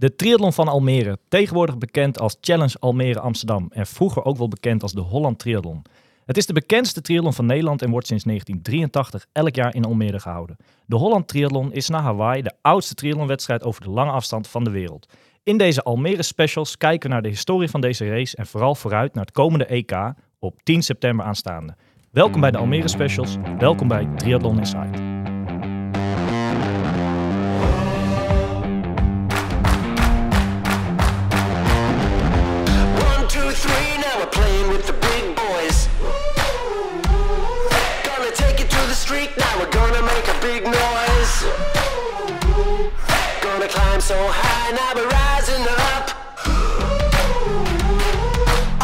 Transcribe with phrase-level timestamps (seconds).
[0.00, 4.82] De triathlon van Almere, tegenwoordig bekend als Challenge Almere Amsterdam en vroeger ook wel bekend
[4.82, 5.82] als de Holland Triathlon.
[6.26, 10.20] Het is de bekendste triathlon van Nederland en wordt sinds 1983 elk jaar in Almere
[10.20, 10.56] gehouden.
[10.86, 14.70] De Holland Triathlon is na Hawaii de oudste triathlonwedstrijd over de lange afstand van de
[14.70, 15.12] wereld.
[15.42, 19.14] In deze Almere specials kijken we naar de historie van deze race en vooral vooruit
[19.14, 21.76] naar het komende EK op 10 september aanstaande.
[22.10, 25.29] Welkom bij de Almere specials, welkom bij Triathlon Inside.
[39.10, 41.34] Street, now we're gonna make a big noise.
[43.46, 46.04] Gonna climb so high, now we're rising up.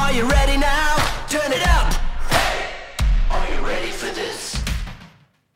[0.02, 0.97] Are you ready now?
[1.29, 1.89] Turn it up.
[3.30, 4.62] Are you ready for this?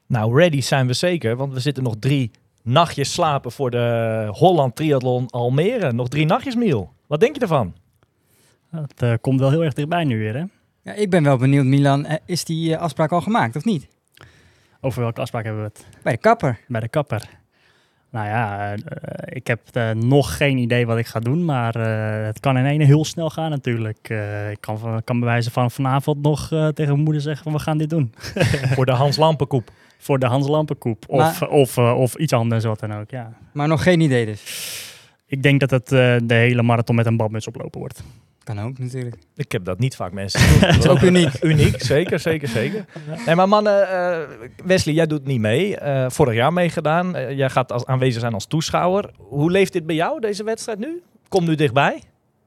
[0.06, 2.30] Nou, ready zijn we zeker, want we zitten nog drie
[2.62, 5.92] nachtjes slapen voor de Holland Triathlon Almere.
[5.92, 6.92] Nog drie nachtjes, Miel.
[7.06, 7.74] Wat denk je ervan?
[8.70, 10.44] Het eh, komt wel heel erg dichtbij nu weer, hè?
[10.82, 12.06] Ja, ik ben wel benieuwd, Milan.
[12.06, 13.88] Eh, Is die eh, afspraak al gemaakt of niet?
[14.80, 15.86] Over welke afspraak hebben we het?
[16.02, 16.58] Bij de kapper.
[16.68, 17.22] Bij de kapper.
[18.10, 18.78] Nou ja, eh,
[19.24, 22.64] ik heb eh, nog geen idee wat ik ga doen, maar eh, het kan in
[22.66, 23.98] ene heel snel gaan natuurlijk.
[24.02, 27.42] Eh, ik kan, van- kan bij wijze van vanavond nog eh, tegen mijn moeder zeggen
[27.42, 28.14] van we gaan dit doen.
[28.74, 29.70] voor de Hans Lampenkoep.
[29.98, 33.32] Voor de Hans Lampenkoep of, Maar- of, of iets anders wat dan ook, ja.
[33.52, 34.42] Maar nog geen idee dus.
[35.26, 38.02] Ik denk dat het eh, de hele marathon met een badmuts oplopen wordt.
[38.44, 39.16] Kan ook natuurlijk.
[39.36, 40.60] Ik heb dat niet vaak mensen.
[40.60, 41.42] Dat is ook uniek.
[41.52, 42.84] Uniek, zeker, zeker, zeker.
[43.26, 44.18] Nee, maar mannen, eh,
[44.64, 45.76] Wesley, jij doet niet mee.
[45.76, 47.16] Eh, vorig jaar meegedaan.
[47.16, 49.10] Eh, jij gaat als, aanwezig zijn als toeschouwer.
[49.16, 51.02] Hoe leeft dit bij jou, deze wedstrijd nu?
[51.28, 52.02] Kom nu dichtbij.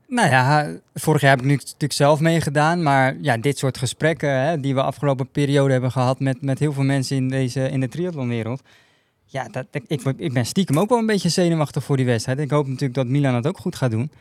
[0.07, 2.83] Nou ja, vorig jaar heb ik nu natuurlijk zelf meegedaan.
[2.83, 6.73] Maar ja, dit soort gesprekken hè, die we afgelopen periode hebben gehad met, met heel
[6.73, 8.61] veel mensen in, deze, in de triathlonwereld.
[9.25, 12.39] Ja, dat, ik, ik ben stiekem ook wel een beetje zenuwachtig voor die wedstrijd.
[12.39, 14.11] Ik hoop natuurlijk dat Milan het ook goed gaat doen.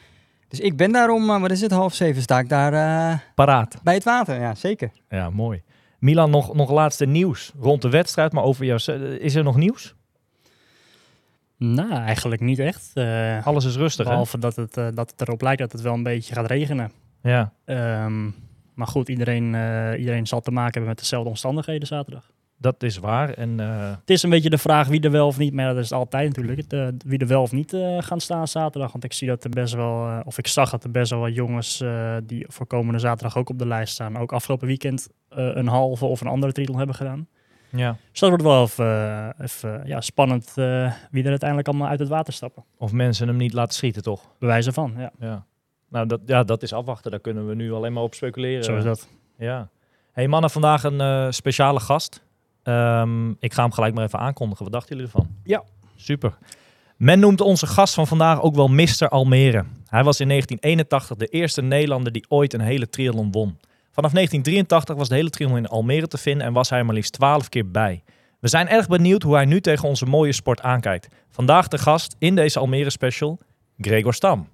[0.52, 3.80] Dus ik ben daarom, eh, wat is het, half zeven sta ik daar eh, Paraat.
[3.82, 4.40] bij het water.
[4.40, 4.90] Ja, zeker.
[5.08, 5.62] Ja, mooi.
[5.98, 8.80] Milan, nog, nog laatste nieuws rond de wedstrijd, maar over jou.
[9.18, 9.94] Is er nog nieuws?
[11.56, 12.90] Nou, eigenlijk niet echt.
[12.94, 14.10] Eh, Alles is rustig, hè?
[14.10, 16.92] behalve dat het, eh, dat het erop lijkt dat het wel een beetje gaat regenen.
[17.22, 17.52] Ja.
[17.64, 18.24] Ehm,
[18.74, 22.30] maar goed, iedereen, eh, iedereen zal te maken hebben met dezelfde omstandigheden zaterdag.
[22.62, 23.30] Dat is waar.
[23.30, 25.84] En eh, Het is een beetje de vraag wie er wel of niet, maar dat
[25.84, 28.92] is altijd natuurlijk, het, eh, wie er wel of niet eh, gaan staan zaterdag.
[28.92, 31.34] Want ik zie dat er best wel, of ik zag dat er best wel wat
[31.34, 31.84] jongens
[32.24, 36.20] die voor komende zaterdag ook op de lijst staan, ook afgelopen weekend een halve of
[36.20, 37.28] een andere titel hebben gedaan.
[37.70, 37.96] ja.
[38.10, 40.52] Dus dat wordt wel even, even ja, spannend
[41.10, 42.64] wie er uiteindelijk allemaal uit het water stappen.
[42.78, 44.20] Of mensen hem niet laten schieten, toch?
[44.38, 45.12] Bewijzen van, ja.
[45.18, 45.46] Ja.
[45.88, 47.10] Nou, dat, ja, dat is afwachten.
[47.10, 48.64] Daar kunnen we nu alleen maar op speculeren.
[48.64, 49.08] Zo is dat.
[49.38, 49.68] Ja.
[50.12, 52.22] Hey mannen, vandaag een speciale gast.
[52.62, 54.64] Ehm, ik ga hem gelijk maar even aankondigen.
[54.64, 55.28] Wat dachten jullie ervan?
[55.44, 55.62] Ja.
[55.96, 56.38] Super.
[56.96, 59.08] Men noemt onze gast van vandaag ook wel Mr.
[59.08, 59.64] Almere.
[59.86, 63.58] Hij was in 1981 de eerste Nederlander die ooit een hele triathlon won.
[63.90, 66.94] Vanaf 1983 was de hele triathlon in Almere te vinden en was hij er maar
[66.94, 68.02] liefst 12 keer bij.
[68.40, 71.08] We zijn erg benieuwd hoe hij nu tegen onze mooie sport aankijkt.
[71.30, 73.38] Vandaag de gast in deze Almere special,
[73.78, 74.48] Gregor Stam.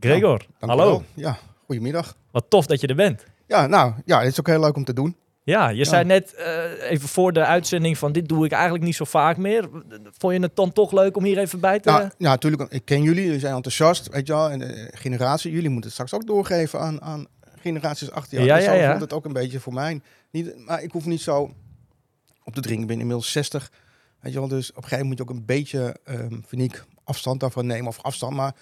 [0.00, 1.02] Gregor, hallo.
[1.14, 2.16] Ja, goedemiddag.
[2.30, 3.24] Wat tof dat je er bent.
[3.46, 5.16] Ja, nou, ja, het is ook heel leuk om te doen.
[5.44, 8.94] Ja, je zei net eh, even voor de uitzending van dit doe ik eigenlijk niet
[8.94, 9.68] zo vaak meer.
[10.18, 11.90] Vond je het dan toch leuk om hier even bij te...
[11.90, 12.72] Ja, ja, natuurlijk.
[12.72, 14.50] Ik ken jullie, jullie zijn enthousiast, weet je wel.
[14.50, 17.26] En de generatie, jullie moeten het straks ook doorgeven aan, aan
[17.60, 18.44] generaties achter je.
[18.44, 20.00] Ja, Dus ja, voelt het ook een beetje voor mij.
[20.30, 21.54] Niet, maar ik hoef niet zo
[22.44, 22.82] op te dringen.
[22.82, 23.70] Ik ben inmiddels 60.
[24.20, 26.62] Weet je wel, dus op een gegeven moment moet je ook een beetje, ehm vind
[26.62, 27.86] ik, afstand daarvan nemen.
[27.88, 28.54] Of afstand, maar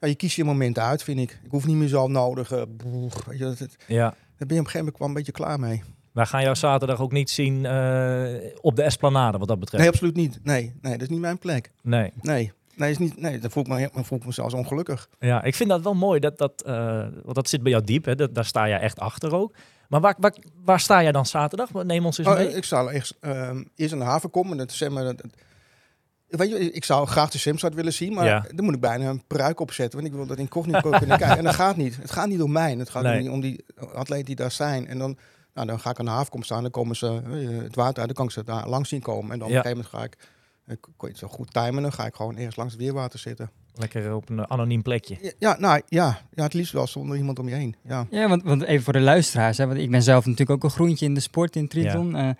[0.00, 1.38] ja, je kiest je momenten uit, vind ik.
[1.44, 2.52] Ik hoef niet meer zo nodig.
[2.52, 3.96] eh, broer, weet je, dat, dat- ja.
[3.98, 5.82] daar ben je op een gegeven moment wel een beetje klaar mee.
[6.14, 8.24] Wij gaan jou zaterdag ook niet zien eh,
[8.60, 9.82] op de Esplanade wat dat betreft.
[9.82, 10.38] Nee, absoluut niet.
[10.42, 11.70] Nee, nee, dat is niet mijn plek.
[11.82, 12.12] Nee.
[12.20, 15.08] Nee, nee, is niet, nee dan voel ik me, dan voel ik me zelfs ongelukkig.
[15.18, 16.20] Ja, ik vind dat wel mooi.
[16.20, 18.04] Dat, dat, eh, want dat zit bij jou diep.
[18.04, 18.14] Hè?
[18.14, 19.54] Dat, daar sta jij echt achter ook.
[19.88, 21.72] Maar waar, waar, waar sta jij dan zaterdag?
[21.72, 22.54] Neem ons eens Oh, mee.
[22.54, 24.56] ik zou eerst, ehm, eerst aan de haven komen.
[24.56, 25.30] Dat, zeg maar, dat, dat-
[26.40, 28.44] weet je, ik zou graag de Simstad willen zien, maar Ja.
[28.54, 29.98] dan moet ik bijna een pruik opzetten.
[30.00, 31.38] Want ik wil dat incognito kunnen kijken.
[31.38, 31.96] En dat gaat niet.
[31.96, 32.74] Het gaat niet om mij.
[32.74, 33.20] Het gaat Nee.
[33.20, 34.86] niet om die atleten die daar zijn.
[34.86, 35.16] En dan,
[35.54, 36.62] nou, dan ga ik aan de haven komen staan.
[36.62, 38.06] Dan komen ze eh, het water uit.
[38.06, 39.32] Dan kan ik ze daar langs zien komen.
[39.32, 39.58] En dan Ja.
[39.58, 40.32] op een gegeven moment ga ik...
[40.66, 43.18] Ik kon je het zo goed timen, dan ga ik gewoon eerst langs het weerwater
[43.18, 43.50] zitten.
[43.74, 45.16] Lekker op een eh, anoniem plekje.
[45.22, 47.76] Ja, Ja, nou ja, ja, het liefst wel zonder iemand om je heen.
[47.88, 48.06] Ja.
[48.10, 49.58] Ja, want, want even voor de luisteraars.
[49.58, 52.16] Hè, want ik ben zelf natuurlijk ook een groentje in de sport, in triathlon.
[52.16, 52.30] Eh,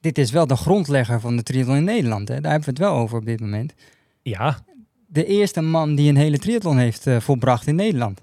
[0.00, 2.28] dit is wel de grondlegger van de triathlon in Nederland.
[2.28, 2.40] Hè.
[2.40, 3.74] Daar hebben we het wel over op dit moment.
[4.22, 4.58] Ja,
[5.06, 8.20] De eerste man die een hele triathlon heeft eh, volbracht in Nederland.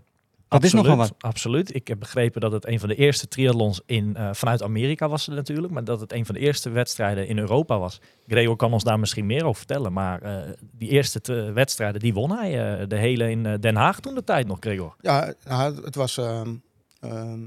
[0.52, 1.76] Dat is nogal Absoluut, Absoluut.
[1.76, 5.28] Ik heb begrepen dat het een van de eerste triathlons in, eh, vanuit Amerika was
[5.28, 8.02] natuurlijk, maar dat het een van de eerste wedstrijden in Europa was.
[8.28, 12.14] Gregor kan ons daar misschien meer over vertellen, maar eh, die eerste te- wedstrijden, die
[12.14, 12.80] won hij.
[12.80, 14.96] eh, de hele in eh, Den Haag toen de tijd nog, Gregor.
[15.02, 16.56] Ja, nou, het was ehm,
[17.00, 17.40] ehm,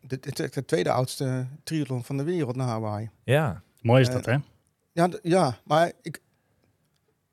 [0.00, 3.10] de, de, de tweede oudste triathlon van de wereld na Hawaii.
[3.24, 4.36] Ja, Mooi is Eh, dat, hè?
[4.92, 6.22] Ja, ja maar ik,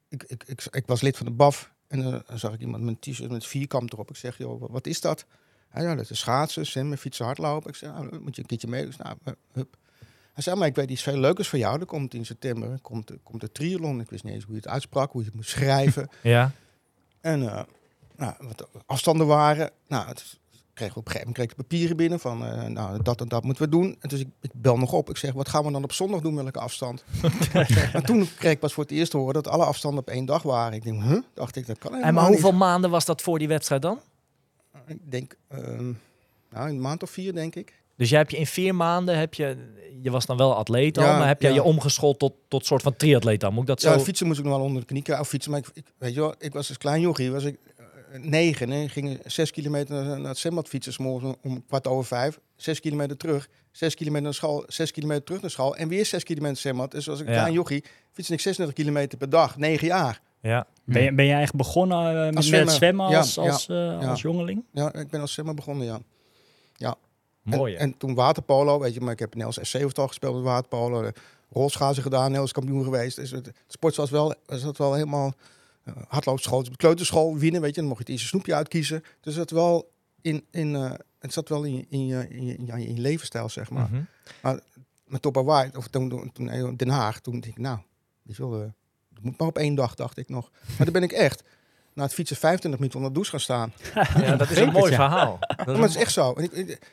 [0.10, 2.84] ik, ik, ik, ik was lid van de BAF en eh, dan zag ik iemand
[2.84, 4.10] met een t-shirt met vierkant erop.
[4.10, 5.26] Ik zeg, joh, wat, is dat?
[5.70, 7.70] Hij ja, dat is schaatsen, zwemmen, fietsen, hardlopen.
[7.70, 8.88] Ik zeg, nou, moet je een keertje mee.
[8.98, 9.78] Nou, eh, hup.
[10.34, 11.80] Hij zei, maar ik weet iets veel leukers voor jou.
[11.80, 14.00] Er komt in september komt, komt de triathlon.
[14.00, 16.10] Ik wist niet eens hoe je het uitsprak, hoe je het moest schrijven.
[16.24, 16.52] ja,
[17.22, 17.64] En eh,
[18.16, 19.72] nou, wat de afstanden waren.
[19.88, 20.40] Nou, het
[20.74, 23.64] kreeg op een gegeven moment kreeg papieren binnen van eh, nou, dat en dat moeten
[23.64, 23.96] we doen.
[24.00, 25.10] En dus ik, ik bel nog op.
[25.10, 27.04] Ik zeg, wat gaan we dan op zondag doen, welke afstand?
[27.94, 30.26] maar toen kreeg ik pas voor het eerst te horen dat alle afstanden op één
[30.26, 30.74] dag waren.
[30.74, 31.18] Ik denk, huh?
[31.34, 32.60] Dacht ik, dat kan helemaal en maar hoeveel niet.
[32.60, 34.00] maanden was dat voor die wedstrijd dan?
[34.88, 35.92] Ik denk, ehm,
[36.50, 37.82] nou, een maand of vier, denk ik.
[37.98, 39.58] Dus jij hebt je in vier maanden, heb je,
[40.02, 41.56] je was dan wel atleet al, Ja, maar heb jij ja.
[41.56, 43.52] je omgeschoold tot, tot soort van triatleet dan?
[43.54, 44.00] Moet ik dat Ja, zo?
[44.04, 45.26] fietsen moest ik nog wel onder de knie krijgen.
[45.26, 47.58] Of fietsen, maar ik, ik- weet je wel, ik was als klein jochie, was ik
[48.22, 48.72] negen.
[48.72, 51.88] En ik ging zes kilometer naar, naar het zwembad fietsen, 's morgens om, om kwart
[51.88, 52.40] over vijf.
[52.56, 55.76] Zes kilometer terug, zes kilometer naar school, zes kilometer terug naar school.
[55.76, 56.92] En weer zes kilometer zwembad.
[56.92, 57.34] Dus als ik Ja.
[57.34, 60.22] klein jochie fietste ik 36 kilometer per dag, negen jaar.
[60.42, 63.10] Ja, Ben je, ben jij echt begonnen eh, met, met zwemmen.
[63.10, 64.10] Ja, als, ja, als, eh, ja.
[64.10, 64.64] als jongeling?
[64.72, 66.96] Ja, ik ben als zwemmer begonnen, ja.
[67.42, 71.12] mooi En, toen waterpolo, weet je, maar ik heb Nels S7 al gespeeld met waterpolo.
[71.52, 73.16] Rolschaatsen gedaan, Nels kampioen geweest.
[73.16, 75.34] Dus het, het sport was wel, was dat wel helemaal
[76.08, 76.58] hardloopschool.
[76.60, 77.80] Op kleuterschool winnen, weet je.
[77.82, 79.04] Dan mocht je het eerste snoepje uitkiezen.
[79.22, 79.92] Dus het wel
[80.22, 83.02] in, in eh, het zat wel in, in, je, in, je, in je- in je
[83.02, 83.90] levensstijl, zeg maar.
[84.42, 84.60] Mhm.
[85.06, 87.78] Met Top Hawaii, of toen, toen, in Den Haag, toen denk ik, nou,
[88.22, 88.68] weet je wel, eh,
[89.14, 90.52] het moet maar op één dag, dacht ik nog.
[90.78, 91.44] Maar dan ben ik echt
[91.94, 93.74] na het fietsen 25 minuten onder de douche gaan staan.
[94.26, 95.38] Ja, dat is een mooi verhaal.
[95.40, 96.34] Dat is Maar het is echt zo.
[96.34, 96.92] En ik, ik,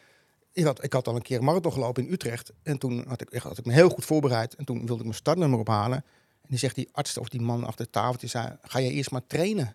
[0.53, 2.53] ik had, ik had al een keer een marathon gelopen in Utrecht.
[2.63, 4.55] En toen had ik, echt- had ik me heel goed voorbereid.
[4.55, 6.05] En toen wilde ik mijn startnummer ophalen.
[6.51, 9.11] En die zegt die arts of die man achter het tafeltje, zei, ga je eerst
[9.11, 9.75] maar trainen.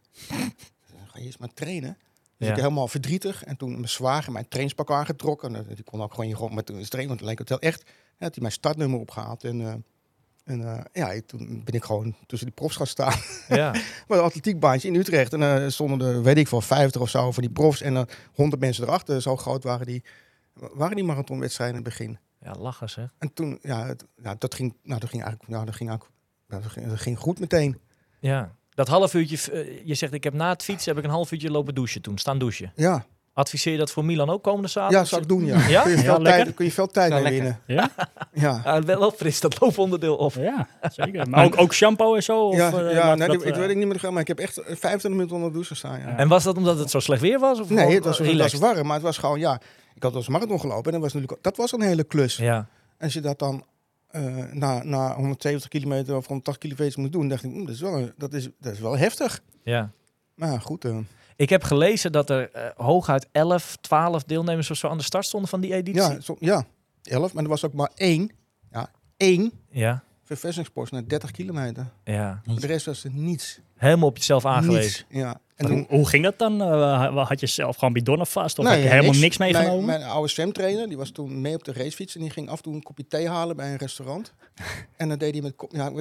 [1.07, 1.97] ga je eerst maar trainen.
[2.37, 2.53] Dus Ja.
[2.53, 3.43] ik helemaal verdrietig.
[3.43, 5.55] En toen mijn zwager mijn trainspak aangetrokken.
[5.55, 7.49] En, eh, die kon ook gewoon je grond met een trainen, want het leek het
[7.49, 7.81] heel echt.
[7.83, 7.91] En
[8.25, 9.43] had hij mijn startnummer opgehaald.
[9.43, 9.73] En, eh,
[10.43, 13.19] en eh, ja, toen ben ik gewoon tussen die profs gaan staan.
[13.47, 13.71] ja.
[14.07, 15.33] Maar een atletiekbaantje in Utrecht.
[15.33, 17.81] En eh stonden er, weet ik veel, 50 of zo van die profs.
[17.81, 19.21] En dan 100 mensen erachter.
[19.21, 20.03] Zo groot waren die,
[20.53, 22.17] waren die marathonwedstrijden in het begin.
[22.41, 23.13] ja, lachen zeg.
[23.17, 26.17] En toen, ja, het- ja dat, ging, nou, dat ging eigenlijk, nou, dat ging eigenlijk,
[26.19, 27.79] nou, dat ging, dat ging goed meteen.
[28.19, 28.51] Ja.
[28.73, 31.31] Dat half uurtje, eh, je zegt ik heb na het fietsen heb ik een half
[31.31, 32.71] uurtje lopen douchen toen, staan douchen.
[32.75, 35.01] Ja, Adviseer je dat voor Milan ook komende zaterdag?
[35.01, 35.67] ja zou ik doen, ja.
[35.67, 35.81] Ja?
[35.81, 36.43] Kun je veel Ja, lekker.
[36.43, 37.57] tijd, kun je veel tijd Ja, mee lekker.
[37.65, 37.89] winnen.
[37.95, 38.09] Ja,
[38.41, 38.61] Ja.
[38.63, 40.33] Ja, wel fris, dat looponderdeel op.
[40.33, 41.27] ja zeker.
[41.29, 42.47] Maar ook, ook shampoo en zo?
[42.47, 44.21] Of, Ja, eh, ja nee, we ik, dat, ik eh, weet ik niet meer, maar
[44.21, 45.87] ik heb echt 25 minuten onder de douche.
[45.87, 46.17] Ja.
[46.17, 47.59] En was dat omdat het zo slecht weer was?
[47.59, 49.59] Of Nee, het was, eh, het was warm, maar het was gewoon, ja.
[49.95, 52.35] Ik had als marathon gelopen en dat was natuurlijk, dat was een hele klus.
[52.37, 52.55] Ja,
[52.97, 53.65] En als je dat dan
[54.15, 57.81] eh, na, na 170 kilometer of 180 kilometer moet doen, dacht ik, "Oeh, dat, is
[57.81, 59.41] wel, een- dat, is, dat is wel heftig.
[59.63, 59.91] ja.
[60.35, 60.85] Maar goed.
[60.85, 60.97] eh,
[61.35, 65.25] Ik heb gelezen dat er eh, hooguit 11, 12 deelnemers of zo aan de start
[65.25, 66.01] stonden van die editie.
[66.01, 66.65] ja, zo, ja,
[67.03, 67.33] 11.
[67.33, 68.31] Maar er was ook maar één,
[68.71, 71.91] ja, één ja, verversingspost naar 30 kilometer.
[72.03, 72.41] ja.
[72.59, 73.59] De rest was er niets.
[73.75, 75.05] Helemaal op jezelf aangewezen.
[75.09, 75.21] Niets.
[75.23, 75.39] Ja.
[75.55, 76.61] En hoe, hoe ging dat dan?
[76.61, 78.59] Eh, had je zelf gewoon bidonnen vast?
[78.59, 79.85] Of had je helemaal niks, meegenomen?
[79.85, 82.57] Mijn, mijn oude zwemtrainer, die was toen mee op de racefiets en die ging af
[82.57, 84.33] en toe een kopje thee halen bij een restaurant.
[84.97, 85.91] en dan deed hij met kop, ja,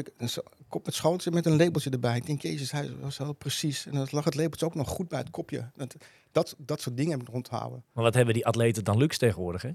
[0.68, 2.16] kop met schootje met een labeltje erbij.
[2.16, 3.86] Ik denk, jezus, hij was wel precies.
[3.86, 5.70] En dan lag het labeltje ook nog goed bij het kopje.
[5.76, 5.94] Dat,
[6.32, 7.84] dat, dat soort dingen heb ik onthouden.
[7.92, 9.70] Maar wat hebben die atleten dan luxe tegenwoordig, hè?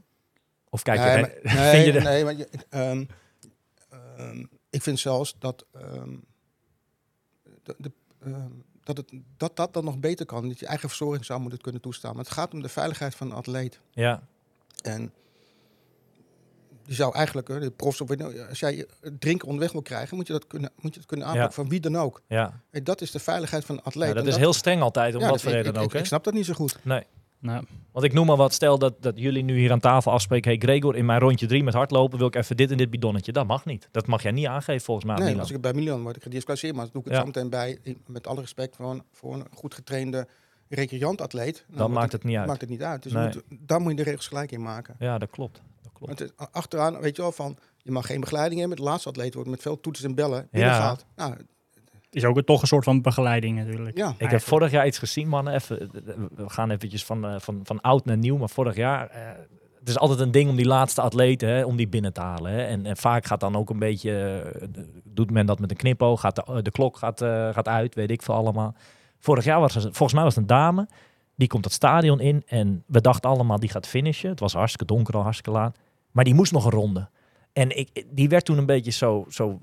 [0.69, 1.05] Of kijk je...
[1.05, 1.99] nee, maar, nee, vind je de...
[1.99, 3.05] nee, maar je- ehm,
[3.89, 6.15] ehm, ik vind zelfs dat, ehm,
[7.63, 7.91] de, de,
[8.95, 10.47] dat, het, dat dat dan nog beter kan.
[10.47, 12.15] Dat je eigen verzorging zou moeten kunnen toestaan.
[12.15, 13.79] Maar het gaat om de veiligheid van de atleet.
[13.91, 14.21] Ja,
[14.81, 15.13] En
[16.85, 18.01] je zou eigenlijk, de profs,
[18.49, 18.85] als jij
[19.19, 21.55] drinken onderweg wil krijgen, moet je dat kunnen, moet je dat kunnen aanpakken Ja.
[21.61, 22.21] van wie dan ook.
[22.27, 22.61] ja.
[22.71, 24.07] En dat is de veiligheid van de atleet.
[24.07, 26.05] ja dat En is heel streng altijd, om ja, wat voor reden ook, ik, ik
[26.05, 26.77] snap dat niet zo goed.
[26.83, 27.03] Nee.
[27.41, 30.51] Nou, Want ik noem maar wat, stel dat, dat jullie nu hier aan tafel afspreken...
[30.51, 33.31] hey Gregor, in mijn rondje drie met hardlopen wil ik even dit en dit bidonnetje.
[33.31, 33.87] Dat mag niet.
[33.91, 35.45] Dat mag jij niet aangeven volgens mij aan nee, Milan.
[35.47, 37.21] als ik bij Milan word ik gediscussieerd, maar dat doe ik het Ja.
[37.21, 37.77] zo meteen bij,
[38.07, 40.27] met alle respect, voor een, voor een goed getrainde
[40.69, 41.55] recreant-atleet.
[41.55, 42.47] Nou, Dan wordt maakt het niet uit.
[42.47, 43.03] Maakt het niet uit.
[43.03, 43.23] Dus Nee.
[43.23, 44.95] moet, daar moet je de regels gelijk in maken.
[44.99, 45.61] Ja, dat klopt.
[45.81, 46.07] Dat klopt.
[46.07, 48.77] Want het is achteraan, weet je wel, van je mag geen begeleiding hebben.
[48.77, 51.05] De laatste atleet wordt met veel toetsen en bellen binnengehaald.
[51.15, 51.35] Nou,
[52.09, 53.97] is ook toch een soort van begeleiding natuurlijk.
[53.97, 54.13] ja.
[54.17, 55.53] Ik heb vorig jaar iets gezien, mannen.
[55.53, 55.89] Even,
[56.35, 58.37] we gaan eventjes van, eh, van, van oud naar nieuw.
[58.37, 59.21] Maar vorig jaar, eh,
[59.79, 62.51] het is altijd een ding om die laatste atleten, hè, om die binnen te halen.
[62.51, 62.63] Hè.
[62.63, 64.67] En, en vaak gaat dan ook een beetje, eh,
[65.03, 66.19] doet men dat met een knipoog.
[66.19, 68.75] Gaat de, de klok gaat, eh, gaat uit, weet ik veel allemaal.
[69.19, 70.87] Vorig jaar was er, volgens mij was het een dame.
[71.35, 74.29] Die komt het stadion in en we dachten allemaal die gaat finishen.
[74.29, 75.77] Het was hartstikke donker al, hartstikke laat.
[76.11, 77.09] Maar die moest nog een ronde.
[77.53, 79.59] En ik, die werd toen een beetje zo, zo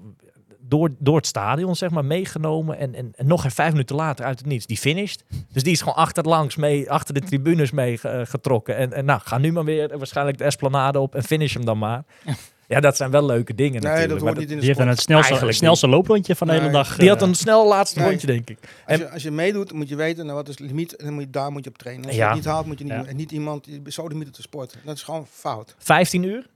[0.68, 2.78] door, door het stadion zeg maar, meegenomen.
[2.78, 5.24] En, en, en nog geen vijf minuten later uit het niets, die finished.
[5.52, 8.76] Dus die is gewoon achterlangs mee, achter de tribunes mee eh, getrokken.
[8.76, 11.78] En, en nou, ga nu maar weer waarschijnlijk de Esplanade op en finish hem dan
[11.78, 12.04] maar.
[12.68, 14.24] Ja, dat zijn wel leuke dingen Nee, natuurlijk.
[14.24, 14.88] dat niet in de Die heeft dan sport.
[14.96, 16.62] het snelste, Eigenlijk snelste looprondje van de Nee.
[16.62, 16.96] hele dag.
[16.96, 18.08] Die had eh, een snel laatste Nee.
[18.08, 18.58] rondje, denk ik.
[18.86, 21.14] Als je, als je meedoet, moet je weten, nou, wat is de limiet, en dan
[21.14, 22.04] moet je, daar moet je op trainen.
[22.06, 22.26] Als je Ja.
[22.26, 22.98] het niet haalt, moet je niet Ja.
[22.98, 23.08] doen.
[23.08, 24.76] En niet iemand, die zo de limiet te sport.
[24.84, 25.74] Dat is gewoon fout.
[25.78, 26.46] 15 uur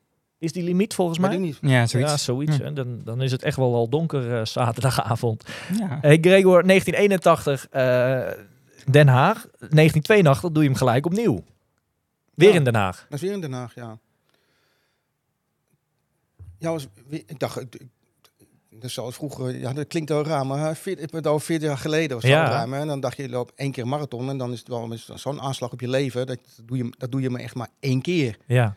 [0.41, 1.39] is die limiet volgens Maar mij.
[1.39, 1.59] niet.
[1.61, 2.11] Ja, zoiets.
[2.11, 2.57] Ja, zoiets.
[2.57, 2.63] Hm.
[2.63, 2.73] hè.
[2.73, 5.45] Dan, dan is het echt wel al donker eh, zaterdagavond.
[5.79, 5.99] Ja.
[6.01, 8.31] Hey Gregor, 1981 eh,
[8.91, 9.47] Den Haag.
[9.59, 11.45] 1982 doe je hem gelijk opnieuw.
[12.35, 12.55] Weer Ja.
[12.55, 13.07] in Den Haag.
[13.09, 13.99] Dat is weer in Den Haag, ja.
[16.59, 17.89] Ja, was, ik dacht, ik- ik-
[18.81, 21.79] dat zoals vroeger, ja, dat klinkt heel raar, maar ik ben het over 40 jaar
[21.79, 22.49] geleden of zo Ja.
[22.51, 22.73] ruim.
[22.73, 22.81] hè.
[22.81, 25.41] En dan dacht je, je loopt één keer marathon en dan is het wel zo'n
[25.41, 26.27] aanslag op je leven.
[26.27, 28.37] Dat, dat, doe je, dat doe je maar echt maar één keer.
[28.47, 28.77] Ja.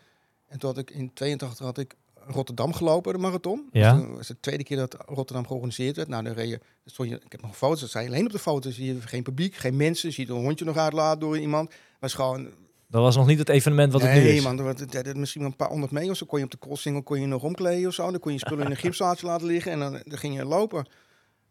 [0.53, 3.69] En toen had ik in 82 had ik Rotterdam gelopen, de marathon.
[3.71, 3.93] Ja.
[3.93, 6.07] Dus toen was de tweede keer dat Rotterdam georganiseerd werd.
[6.07, 8.31] Nou, dan reed je, dan stond je, ik heb nog foto's, dat zijn alleen op
[8.31, 8.75] de foto's.
[8.75, 10.13] Zie je geen publiek, geen mensen.
[10.13, 11.73] Zie je een hondje nog uitlaten door iemand.
[11.99, 12.43] was gewoon,
[12.87, 14.43] Dat was nog niet het evenement wat het nu nee is.
[14.43, 16.25] man, was- er- er- misschien wel een paar honderd mee of zo.
[16.25, 18.11] Kon je op de crossing kon je nog omkleden of zo.
[18.11, 20.85] Dan kon je spullen in een gipszaadje laten liggen en dan, dan ging je lopen.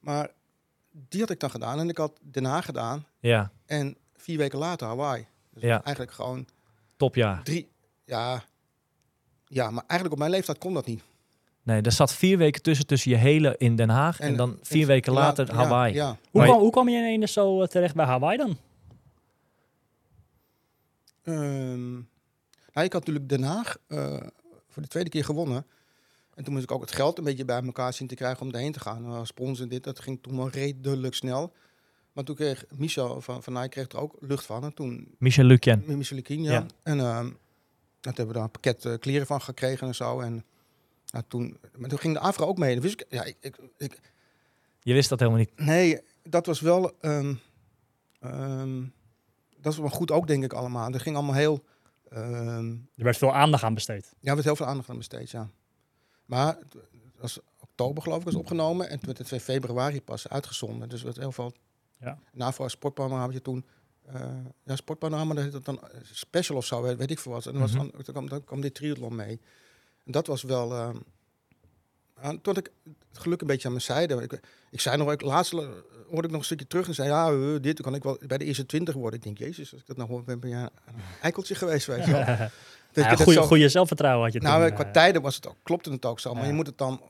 [0.00, 0.30] Maar
[1.08, 3.06] die had ik dan gedaan en ik had Haag gedaan.
[3.20, 5.26] Ja, En vier weken later Hawaii.
[5.50, 5.82] Dus Ja.
[5.82, 6.46] eigenlijk gewoon
[6.96, 7.42] topjaar.
[7.42, 7.68] drie,
[8.04, 8.44] ja...
[9.52, 11.02] Ja, maar eigenlijk op mijn leeftijd kon dat niet.
[11.62, 14.50] Nee, er zat vier weken tussen tussen je hele in Den Haag en, En- dan
[14.50, 15.94] en vier weken la- later ja, Hawaii.
[15.94, 18.56] Ja, hoe, kwam, hoe kwam je ineens zo eh, terecht bij Hawaii dan?
[21.22, 21.92] Ehm,
[22.72, 24.16] nou, ik had natuurlijk Den Haag eh,
[24.68, 25.66] voor de tweede keer gewonnen.
[26.34, 28.52] En toen moest ik ook het geld een beetje bij elkaar zien te krijgen om
[28.52, 29.04] erheen te gaan.
[29.04, 31.52] Uh, sponsor dit, dat ging toen wel redelijk snel.
[32.12, 34.64] Maar toen kreeg Michel van, van Nike kreeg er ook lucht van.
[34.64, 35.82] En toen, Michel Lucien.
[35.86, 36.52] Michel Lukien, ja.
[36.52, 36.66] Ja.
[36.82, 37.30] En ehm
[38.02, 40.20] dat hebben we daar een pakket eh, kleren van gekregen en zo.
[40.20, 40.44] En
[41.10, 42.72] nou, toen, maar toen ging de Afro ook mee.
[42.74, 44.00] Dan wist ik, ja, ik, ik, ik-
[44.80, 45.58] Je wist dat helemaal niet.
[45.58, 46.92] nee, dat was wel...
[47.00, 47.34] ehm,
[48.20, 48.80] ehm,
[49.56, 50.90] dat was wel goed ook, denk ik, allemaal.
[50.90, 51.64] Dat ging allemaal heel...
[52.10, 54.04] ehm, Er werd veel aandacht aan besteed.
[54.20, 55.48] Ja, er werd heel veel aandacht aan besteed, ja.
[56.24, 56.76] Maar het
[57.20, 60.88] was oktober geloof ik was opgenomen en toen werd het in februari pas uitgezonden.
[60.88, 61.52] Dus er werd heel veel...
[61.98, 62.18] Ja.
[62.32, 63.64] NAVO sportpanorama had je toen...
[64.06, 64.20] eh
[64.64, 67.46] ja, sportpanorama, dat heet het dan eh, special of zo, weet, ik veel wat.
[67.46, 67.76] En dan, Mhm.
[67.76, 69.40] dan, kwam, dan kwam dit triathlon mee.
[70.04, 70.72] En dat was wel...
[72.14, 72.70] aan, toen ik
[73.08, 74.22] het geluk een beetje aan mijn zijde.
[74.22, 74.40] Ik,
[74.70, 77.60] ik zei nog, ik, laatst hoorde ik nog een stukje terug en zei, ja, eh,
[77.60, 79.18] dit kan ik wel bij de eerste twintig worden.
[79.18, 80.70] Ik denk, jezus, als ik dat nou hoor, ben ik een
[81.22, 82.24] eikeltje geweest, weet je wel.
[82.92, 84.74] Dat ik Ja, het goede, zo- goede zelfvertrouwen had je nou, toen.
[84.74, 86.34] qua tijden was het ook, klopte het ook zo.
[86.34, 87.00] Maar je moet het dan...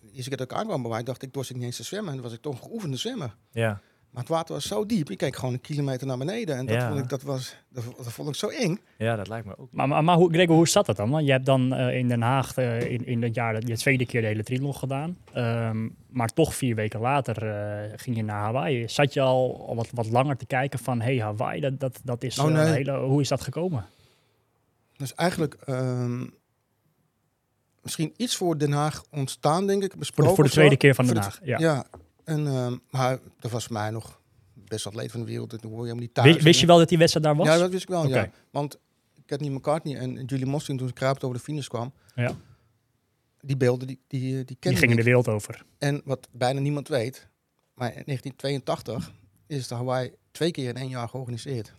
[0.00, 1.82] De eerste keer dat ik aankwam bij mij, dacht ik, dorst ik niet eens te
[1.82, 2.08] zwemmen.
[2.08, 3.34] En dan was ik toch een geoefende zwemmer.
[3.50, 3.80] Ja.
[4.18, 5.10] Maar het water was zo diep.
[5.10, 6.56] Ik keek gewoon een kilometer naar beneden.
[6.56, 6.88] En dat, Ja.
[6.88, 8.80] vond, ik, dat, was, dat, dat vond ik zo eng.
[8.98, 9.68] ja, dat lijkt me ook.
[9.72, 11.10] Maar, maar, maar hoe, Gregor, hoe zat dat dan?
[11.10, 14.06] Want je hebt dan eh, in Den Haag eh, in, in dat jaar je tweede
[14.06, 15.16] keer de hele triathlon gedaan.
[15.32, 18.88] Ehm, maar toch vier weken later eh, ging je naar Hawaii.
[18.88, 22.22] Zat je al, al wat, wat langer te kijken van, hey, Hawaii, dat, dat, dat
[22.22, 22.66] is Oh, nee.
[22.66, 22.98] een hele...
[22.98, 23.86] Hoe is dat gekomen?
[24.96, 26.26] Dus eigenlijk ehm,
[27.82, 29.90] misschien iets voor Den Haag ontstaan, denk ik.
[29.90, 31.40] Voor de, besproken voor de tweede keer van Den de- Haag.
[31.42, 31.58] Ja.
[31.58, 31.84] Ja.
[32.28, 34.20] En, ehm, maar dat was voor mij nog
[34.54, 35.48] best wat leed van de wereld.
[35.50, 36.32] Toen hoor je helemaal niet thuis.
[36.32, 37.46] Wist, wist je wel dat die wedstrijd daar was?
[37.46, 38.18] Ja, dat wist ik wel, Oké.
[38.18, 38.30] ja.
[38.50, 38.78] Want
[39.26, 42.36] Kenny McCartney en Julie Mostyn, toen ze kruipend over de finish kwam, Ja.
[43.40, 45.64] die beelden, die, die, die, die kennen gingen de wereld over.
[45.78, 47.28] En wat bijna niemand weet,
[47.74, 49.12] maar in 1982
[49.46, 51.66] is de Hawaii twee keer in één jaar georganiseerd.
[51.68, 51.74] Er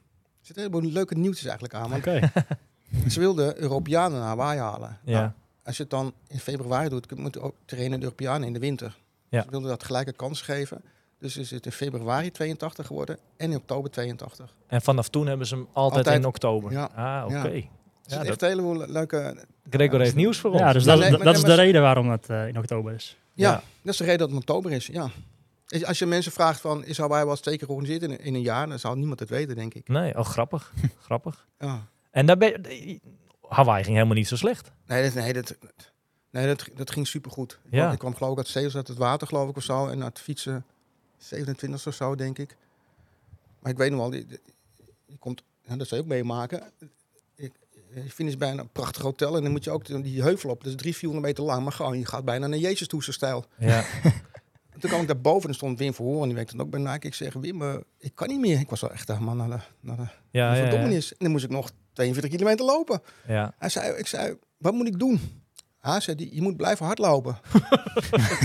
[0.49, 1.89] een heleboel leuke nieuwtjes eigenlijk aan.
[1.89, 2.31] Want Oké.
[3.13, 4.99] ze wilden Europeanen naar Hawaii halen.
[5.03, 5.19] Ja.
[5.19, 5.31] Nou,
[5.63, 8.97] als je het dan in februari doet, moeten ook trainen de Europeanen in de winter.
[9.29, 9.41] Ja.
[9.41, 10.81] Ze wilden dat gelijke kans geven.
[11.19, 14.55] Dus is het in februari 82 geworden en in oktober 82.
[14.67, 16.21] En vanaf toen hebben ze hem altijd, Altijd.
[16.23, 16.71] in oktober.
[16.71, 16.89] Ja.
[16.95, 17.35] Ah, oké.
[17.35, 17.43] Ja.
[17.43, 17.61] Er Ja,
[18.01, 19.45] zitten dat, echt een heleboel leuke...
[19.69, 20.59] Gregor heeft nieuws voor ons.
[20.59, 23.17] Ja, dus Ja, dat, nee, dat, is de reden waarom het eh, in oktober is.
[23.33, 23.61] Ja, Ja.
[23.81, 25.09] dat is de reden dat het in oktober is, ja.
[25.85, 28.67] Als je mensen vraagt van, is Hawaii wel twee keer georganiseerd in, in een jaar?
[28.69, 29.87] Dan zou niemand het weten, denk ik.
[29.87, 30.73] Nee, oh grappig.
[31.07, 31.47] grappig.
[31.59, 31.87] Ja.
[32.11, 32.99] En daar ben je-
[33.47, 34.71] Hawaii ging helemaal niet zo slecht.
[34.85, 35.55] Nee, dat, nee, dat,
[36.31, 37.59] nee, dat, dat ging supergoed.
[37.65, 37.91] Ik, Ja.
[37.91, 39.87] ik kwam geloof ik uit Zeeuws uit het water, geloof ik, of zo.
[39.87, 40.65] En uit het fietsen
[41.17, 42.55] 27 of zo, denk ik.
[43.59, 46.63] Maar ik weet nog wel, je komt, ja, dat zou je ook meemaken.
[47.35, 47.51] Ik,
[47.93, 50.63] je finish bij een prachtig hotel en dan moet je ook die- heuvel op.
[50.63, 53.45] Dat is drie, 400 meter lang, maar gewoon, je gaat bijna naar Jezus toe, stijl.
[53.57, 53.83] Ja.
[54.69, 56.79] En toen kwam ik daar boven en stond Wim Verhoorn, die werkte dan ook bij
[56.79, 57.07] Nike.
[57.07, 58.59] Ik zeg, Wim, eh, ik kan niet meer.
[58.59, 61.09] Ik was wel echt helemaal naar de, naar de Ja, ja, verdommenis.
[61.11, 63.01] En dan moest ik nog 42 kilometer lopen.
[63.27, 63.53] ja.
[63.57, 65.41] Hij zei, ik zei, wat moet ik doen?
[65.79, 67.37] Hij zei, die, je moet blijven hardlopen.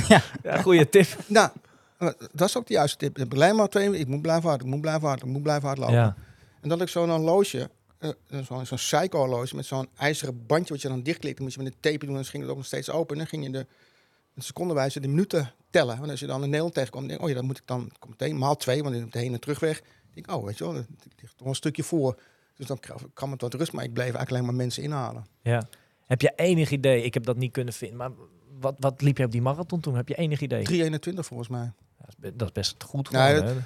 [0.43, 1.07] ja goede tip.
[1.27, 1.51] nou,
[1.99, 3.19] eh, dat is ook de juiste tip.
[3.19, 5.67] Ik, alleen maar twee, ik moet blijven hard, ik moet blijven hard, ik moet blijven
[5.67, 5.95] hardlopen.
[5.95, 6.17] Ja.
[6.61, 8.11] En dat ik zo'n horloge, eh,
[8.43, 11.35] zo'n zo'n psycho-horloge met zo'n ijzeren bandje wat je dan dichtklikt.
[11.37, 13.13] Dan moest je met een tape doen en dan ging het ook nog steeds open.
[13.13, 13.67] En dan ging je de,
[14.35, 15.99] de secondenwijze de minuten tellen.
[15.99, 17.67] Want als je dan een Nederland tegenkwam, dan denk ik, oh ja, dan moet ik
[17.67, 19.79] dan kom meteen maal twee, want ik de heen en terugweg.
[19.79, 20.85] Ik denk, oh, weet je wel, dat
[21.21, 22.19] ligt toch een stukje voor.
[22.57, 25.27] Dus dan kwam- kwam het wat rust, maar ik bleef eigenlijk alleen maar mensen inhalen.
[25.43, 25.67] Ja.
[26.07, 27.03] Heb je enig idee?
[27.03, 27.97] Ik heb dat niet kunnen vinden.
[27.97, 28.11] Maar
[28.61, 29.95] wat, wat liep je op die marathon toen?
[29.97, 30.91] Heb je enig idee?
[30.93, 31.73] 3,21 volgens mij.
[31.99, 33.11] Dat is be- Dat is best goed.
[33.11, 33.61] Nee, gewoon, dat- hè?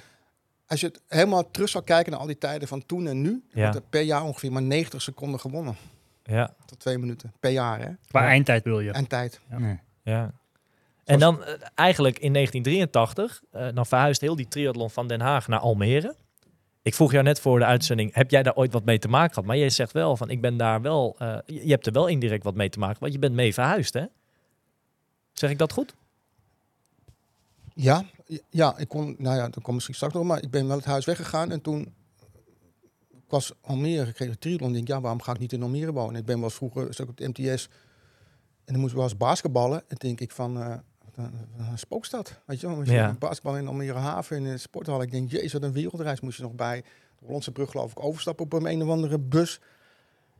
[0.67, 3.43] Als je het helemaal terug zou kijken naar al die tijden van toen en nu,
[3.49, 3.61] Ja.
[3.61, 5.75] wordt er per jaar ongeveer maar 90 seconden gewonnen.
[6.23, 7.89] Ja, Tot twee minuten per jaar, hè?
[8.07, 8.27] Qua Ja.
[8.27, 8.91] eindtijd wil je.
[8.91, 9.39] En tijd.
[9.57, 9.79] Nee.
[10.03, 10.31] ja.
[11.05, 15.47] En dan eh, eigenlijk in 1983, eh, dan verhuist heel die triathlon van Den Haag
[15.47, 16.15] naar Almere.
[16.81, 19.33] Ik vroeg jou net voor de uitzending, heb jij daar ooit wat mee te maken
[19.33, 19.47] gehad?
[19.47, 22.43] Maar jij zegt wel van, ik ben daar wel, eh, je hebt er wel indirect
[22.43, 24.05] wat mee te maken, want je bent mee verhuisd, hè?
[25.33, 25.95] Zeg ik dat goed?
[27.73, 28.05] Ja,
[28.49, 30.85] ja, ik kon, nou ja, dat komt misschien straks nog, maar ik ben wel het
[30.85, 31.93] huis weggegaan en toen
[33.27, 34.69] was Almere, ik kreeg triathlon.
[34.69, 36.19] Ik denk, ja, waarom ga ik niet in Almere wonen?
[36.19, 37.69] Ik ben wel vroeger, ik op de MTS
[38.65, 39.83] en dan moest ik wel eens basketballen.
[39.87, 40.77] En denk ik van, eh,
[41.19, 42.83] een, wat een spookstad, weet je wel?
[42.83, 43.15] Je Ja.
[43.19, 45.01] basketbal in Almere Haven, in de sporthal.
[45.01, 46.81] Ik denk, jezus, wat een wereldreis moest je nog bij
[47.19, 49.59] de Hollandse brug geloof ik overstappen op een, een of andere bus.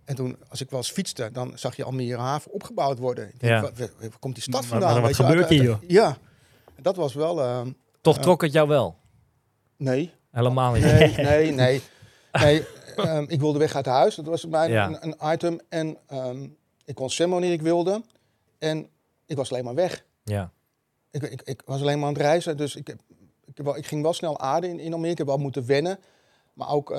[0.05, 3.27] En toen, als ik wel eens fietste, dan zag je Almere Haven opgebouwd worden.
[3.33, 3.61] Ik denk, Ja.
[3.61, 4.93] waar, waar- waar komt die stad vandaan?
[4.93, 5.23] wat weet je?
[5.23, 6.17] gebeurt Uit- uit- hier, uit- Ja,
[6.75, 7.41] En dat was wel...
[7.41, 7.61] eh,
[8.01, 8.21] Toch Ja.
[8.21, 8.97] trok het jou wel?
[9.77, 10.83] nee, Helemaal niet.
[10.83, 11.81] Nee, nee, nee.
[12.31, 14.15] nee ehm, ik wilde weg uit huis.
[14.15, 14.87] Dat was mijn Ja.
[14.87, 15.59] een, een item.
[15.69, 16.47] En ehm,
[16.85, 18.03] ik kon zwemmen wanneer ik wilde.
[18.59, 18.87] En
[19.25, 20.05] ik was alleen maar weg.
[20.23, 20.51] Ja,
[21.11, 22.57] Ik, ik, ik was alleen maar aan het reizen.
[22.57, 22.97] Dus ik, ik,
[23.63, 25.11] wel, ik ging wel snel aarden in, in Almere.
[25.11, 25.99] Ik heb wel moeten wennen.
[26.53, 26.89] Maar ook,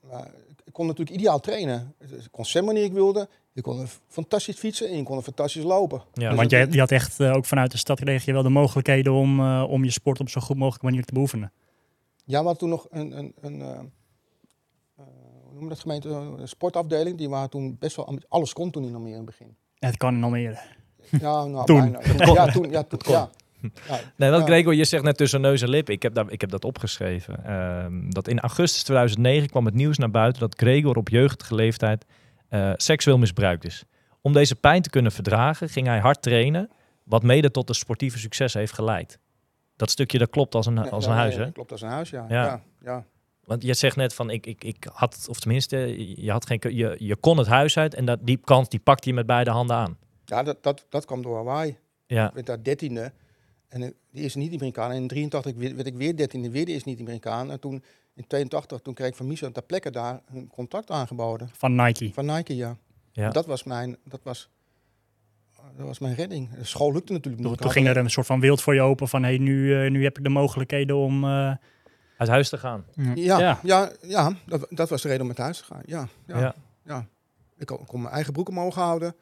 [0.00, 1.94] maar ik- ik kon natuurlijk ideaal trainen.
[1.98, 3.28] Dus ik kon zwemmen wanneer ik wilde.
[3.52, 6.02] Je kon fantastisch fietsen en je kon fantastisch lopen.
[6.12, 6.28] ja.
[6.28, 9.12] Dus Want je had echt eh, ook vanuit de stad kreeg je wel de mogelijkheden
[9.12, 11.52] om, eh, om je sport op zo goed mogelijke manier te beoefenen.
[12.24, 13.80] Ja, we hadden toen nog een, een, een eh,
[15.44, 17.18] hoe noem je dat gemeente, een sportafdeling.
[17.18, 19.56] Die waren toen best wel, alles kon toen in Almere in het begin.
[19.78, 20.58] Het kan in Almere.
[21.10, 21.80] Ja, nou, Toen.
[21.80, 22.34] bijna.
[22.34, 22.70] Ja, toen.
[22.70, 23.30] Ja, toen ja.
[23.60, 24.40] Ja, Nee, Ja.
[24.40, 25.90] Gregor, je zegt net tussen neus en lip.
[25.90, 27.44] Ik heb, daar, ik heb dat opgeschreven.
[27.44, 32.04] Ehm, dat in augustus 2009 kwam het nieuws naar buiten dat Gregor op jeugdige leeftijd
[32.48, 33.84] eh, seksueel misbruikt is.
[34.20, 36.70] Om deze pijn te kunnen verdragen ging hij hard trainen,
[37.04, 39.18] wat mede tot de sportieve succes heeft geleid.
[39.76, 41.52] Dat stukje dat klopt als een, als ja, een huis, hè?
[41.52, 42.26] Klopt, als een huis, ja.
[42.28, 42.44] Ja.
[42.44, 42.62] ja.
[42.84, 43.04] ja,
[43.44, 45.76] Want je zegt net van, ik, ik, ik had, of tenminste,
[46.22, 49.08] je, had geen, je, je kon het huis uit en dat, die kans die pakte
[49.08, 49.96] je met beide handen aan.
[50.28, 51.76] Ja, dat, dat, dat kwam door Hawaii.
[52.06, 53.12] Ja, Ik werd daar dertiende.
[53.68, 54.90] En eh, die eerste niet-Amerikaan.
[54.90, 57.50] En in 83 werd ik weer dertiende, weer de eerste niet-Amerikaan.
[57.50, 57.82] En toen
[58.14, 61.50] in 82, toen kreeg ik van Michel ter plekke daar een contract aangeboden.
[61.52, 62.10] Van Nike.
[62.14, 62.76] Van Nike, ja.
[63.12, 63.30] ja.
[63.30, 64.48] Dat was mijn, dat was,
[65.76, 66.50] dat was mijn redding.
[66.54, 67.58] De school lukte natuurlijk niet.
[67.60, 70.04] toen ging er een soort van wereld voor je open van hey, nu, eh, nu
[70.04, 71.24] heb ik de mogelijkheden om...
[71.24, 71.52] eh,
[72.16, 72.84] uit huis te gaan.
[73.14, 74.32] Ja, ja, Ja.
[74.46, 75.82] dat, dat was de reden om met huis te gaan.
[75.86, 76.54] Ja, ja, Ja.
[76.84, 77.06] ja.
[77.58, 79.14] Ik kon, kon mijn eigen broek omhoog houden.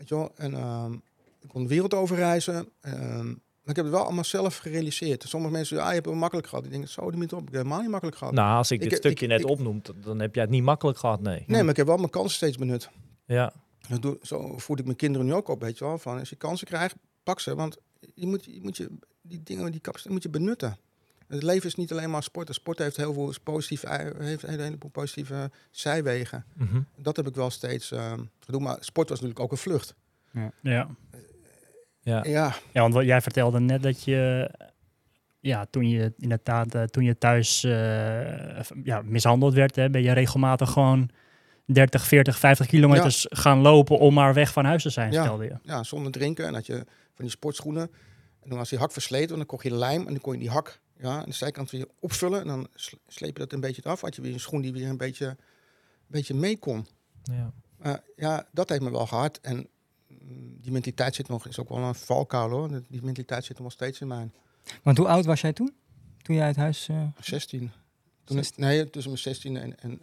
[0.00, 0.32] Weet je wel?
[0.36, 0.92] En ehm,
[1.40, 2.68] ik kon de wereld overreizen.
[2.80, 5.24] Ehm, maar ik heb het wel allemaal zelf gerealiseerd.
[5.28, 6.64] Sommige mensen zeggen, ah, je hebt het makkelijk gehad.
[6.64, 7.38] Ik denk, zo, die moet op.
[7.38, 8.32] Ik heb het helemaal niet makkelijk gehad.
[8.34, 10.62] Nou, als ik Ik dit heb- stukje ik- net opnoem, dan heb jij het niet
[10.62, 11.44] makkelijk gehad, nee.
[11.46, 12.90] Nee, maar ik heb wel mijn kansen steeds benut.
[13.26, 13.52] Ja,
[13.88, 15.98] Dat doe, zo voed ik mijn kinderen nu ook op, weet je wel.
[15.98, 17.54] Van, als je kansen krijgt, pak ze.
[17.54, 17.76] Want
[18.14, 18.90] je moet je, moet je
[19.22, 20.76] die dingen, die capaciteit moet je benutten.
[21.30, 22.54] Het leven is niet alleen maar sport.
[22.54, 26.44] Sport heeft heel veel positieve, heeft een heleboel positieve zijwegen.
[26.56, 26.80] mhm.
[26.96, 28.62] Dat heb ik wel steeds ehm gedaan.
[28.62, 29.94] Maar sport was natuurlijk ook een vlucht.
[30.32, 30.52] ja.
[30.62, 30.88] ja.
[32.02, 32.24] Ja,
[32.72, 34.50] ja, want wat jij vertelde net dat je...
[35.40, 40.12] Ja, toen je inderdaad, eh, toen je thuis eh, ja, mishandeld werd, hè, ben je
[40.12, 41.10] regelmatig gewoon
[41.64, 45.22] 30, 40, 50 kilometers gaan lopen om maar weg van huis te zijn, Ja.
[45.22, 45.56] stelde je.
[45.62, 46.46] ja, zonder drinken.
[46.46, 46.74] En had je
[47.14, 47.90] van die sportschoenen.
[48.42, 49.30] En dan was die hak versleten.
[49.30, 50.00] En dan kocht je lijm.
[50.00, 52.40] En dan kon je die hak ja, aan de zijkant weer opvullen.
[52.40, 54.00] En dan sle- sleep je dat een beetje af.
[54.00, 55.36] Had je weer een schoen die weer een beetje, een
[56.06, 56.86] beetje mee kon.
[57.22, 57.52] ja.
[57.86, 59.38] Uh, ja, dat heeft me wel gehad.
[59.42, 59.56] En
[60.08, 62.68] mm, die mentaliteit zit nog, is ook wel een valkuil hoor.
[62.68, 64.30] Die mentaliteit zit er nog steeds in mij.
[64.82, 65.74] Want hoe oud was jij toen?
[66.22, 66.88] Toen jij uit huis...
[66.88, 67.70] eh, 16.
[68.24, 70.02] Toen is, nee, tussen mijn 16 en, en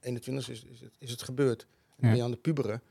[0.00, 1.60] 21 is, is, het, is het gebeurd.
[1.62, 2.08] En dan Ja.
[2.08, 2.82] ben je aan de puberen.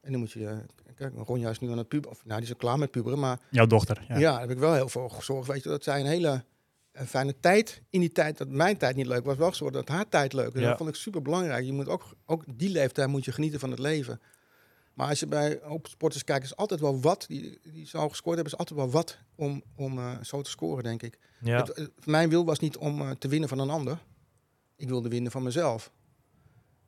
[0.00, 0.56] En dan moet je, eh,
[0.94, 2.16] kijk, Ronja is nu aan het puberen.
[2.16, 3.18] Of nou, die is al klaar met puberen.
[3.18, 4.04] Maar Jouw dochter.
[4.08, 4.16] ja.
[4.18, 4.30] Ja.
[4.30, 5.48] daar heb ik wel heel veel gezorgd.
[5.48, 6.44] Weet je, dat zij een hele
[6.96, 9.88] eh, fijne tijd, in die tijd dat mijn tijd niet leuk was, wel gezorgd dat
[9.88, 10.62] haar tijd leuk was.
[10.62, 10.68] Ja.
[10.68, 11.64] Dat vond ik super belangrijk.
[11.64, 14.20] Je moet ook, ook die leeftijd moet je genieten van het leven.
[14.94, 17.24] Maar als je bij ook sporters kijkt, is altijd wel wat.
[17.28, 20.84] Die, die zo gescoord hebben, is altijd wel wat om, om eh, zo te scoren,
[20.84, 21.18] denk ik.
[21.40, 21.56] ja.
[21.56, 23.98] Het, het- mijn wil was niet om eh, te winnen van een ander.
[24.76, 25.92] Ik wilde winnen van mezelf.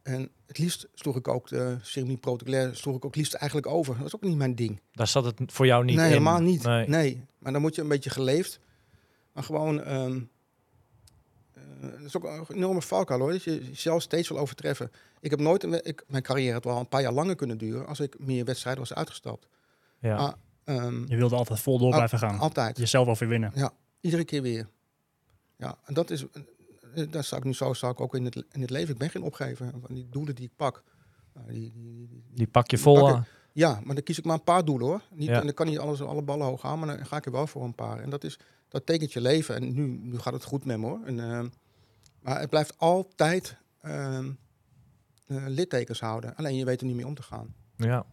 [0.03, 3.93] En het liefst sloeg ik ook de ceremonie protocolair, sloeg ik ook liefst eigenlijk over.
[3.95, 4.81] Dat was ook niet mijn ding.
[4.93, 6.11] Daar zat het voor jou niet nee, in.
[6.11, 6.63] helemaal niet.
[6.63, 6.89] Nee.
[6.89, 7.25] Nee.
[7.39, 8.61] Maar dan moet je een beetje geleefd.
[9.39, 10.21] Maar gewoon, ehm,
[11.53, 13.31] eh, dat is ook een enorme valkuil hoor.
[13.33, 14.91] Dat je jezelf steeds wil overtreffen.
[15.21, 17.87] Ik heb nooit, een ik, mijn carrière had wel een paar jaar langer kunnen duren
[17.87, 19.47] als ik meer wedstrijden was uitgestapt.
[19.99, 20.17] Ja.
[20.17, 22.39] Maar, ehm, Je wilde altijd vol door blijven gaan.
[22.39, 22.77] Altijd.
[22.79, 23.53] Jezelf overwinnen.
[24.01, 24.69] Iedere keer weer.
[25.57, 26.25] Ja, en dat is,
[26.95, 28.93] eh, daar sta ik nu zo, sta ik ook in het, in het leven.
[28.93, 29.71] Ik ben geen opgever.
[29.87, 30.83] Van die doelen die ik pak.
[31.35, 33.27] nou, die, die, die, die- Die pak je vol Pak aan.
[33.53, 35.03] ja, maar dan kies ik maar een paar doelen hoor.
[35.11, 35.39] Niet, Ja.
[35.39, 37.47] En dan kan niet alles, alle ballen hoog gaan, maar dan ga ik er wel
[37.47, 37.99] voor een paar.
[38.01, 39.55] En dat, is, dat tekent je leven.
[39.55, 41.01] En nu, nu gaat het goed met me hoor.
[41.05, 41.49] En, ehm,
[42.21, 44.31] maar het blijft altijd ehm,
[45.27, 46.37] eh, littekens houden.
[46.37, 47.55] Alleen je weet er niet mee om te gaan.
[47.77, 48.07] Ja.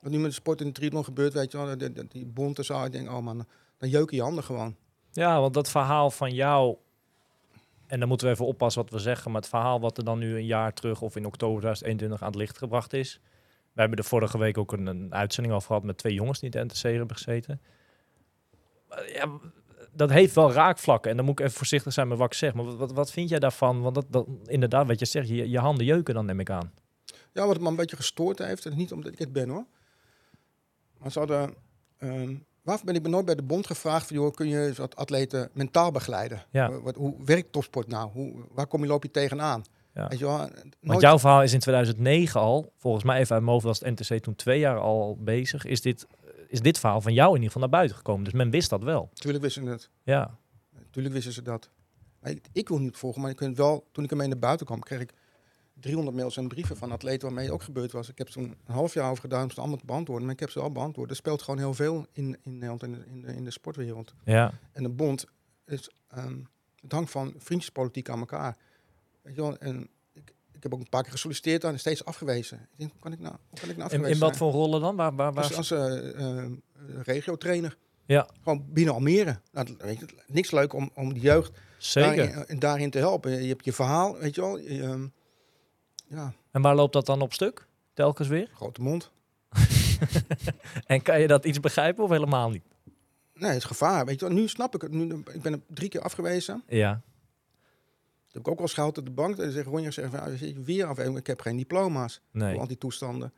[0.00, 2.64] Wat nu met de sport in de triathlon gebeurt, weet je wel, die, die, bonten
[2.64, 2.84] zo.
[2.84, 3.46] Ik denk, oh man,
[3.78, 4.76] dan jeuken je handen gewoon.
[5.12, 6.76] ja, want dat verhaal van jou...
[7.86, 9.30] En dan moeten we even oppassen wat we zeggen.
[9.30, 12.28] Maar het verhaal wat er dan nu een jaar terug of in oktober 2021 aan
[12.28, 13.20] het licht gebracht is.
[13.72, 16.50] We hebben er vorige week ook een, een uitzending over gehad met twee jongens die
[16.50, 17.60] in de NTC hebben gezeten.
[19.12, 19.28] Ja,
[19.92, 21.10] dat heeft wel raakvlakken.
[21.10, 22.54] En dan moet ik even voorzichtig zijn met wat ik zeg.
[22.54, 23.80] Maar wat, wat, wat vind jij daarvan?
[23.80, 26.72] Want dat, dat, inderdaad, wat je zegt, je, je handen jeuken dan, neem ik aan.
[27.32, 29.64] Ja, wat me een beetje gestoord heeft, en niet omdat ik het ben hoor.
[30.98, 31.54] Maar ze hadden,
[31.98, 35.50] ehm waarvoor ben ik nooit bij de bond gevraagd van, joh, kun je wat atleten
[35.52, 36.44] mentaal begeleiden?
[36.50, 36.80] Ja.
[36.80, 38.10] Wat, hoe werkt topsport nou?
[38.10, 39.64] Hoe, waar kom je, loop je tegenaan?
[39.94, 40.08] Ja.
[40.08, 40.48] Weet je wel,
[40.80, 44.00] Want jouw verhaal is in 2009 al, volgens mij even uit mijn hoofd was het
[44.00, 45.64] NTC toen twee jaar al bezig.
[45.64, 46.06] Is dit,
[46.50, 48.24] is dit verhaal van jou in ieder geval naar buiten gekomen?
[48.24, 49.10] Dus men wist dat wel.
[49.12, 49.90] Tuurlijk wisten ze het.
[50.02, 50.38] Ja,
[50.90, 51.70] Tuurlijk wisten ze dat.
[52.20, 54.66] Maar ik, ik wil niet volgen, maar ik vind wel, toen ik ermee naar buiten
[54.66, 55.12] kwam, kreeg ik
[55.80, 58.08] 300 mails en brieven van atleten waarmee het ook gebeurd was.
[58.08, 60.40] Ik heb toen een half jaar over gedaan om ze allemaal te beantwoorden, maar ik
[60.40, 61.10] heb ze al beantwoord.
[61.10, 64.14] Er speelt gewoon heel veel in, in Nederland en in, in, de, in de sportwereld.
[64.24, 65.24] ja, En de bond
[65.66, 66.38] is, ehm,
[66.80, 68.56] het hangt van vriendjespolitiek aan elkaar.
[69.22, 69.88] Weet je wel, en
[70.60, 72.56] ik, heb ook een paar keer gesolliciteerd en steeds afgewezen.
[72.56, 74.52] Ik denk, hoe kan ik nou, hoe kan ik nou in, afgewezen in wat voor
[74.52, 74.96] rollen dan?
[74.96, 75.44] Waar, waar, waar?
[75.44, 76.50] Als, als eh, eh,
[77.02, 77.76] regio-trainer.
[78.06, 78.28] Ja.
[78.42, 79.40] Gewoon binnen Almere.
[79.52, 82.16] Nou, weet je, niks leuk om, om de jeugd Zeker.
[82.16, 83.42] daarin, eh, daarin te helpen.
[83.42, 84.58] Je hebt je verhaal, weet je wel.
[84.58, 85.06] je, ehm,
[86.06, 87.66] ja, En waar loopt dat dan op stuk?
[87.94, 88.48] Telkens weer?
[88.54, 89.10] grote mond.
[90.86, 92.64] En kan je dat iets begrijpen of helemaal niet?
[93.34, 94.06] Nee, het is gevaar.
[94.06, 94.34] Weet je wel.
[94.34, 94.92] Nu snap ik het.
[94.92, 96.62] Nu, ik ben er drie keer afgewezen.
[96.68, 97.02] Ja,
[98.32, 99.38] heb ik ook wel eens gehaald op de bank.
[99.38, 100.98] En zeggen Ronja, zeggen, van, "Ah, zit je weer af.
[100.98, 102.20] Ik heb geen diploma's.
[102.30, 102.50] nee.
[102.52, 103.32] Voor al die toestanden.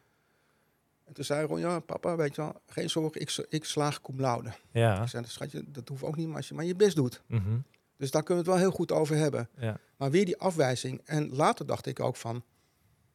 [1.04, 4.52] En toen zei Ronja, papa, weet je wel, geen zorgen, ik, ik slaag cum laude.
[4.70, 5.02] Ja.
[5.02, 7.22] Ik zei, schatje, dat hoeft ook niet, maar als je maar je best doet.
[7.26, 7.58] mhm,
[7.96, 9.48] Dus daar kunnen we het wel heel goed over hebben.
[9.58, 9.78] ja.
[9.96, 11.00] Maar weer die afwijzing.
[11.04, 12.42] En later dacht ik ook van,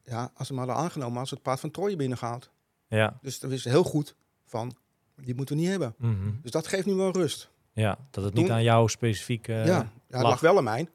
[0.03, 2.49] ja, als ze maar hadden aangenomen, als het paard van Troje binnengehaald.
[2.87, 3.17] Ja.
[3.21, 4.75] Dus dat is heel goed van,
[5.15, 5.95] die moeten we niet hebben.
[5.97, 7.49] mhm, Dus dat geeft nu wel rust.
[7.73, 7.97] ja.
[8.11, 9.47] Dat het niet aan jou specifiek...
[9.47, 10.87] eh, ja, ja lag wel aan mij.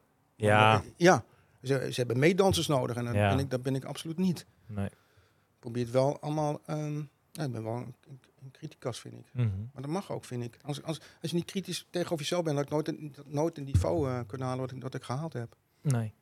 [0.47, 1.25] Ja, ja.
[1.63, 3.29] Ze, ze hebben meedansers nodig en dat, Ja.
[3.29, 4.47] ben ik, dat ben ik absoluut niet.
[4.67, 4.87] nee.
[4.87, 6.97] Ik probeer het wel allemaal, ehm,
[7.33, 7.95] ja, ik ben wel een,
[8.43, 9.25] een criticas, vind ik.
[9.33, 9.47] mhm.
[9.73, 10.59] Maar dat mag ook, vind ik.
[10.63, 13.59] Als, als, als je niet kritisch tegenover jezelf bent, dan had ik nooit, een- nooit
[13.59, 15.57] een niveau eh, kunnen halen wat ik, wat ik gehaald heb.
[15.81, 16.13] Nee.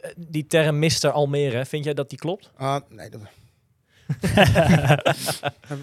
[0.00, 1.10] Eh, Die term Mr.
[1.10, 2.50] Almere, vind jij dat die klopt?
[2.56, 3.20] Ah, nee, dat...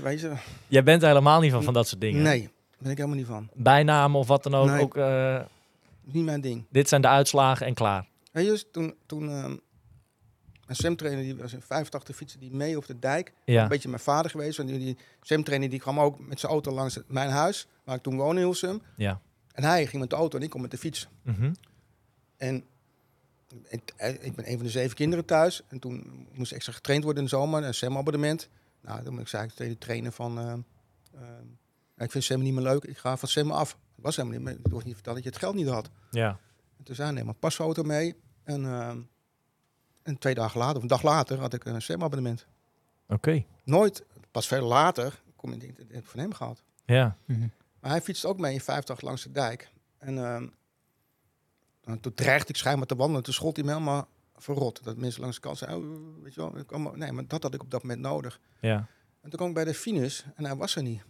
[0.68, 2.22] Jij bent helemaal niet van, van dat soort dingen.
[2.22, 3.50] nee, daar ben ik helemaal niet van.
[3.54, 4.68] Bijnamen of wat dan ook.
[4.68, 4.82] Nee.
[4.82, 5.40] ook eh,
[6.12, 6.66] Niet mijn ding.
[6.70, 8.08] dit zijn de uitslagen en klaar.
[8.32, 9.58] Je, dus toen, toen ehm,
[10.66, 13.34] een SEM-trainer, die was in 85 fietsen die mee op de dijk.
[13.46, 13.64] Ja.
[13.64, 14.58] Een beetje mijn vader geweest.
[14.58, 18.16] Want die, SEM-trainer die kwam ook met zijn auto langs mijn huis, waar ik toen
[18.18, 18.82] woonde in Hilsum.
[18.96, 19.22] Ja.
[19.54, 21.08] En hij ging met de auto en ik kom met de fiets.
[21.22, 21.54] Mhm.
[22.38, 22.64] En
[23.68, 25.62] ik, eh, ik ben een van de zeven kinderen thuis.
[25.68, 27.64] En toen moest ik extra getraind worden in de zomer.
[27.64, 28.50] Een SEM-abonnement.
[28.82, 30.40] Nou, toen zei ik tegen de trainer van...
[30.40, 30.54] eh,
[31.14, 32.84] eh, ik vind SEM niet meer leuk.
[32.84, 33.78] Ik ga van SEM af.
[34.02, 34.58] Was helemaal niet meer.
[34.66, 35.90] Ik hoef niet vertellen dat je het geld niet had.
[36.12, 36.40] Ja.
[36.78, 38.16] En toen zei hij, neem een pasfoto mee.
[38.44, 38.66] En,
[40.04, 42.48] en twee dagen later, of een dag later, had ik een SEM-abonnement.
[43.08, 43.46] Oké.
[43.64, 46.64] Nooit, pas veel later, kom ik het heb ik van hem gehad.
[46.86, 47.18] Ja.
[47.26, 47.48] Mhm.
[47.80, 49.72] Maar hij fietste ook mee in 50 langs de dijk.
[49.98, 50.48] En ehm,
[51.84, 53.24] en toen dreigde ik schijnbaar te wandelen.
[53.24, 54.84] Toen schold hij me helemaal verrot.
[54.84, 57.44] Dat mensen langs de kant zeiden, oh, weet je wel, ik maar- nee, maar dat
[57.44, 58.40] had ik op dat moment nodig.
[58.60, 58.76] Ja.
[59.22, 61.04] En toen kwam ik bij de finish en hij was er niet.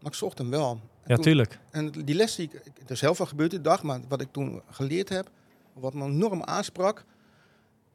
[0.00, 0.80] Maar ik zocht hem wel.
[1.04, 1.58] En Ja, toen- tuurlijk.
[1.70, 4.32] En die les die ik, er is heel veel gebeurd die dag, maar wat ik
[4.32, 5.30] toen geleerd heb,
[5.72, 7.04] wat me enorm aansprak,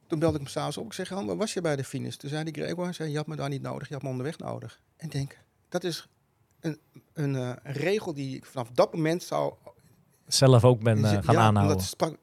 [0.08, 0.86] toen belde ik hem s'avonds op.
[0.86, 2.16] Ik zeg, Han, waar was je bij de finish?
[2.16, 4.38] Toen zei die Gregor, zei, je had me daar niet nodig, je had me onderweg
[4.38, 4.82] nodig.
[4.98, 5.38] En ik denk,
[5.70, 6.08] dat is
[6.60, 6.80] een,
[7.14, 9.54] een, eh, regel die ik vanaf dat moment zou
[10.28, 11.78] Zelf ook ben eh, gaan ja, aanhouden.
[11.78, 12.18] Dat, sprak,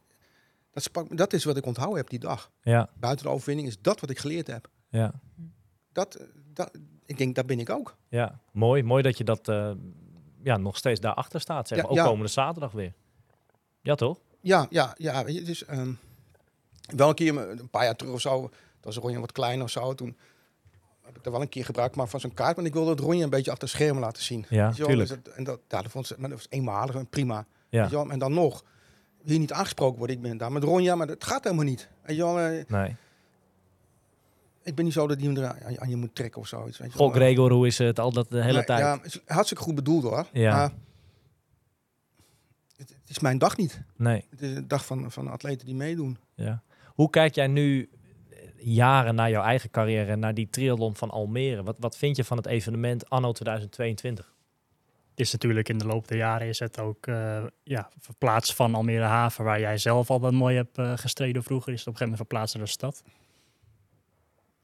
[0.70, 2.50] dat, sprak, dat is wat ik onthouden heb die dag.
[2.62, 2.90] Ja.
[2.94, 4.68] Buiten de overwinning is dat wat ik geleerd heb.
[4.88, 5.12] Ja.
[5.92, 6.20] Dat,
[6.52, 6.70] dat,
[7.04, 7.96] ik denk, dat ben ik ook.
[8.08, 8.40] Ja.
[8.52, 8.82] Mooi.
[8.82, 9.70] Mooi dat je dat eh,
[10.46, 11.68] ja, nog steeds daarachter staat.
[11.68, 11.92] Zeg Ja, maar.
[11.92, 12.04] Ook ja.
[12.04, 12.92] komende zaterdag weer.
[13.82, 14.18] Ja, toch?
[14.40, 15.24] Ja, ja, ja.
[15.24, 15.92] Weet je, het is ehm,
[16.96, 19.70] wel een keer, een paar jaar terug of zo, dat was Ronja wat kleiner of
[19.70, 19.94] zo.
[19.94, 20.16] Toen
[21.04, 22.56] heb ik er wel een keer gebruik gemaakt van zo'n kaart.
[22.56, 24.46] Maar ik wilde het Ronja een beetje achter schermen laten zien.
[24.48, 25.08] Ja, tuurlijk.
[25.08, 27.46] dus en dat, ja, dat, vond ze, maar dat was eenmalig en prima.
[27.68, 27.90] Ja.
[28.08, 28.64] En dan nog.
[29.24, 30.16] hier niet aangesproken worden.
[30.16, 31.88] Ik ben daar met Ronja, maar dat gaat helemaal niet.
[32.02, 32.96] Weet je wel, eh, Nee.
[34.66, 36.78] Ik ben niet zo dat die hem er aan, je moet trekken of zoiets.
[36.78, 37.16] Weet je Goh, wel.
[37.16, 38.80] Gregor, hoe is het al dat de hele Nee, tijd?
[38.80, 40.26] Ja, het is hartstikke goed bedoeld hoor.
[40.32, 40.56] Ja.
[40.56, 40.72] Maar
[42.76, 43.82] het, het is mijn dag niet.
[43.96, 44.24] Nee.
[44.30, 46.18] Het is een dag van, van atleten die meedoen.
[46.34, 46.62] Ja.
[46.86, 47.90] Hoe kijk jij nu
[48.30, 51.62] eh, jaren naar jouw eigen carrière en naar die triathlon van Almere?
[51.62, 54.34] Wat, wat vind je van het evenement anno 2022?
[55.10, 58.74] Het is natuurlijk in de loop der jaren is het ook eh, ja, verplaatst van
[58.74, 61.92] Almere Haven, waar jij zelf al wat mooi hebt eh, gestreden vroeger, is het op
[61.92, 63.02] een gegeven moment verplaatst naar de stad.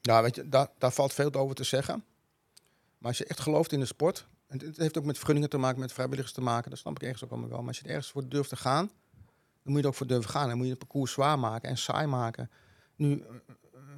[0.02, 2.04] Ja, weet je, daar, daar valt veel over te zeggen.
[2.98, 5.58] Maar als je echt gelooft in de sport, en het heeft ook met vergunningen te
[5.58, 7.58] maken, met vrijwilligers te maken, dat snap ik ergens ook allemaal wel.
[7.58, 8.90] Maar als je er ergens voor durft te gaan,
[9.62, 10.48] dan moet je er ook voor durven gaan.
[10.48, 12.50] Dan moet je het parcours zwaar maken en saai maken.
[12.96, 13.24] Nu,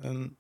[0.01, 0.31] eh, eh,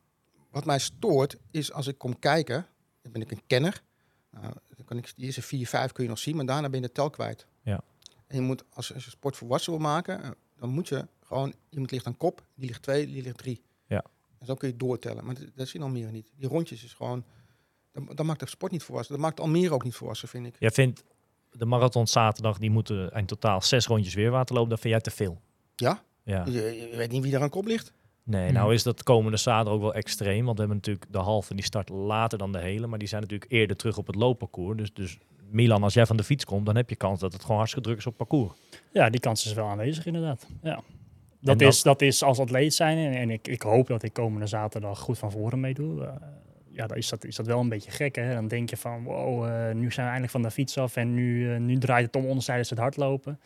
[0.50, 2.66] wat mij stoort, is als ik kom kijken,
[3.03, 3.83] dan ben ik een kenner.
[4.31, 6.81] Nou, dan kan ik, die eerste vier, vijf kun je nog zien, maar daarna ben
[6.81, 7.46] je de tel kwijt.
[7.62, 7.81] Ja.
[8.27, 11.55] En je moet, als, als je sport volwassen wil maken, eh, dan moet je gewoon,
[11.68, 13.62] iemand ligt aan kop, die ligt twee, die ligt drie.
[14.44, 15.24] En zo kun je doortellen.
[15.24, 16.33] Maar dat, in Almere niet.
[16.37, 17.24] Die rondjes is gewoon,
[17.92, 19.14] dat, dat maakt de sport niet volwassen.
[19.14, 20.57] Dat maakt Almere ook niet volwassen, vind ik.
[20.59, 21.04] Jij vindt
[21.50, 24.70] de marathon zaterdag, die moeten in totaal zes rondjes weerwater lopen.
[24.70, 25.40] Dat vind jij te veel?
[25.76, 26.02] Ja?
[26.22, 26.44] Ja.
[26.46, 26.52] Je,
[26.90, 27.92] je weet niet wie daar aan kop ligt.
[28.22, 28.54] Nee, Hmm.
[28.54, 30.44] nou is dat komende zaterdag ook wel extreem.
[30.44, 32.87] Want we hebben natuurlijk de halve, die start later dan de hele.
[32.87, 34.76] Maar die zijn natuurlijk eerder terug op het loopparcours.
[34.76, 35.18] Dus, dus
[35.50, 37.88] Milan, als jij van de fiets komt, dan heb je kans dat het gewoon hartstikke
[37.88, 38.52] druk is op parcours.
[38.92, 40.46] Ja, die kans is wel aanwezig inderdaad.
[40.62, 40.83] Ja.
[41.44, 44.46] Dat, is, dat is als atleet zijn en, en ik, ik hoop dat ik komende
[44.46, 46.04] zaterdag goed van voren meedoe.
[46.04, 46.12] Eh,
[46.70, 48.16] ja, dan is dat, is dat wel een beetje gek.
[48.16, 48.35] Hè?
[48.35, 51.14] Dan denk je van, wow, eh, nu zijn we eindelijk van de fiets af en
[51.14, 53.40] nu, eh, nu draait het om ons tijdens het hardlopen.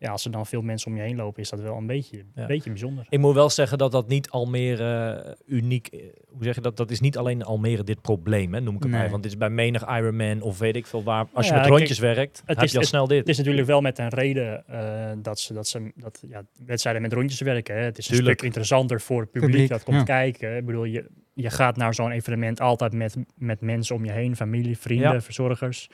[0.00, 2.16] Ja, als er dan veel mensen om je heen lopen, is dat wel een beetje,
[2.16, 2.40] Ja.
[2.42, 3.06] een beetje bijzonder.
[3.08, 5.12] Ik moet wel zeggen dat dat niet Almere
[5.46, 5.86] eh, uniek...
[5.86, 6.76] eh, Hoe zeg je dat?
[6.76, 9.00] Dat is niet alleen Almere dit probleem, hè, noem ik het Nee.
[9.00, 9.10] maar.
[9.10, 11.26] Want dit is bij menig Ironman of weet ik veel waar.
[11.32, 13.18] Als je met kijk, rondjes werkt, heb is- je al het- snel dit.
[13.18, 17.02] Het is natuurlijk wel met een reden eh, dat ze, dat ze dat, ja, wedstrijden
[17.02, 17.74] met rondjes werken.
[17.74, 17.80] Hè.
[17.82, 18.34] Het is een Tuurlijk.
[18.36, 20.02] stuk interessanter voor het publiek, Publiek, dat komt ja.
[20.02, 20.56] kijken.
[20.56, 24.36] Ik bedoel, je, je gaat naar zo'n evenement altijd met, met mensen om je heen,
[24.36, 25.20] familie, vrienden, Ja.
[25.20, 25.88] verzorgers.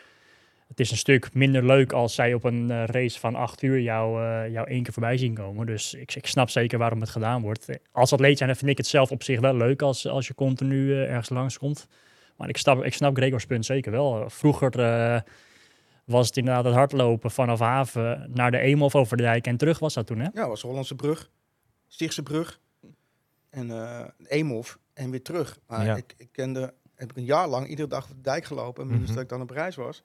[0.74, 3.80] Het is een stuk minder leuk als zij op een eh, race van acht uur
[3.80, 5.66] jou, jou één keer voorbij zien komen.
[5.66, 7.78] Dus ik, ik snap zeker waarom het gedaan wordt.
[7.92, 10.34] Als atleet zijn, dan vind ik het zelf op zich wel leuk als, als je
[10.34, 11.86] continu eh, ergens langskomt.
[12.36, 14.30] Maar ik snap, ik snap Gregors punt zeker wel.
[14.30, 14.70] Vroeger
[16.04, 19.78] was het inderdaad het hardlopen vanaf Haven naar de Eemhof over de dijk en terug
[19.78, 20.28] was dat toen, hè?
[20.32, 21.30] Ja, was Hollandse brug,
[21.88, 22.60] Stichtse brug
[23.50, 23.70] en
[24.26, 25.58] Eemhof en weer terug.
[25.66, 25.96] Maar Ja.
[25.96, 28.82] ik, ik kende, heb ik een jaar lang iedere dag op de dijk gelopen.
[28.82, 29.20] En minstens Mhm.
[29.20, 30.02] dat ik dan op reis was.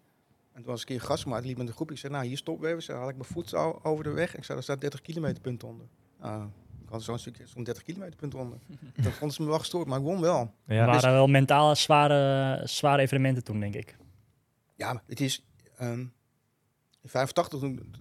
[0.60, 1.92] En toen was ik een keer gast, maar ik liep met een groep.
[1.92, 2.84] Ik zei, nou hier stoppen we even.
[2.84, 4.36] Zei, had ik mijn voet zo over de weg.
[4.36, 5.88] Ik zei, daar staat 30 kilometer punt onder.
[6.20, 6.44] Nou,
[6.84, 8.58] ik had zo'n stukje, zo'n 30 kilometer punt onder.
[9.04, 10.54] Dat vonden ze me wel gestoord, maar ik won wel.
[10.66, 10.92] Ja.
[10.92, 13.98] Het waren wel mentaal zware, zware evenementen toen, denk ik.
[14.76, 15.46] Ja, maar het is
[15.76, 16.00] ehm,
[17.02, 17.96] in 85 toen,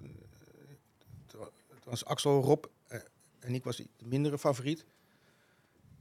[1.26, 1.40] toen
[1.84, 3.00] was Axel Rob eh,
[3.38, 4.84] en ik was de mindere favoriet.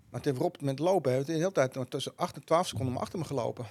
[0.10, 2.68] Maar toen heeft Rob met lopen heeft de hele tijd nog tussen 8 en 12
[2.68, 3.66] seconden achter me gelopen.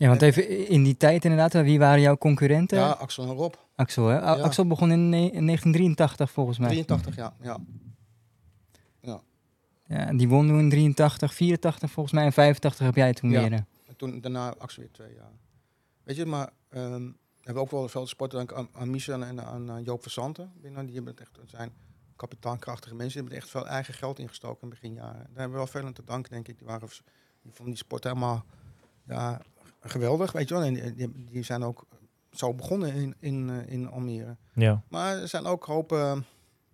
[0.00, 2.78] Ja, want even in die tijd inderdaad, wie waren jouw concurrenten?
[2.78, 3.54] Ja, Axel en Rob.
[3.74, 4.14] Axel, hè?
[4.14, 4.20] Ja.
[4.34, 6.68] Axel begon in, ne- in 1983 volgens mij.
[6.68, 7.34] 83, ja.
[7.40, 7.58] ja.
[9.86, 13.40] Ja, die won toen in 83, 84 volgens mij en 85 heb jij toen Ja.
[13.40, 13.52] weer.
[13.52, 15.32] En toen daarna Axel weer twee jaar.
[16.02, 16.78] Weet je, maar we
[17.40, 20.52] hebben ook wel veel sport dank aan, aan Michel en aan Joop Verzanten.
[20.60, 21.72] Binnen, die hebben het echt, zijn
[22.16, 25.12] kapitaalkrachtige mensen, die hebben echt veel eigen geld ingestoken in beginjaren.
[25.18, 26.58] Daar hebben we wel veel aan te danken, denk ik.
[26.58, 26.88] Die, waren,
[27.42, 28.44] die vonden die sport helemaal
[29.06, 29.40] ja,
[29.80, 30.64] geweldig, weet je wel.
[30.64, 31.86] En die, die, zijn ook
[32.32, 34.36] zo begonnen in, in, eh, in Almere.
[34.54, 34.82] Ja.
[34.88, 36.16] Maar er zijn ook een hoop eh,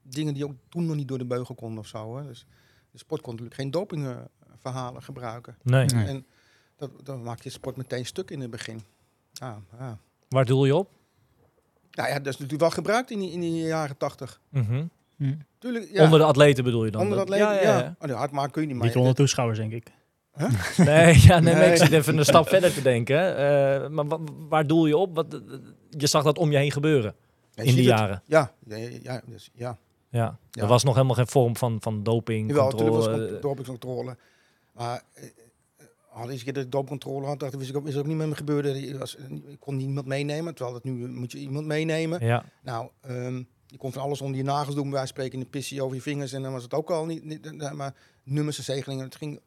[0.02, 2.16] dingen die ook toen nog niet door de beugel konden of zo.
[2.16, 2.26] Hè.
[2.26, 2.46] Dus
[2.90, 5.56] de sport kon natuurlijk geen dopingverhalen gebruiken.
[5.62, 5.86] Nee.
[5.86, 6.06] Nee.
[6.06, 6.26] En
[6.76, 8.80] dat, dan maak je sport meteen stuk in het begin.
[9.32, 9.98] Ja, ja.
[10.28, 10.90] Waar doel je op?
[11.90, 14.40] Nou ja, dat is natuurlijk wel gebruikt in die, in die jaren tachtig.
[14.48, 14.84] Mhm.
[15.16, 15.34] Hm.
[15.58, 16.04] Tuurlijk, ja.
[16.04, 17.00] Onder de atleten bedoel je dan?
[17.00, 17.60] Onder dat leven, ja, ja.
[17.60, 17.94] ja, ja.
[17.98, 18.86] Oh, de hardmaak kun je niet, maar...
[18.86, 19.92] Niet onder toeschouwers, denk ik.
[20.76, 23.36] Nee, ja, nee, ik zit even een stap verder te denken.
[23.36, 24.18] Eh, maar wa-
[24.48, 25.14] waar doel je op?
[25.14, 25.40] Wat,
[25.90, 27.14] je zag dat om je heen gebeuren
[27.54, 28.22] Je in die jaren.
[28.26, 29.78] Ja, ja, ja, dus, ja.
[30.10, 30.38] Ja.
[30.52, 33.32] Er was nog helemaal geen vorm van, van doping, Jawel, was controle.
[33.32, 34.16] het dopingcontrole.
[34.72, 37.96] Maar eh, eh, al eens een keer ik dopingcontrole had, dacht ik, ik ook, is
[37.96, 38.80] ook niet met me gebeurde.
[38.88, 39.16] Ik, was,
[39.48, 42.24] ik kon niemand meenemen, terwijl dat nu moet je iemand meenemen.
[42.26, 45.46] Ja, Nou, ehm, je kon van alles onder je nagels doen, van spreken, in de
[45.50, 46.32] pissie over je vingers.
[46.32, 49.40] En dan was het ook al niet, niet eh, maar nummers en zegelingen, het ging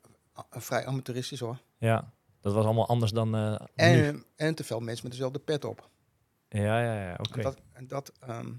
[0.49, 1.57] vrij amateuristisch hoor.
[1.77, 2.11] ja.
[2.41, 4.03] Dat was allemaal anders dan eh, nu.
[4.05, 5.89] En, en te veel mensen met dezelfde pet op.
[6.49, 7.15] Ja, ja, ja.
[7.19, 7.37] Oké.
[7.37, 8.51] En dat, en dat, ehm,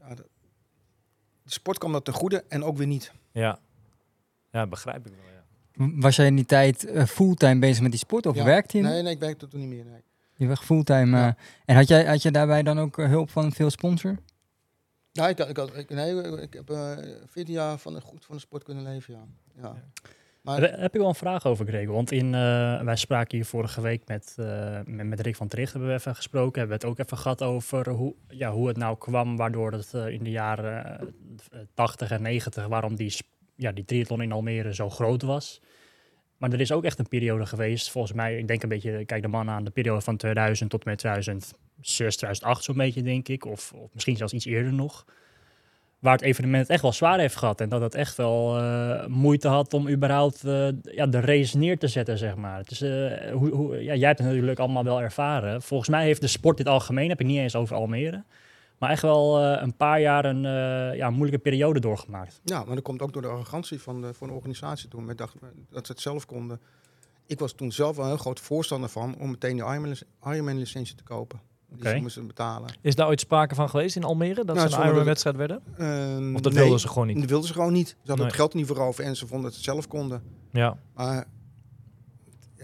[0.00, 0.26] ja, de,
[1.42, 3.12] de sport kwam dat ten goede en ook weer niet.
[3.32, 3.58] Ja.
[4.50, 5.90] Ja, begrijp ik wel, ja.
[6.00, 8.44] Was jij in die tijd eh, fulltime bezig met die sport of Ja.
[8.44, 8.82] werkte je?
[8.82, 9.84] Nee, nee, ik werkte toen niet meer.
[9.84, 10.02] Nee.
[10.36, 11.16] Je was fulltime.
[11.16, 11.28] Ja.
[11.28, 14.16] eh, en had jij, had je daarbij dan ook eh, hulp van veel sponsor?
[15.12, 16.96] Ja, ik, ik, had- ik, nee, ik heb eh
[17.26, 19.26] 14 jaar van goed van de sport kunnen leven, ja.
[19.62, 19.82] ja.
[20.46, 21.94] Maar heb ik wel een vraag over, Gregor.
[21.94, 25.72] Want in, eh, wij spraken hier vorige week met, eh, met, met Rick van Tricht
[25.72, 26.58] hebben we even gesproken.
[26.58, 29.94] Hebben we het ook even gehad over hoe, ja, hoe het nou kwam, waardoor het
[29.94, 31.00] eh, in de jaren
[31.50, 33.16] eh, 80 en 90, waarom die,
[33.56, 35.60] ja, die triathlon in Almere zo groot was.
[36.36, 39.22] Maar er is ook echt een periode geweest, volgens mij, ik denk een beetje, kijk
[39.22, 41.56] de man aan, de periode van 2000 tot met 2006,
[42.16, 43.44] 2008 zo'n beetje, denk ik.
[43.44, 45.04] Of, of misschien zelfs iets eerder nog.
[45.98, 47.60] Waar het evenement echt wel zwaar heeft gehad.
[47.60, 51.78] En dat het echt wel eh, moeite had om überhaupt eh, ja, de race neer
[51.78, 52.60] te zetten, zeg maar.
[52.60, 55.62] Eh, hoe, hoe, ja, jij hebt het natuurlijk allemaal wel ervaren.
[55.62, 58.24] Volgens mij heeft de sport dit algemeen, heb ik niet eens over Almere.
[58.78, 60.42] Maar echt wel een paar jaar een
[60.96, 62.40] ja, moeilijke periode doorgemaakt.
[62.44, 65.04] Ja, maar dat komt ook door de arrogantie van de, van de organisatie toen.
[65.04, 65.34] Men dacht
[65.70, 66.60] dat ze het zelf konden.
[67.26, 71.02] Ik was toen zelf wel een heel groot voorstander van om meteen Ironman- Ironman-licentie te
[71.02, 71.40] kopen.
[71.68, 72.70] Die ze moesten betalen.
[72.80, 74.44] Is daar ooit sprake van geweest in Almere?
[74.44, 75.62] Dat Nou, ze een Ironman-wedstrijd werden?
[75.78, 77.16] Ehm, Of dat nee, wilden ze gewoon niet?
[77.20, 77.88] Dat wilden ze gewoon niet.
[77.88, 78.26] Ze hadden Nee.
[78.26, 80.22] het geld niet voor over en ze vonden dat ze het zelf konden.
[80.52, 80.76] Ja.
[80.94, 81.26] Maar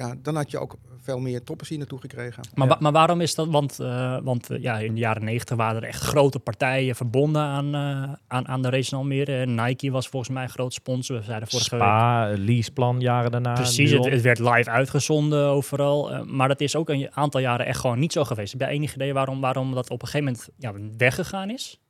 [0.07, 2.43] ja, dan had je ook veel meer toppers hier naartoe gekregen.
[2.55, 2.73] Maar, Ja.
[2.75, 3.49] wa- maar waarom is dat?
[3.49, 7.43] Want, eh, want eh, ja, in de jaren negentig waren er echt grote partijen verbonden
[7.43, 9.47] aan, eh, aan, aan de race in Almere.
[9.47, 11.17] Nike was volgens mij een groot sponsor.
[11.19, 11.81] We zeiden vorige week.
[11.81, 13.53] Spa, eh, leaseplan jaren daarna.
[13.53, 16.25] Precies, het, het werd live uitgezonden overal.
[16.25, 18.53] maar dat is ook een aantal jaren echt gewoon niet zo geweest.
[18.53, 21.81] Heb jij enig idee waarom, waarom dat op een gegeven moment ja, weggegaan is?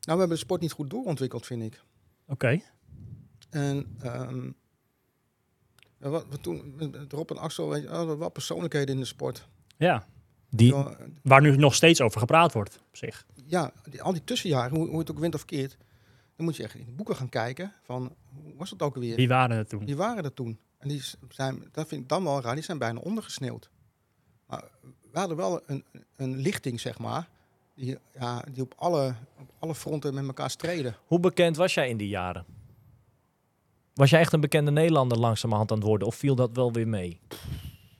[0.00, 1.82] Nou, we hebben de sport niet goed doorontwikkeld, vind ik.
[2.26, 2.60] Oké.
[3.50, 4.50] En ehm,
[6.00, 6.74] ja, wat, wat toen,
[7.08, 9.48] Rob en Axel, weet je, hadden wel persoonlijkheden in de sport.
[9.76, 10.06] Ja,
[10.50, 13.26] Die, Zo, waar nu nog steeds over gepraat wordt op zich.
[13.46, 15.76] ja, die, al die tussenjaren, hoe, hoe het ook wint of keert,
[16.36, 19.16] dan moet je echt in de boeken gaan kijken van, hoe was het ook alweer?
[19.16, 19.84] Wie waren het toen?
[19.84, 20.58] Die waren er toen.
[20.78, 23.70] En die zijn, dat vind ik dan wel raar, die zijn bijna ondergesneeuwd.
[24.46, 24.64] Maar
[25.12, 25.84] we hadden wel een,
[26.16, 27.28] een lichting, zeg maar,
[27.74, 30.96] die, ja, die op, alle, op alle fronten met elkaar streden.
[31.06, 32.44] Hoe bekend was jij in die jaren?
[34.00, 36.06] Was jij echt een bekende Nederlander langzamerhand aan het worden?
[36.06, 37.20] Of viel dat wel weer mee?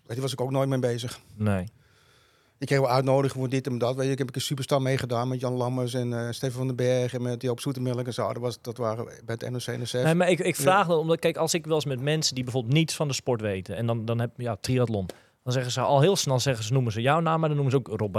[0.06, 1.20] Daar was ik ook nooit mee bezig.
[1.36, 1.64] Nee.
[2.58, 3.96] Ik kreeg wel uitnodigingen voor dit en dat.
[3.96, 6.76] Weet je, ik heb een superstar meegedaan met Jan Lammers en eh Stefan van den
[6.76, 8.32] Berg en met Joop Zoetemelk en zo.
[8.32, 10.02] Dat, was, dat waren bij het NOC NSF.
[10.02, 12.44] Nee, maar ik, ik vraag dat omdat, kijk, als ik wel eens met mensen die
[12.44, 15.06] bijvoorbeeld niets van de sport weten, en dan, dan heb ja, triathlon,
[15.44, 17.72] dan zeggen ze al heel snel, zeggen ze, noemen ze jouw naam, maar dan noemen
[17.72, 18.14] ze ook Rob.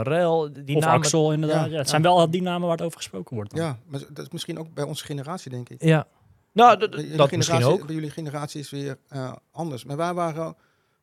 [0.65, 1.65] Die of namen, Axel inderdaad.
[1.65, 1.89] Ja, Ja, het ja.
[1.89, 3.55] zijn wel die namen waar het over gesproken wordt.
[3.55, 3.65] dan.
[3.65, 5.83] Ja, maar dat is misschien ook bij onze generatie, denk ik.
[5.83, 6.07] Ja.
[6.53, 7.85] Nou, dat misschien generatie- ook.
[7.85, 9.83] Bij jullie generatie is weer eh, anders.
[9.85, 10.55] Maar wij waren,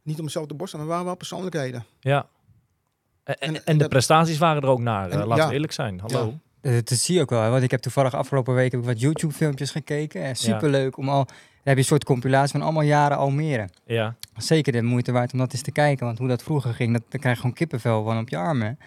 [0.03, 1.85] niet om mezelf te borsten, maar we waren wel persoonlijkheden.
[2.01, 2.27] Ja.
[3.25, 5.11] En, en, En- en en de dat- prestaties waren er ook naar.
[5.11, 5.49] En- eh, laten ja.
[5.49, 6.01] we eerlijk zijn.
[6.01, 6.35] Hallo.
[6.61, 8.87] Eh, Dat zie je ook wel, hè, want ik heb toevallig afgelopen week heb ik
[8.87, 10.37] wat YouTube-filmpjes gekeken.
[10.37, 11.25] Superleuk om al.
[11.25, 13.69] Dan heb je een soort compilatie van allemaal jaren Almere.
[13.87, 14.15] Ja.
[14.37, 17.03] Zeker de moeite waard om dat eens te kijken, want hoe dat vroeger ging, dat,
[17.09, 18.79] dan krijg je gewoon kippenvel van op je armen.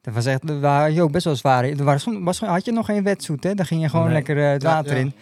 [0.00, 1.64] Dat was echt, dat waren ook best wel zwaar.
[1.64, 3.54] Er waren, was, had je nog geen wetsuit, hè?
[3.54, 4.14] Dan ging je gewoon Nee.
[4.14, 4.98] lekker het Ja, water ja.
[5.00, 5.12] in.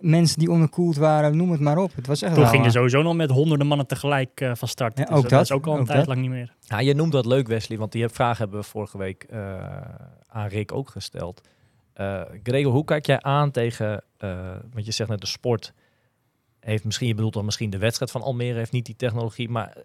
[0.00, 1.94] Mensen die onderkoeld waren, noem het maar op.
[1.94, 4.50] Het was echt Toen wel, ging je eh, sowieso nog met honderden mannen tegelijk eh,
[4.54, 4.98] van start.
[4.98, 6.06] Ja, Dus ook dat dat, is ook al een ook tijd dat.
[6.06, 6.54] lang niet meer.
[6.60, 9.54] Ja, je noemt dat leuk, Wesley, want die vraag hebben we vorige week eh,
[10.26, 11.40] aan Rick ook gesteld.
[11.92, 15.72] Eh Gregor, hoe kijk jij aan tegen, eh want je zegt net de sport
[16.60, 19.76] heeft misschien, je bedoelt dan misschien de wedstrijd van Almere heeft niet die technologie, maar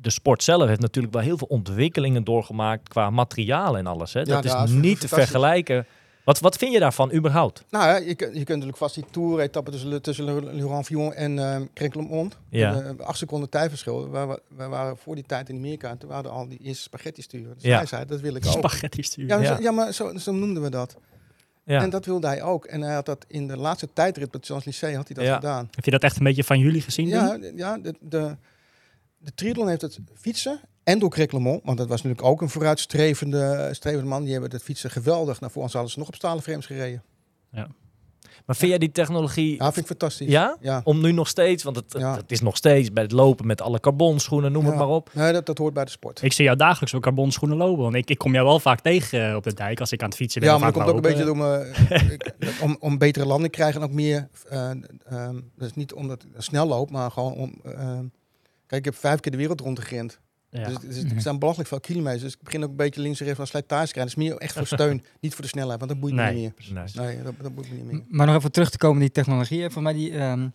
[0.00, 4.12] de sport zelf heeft natuurlijk wel heel veel ontwikkelingen doorgemaakt qua materiaal en alles.
[4.12, 4.22] Hè?
[4.22, 5.86] Dat Ja, is ja, dat is niet te vergelijken.
[6.26, 7.64] Wat, wat vind je daarvan überhaupt?
[7.70, 10.24] Nou ja, je, kunt- je kunt natuurlijk vast die tour-etappe tussen, tussen
[10.56, 11.36] Laurent Fillon en
[11.72, 12.26] uh.
[12.50, 12.82] Ja.
[12.82, 14.08] Uh, acht seconden tijdverschil.
[14.08, 17.22] Wa- wij waren voor die tijd in Amerika en toen waren al die eerste spaghetti
[17.22, 17.54] sturen.
[17.54, 17.76] Dus Ja.
[17.76, 18.52] hij zei, dat wil ik ook.
[18.52, 19.42] Spaghetti sturen.
[19.42, 19.70] Ja, maar, Ja.
[19.70, 20.96] Maar zo, zo noemden we dat.
[21.64, 21.82] Ja.
[21.82, 22.64] En dat wilde hij ook.
[22.64, 25.34] En hij had dat in de laatste tijdrit met Champs-Élysées had hij dat Ja.
[25.34, 25.68] gedaan.
[25.74, 27.06] Heb je dat echt een beetje van jullie gezien?
[27.08, 28.36] Ja, ja de, de,
[29.18, 33.68] de triathlon heeft het fietsen en door Krenkelemond, want dat was natuurlijk ook een vooruitstrevende
[33.72, 34.22] strevende man.
[34.22, 35.68] Die hebben het fietsen geweldig naar voren.
[35.70, 37.02] Ze hadden ze nog op stalen frames gereden.
[38.46, 40.28] Maar vind jij die technologie, Ja, vind ik fantastisch.
[40.28, 40.56] ja?
[40.60, 40.80] Ja.
[40.84, 42.16] Om nu nog steeds, want het, Ja.
[42.16, 44.78] het is nog steeds bij het lopen met alle carbonschoenen, noem het Ja.
[44.78, 45.10] maar op.
[45.14, 46.22] Nee, dat, dat hoort bij de sport.
[46.22, 47.82] Ik zie jou dagelijks op carbon schoenen lopen.
[47.82, 50.08] Want ik, ik kom jou wel vaak tegen eh, op de dijk als ik aan
[50.08, 50.50] het fietsen ben.
[50.50, 51.72] Ja, maar dat komt ook een beetje door me,
[52.38, 54.28] ik- om, om betere landing te krijgen en ook meer.
[54.48, 54.70] eh
[55.08, 57.60] ehm, dus niet omdat ik snel loop, maar gewoon om.
[57.64, 58.04] ehm,
[58.66, 60.20] kijk, ik heb vijf keer de wereld rondgerend.
[60.58, 60.68] Ja.
[60.68, 62.22] Dus, dus er zijn belachelijk veel kilometers.
[62.22, 64.14] Dus ik begin ook een beetje links en rechts van slijtage te krijgen.
[64.14, 66.34] Dat is meer echt voor steun, niet voor de snelheid, want dat boeit me niet
[66.34, 66.74] meer.
[66.74, 67.06] Nee.
[67.06, 68.02] Nee, dat, dat boeit me niet meer.
[68.08, 69.60] Maar nog even terug te komen die technologie.
[69.60, 70.48] Volgens mij die ehm,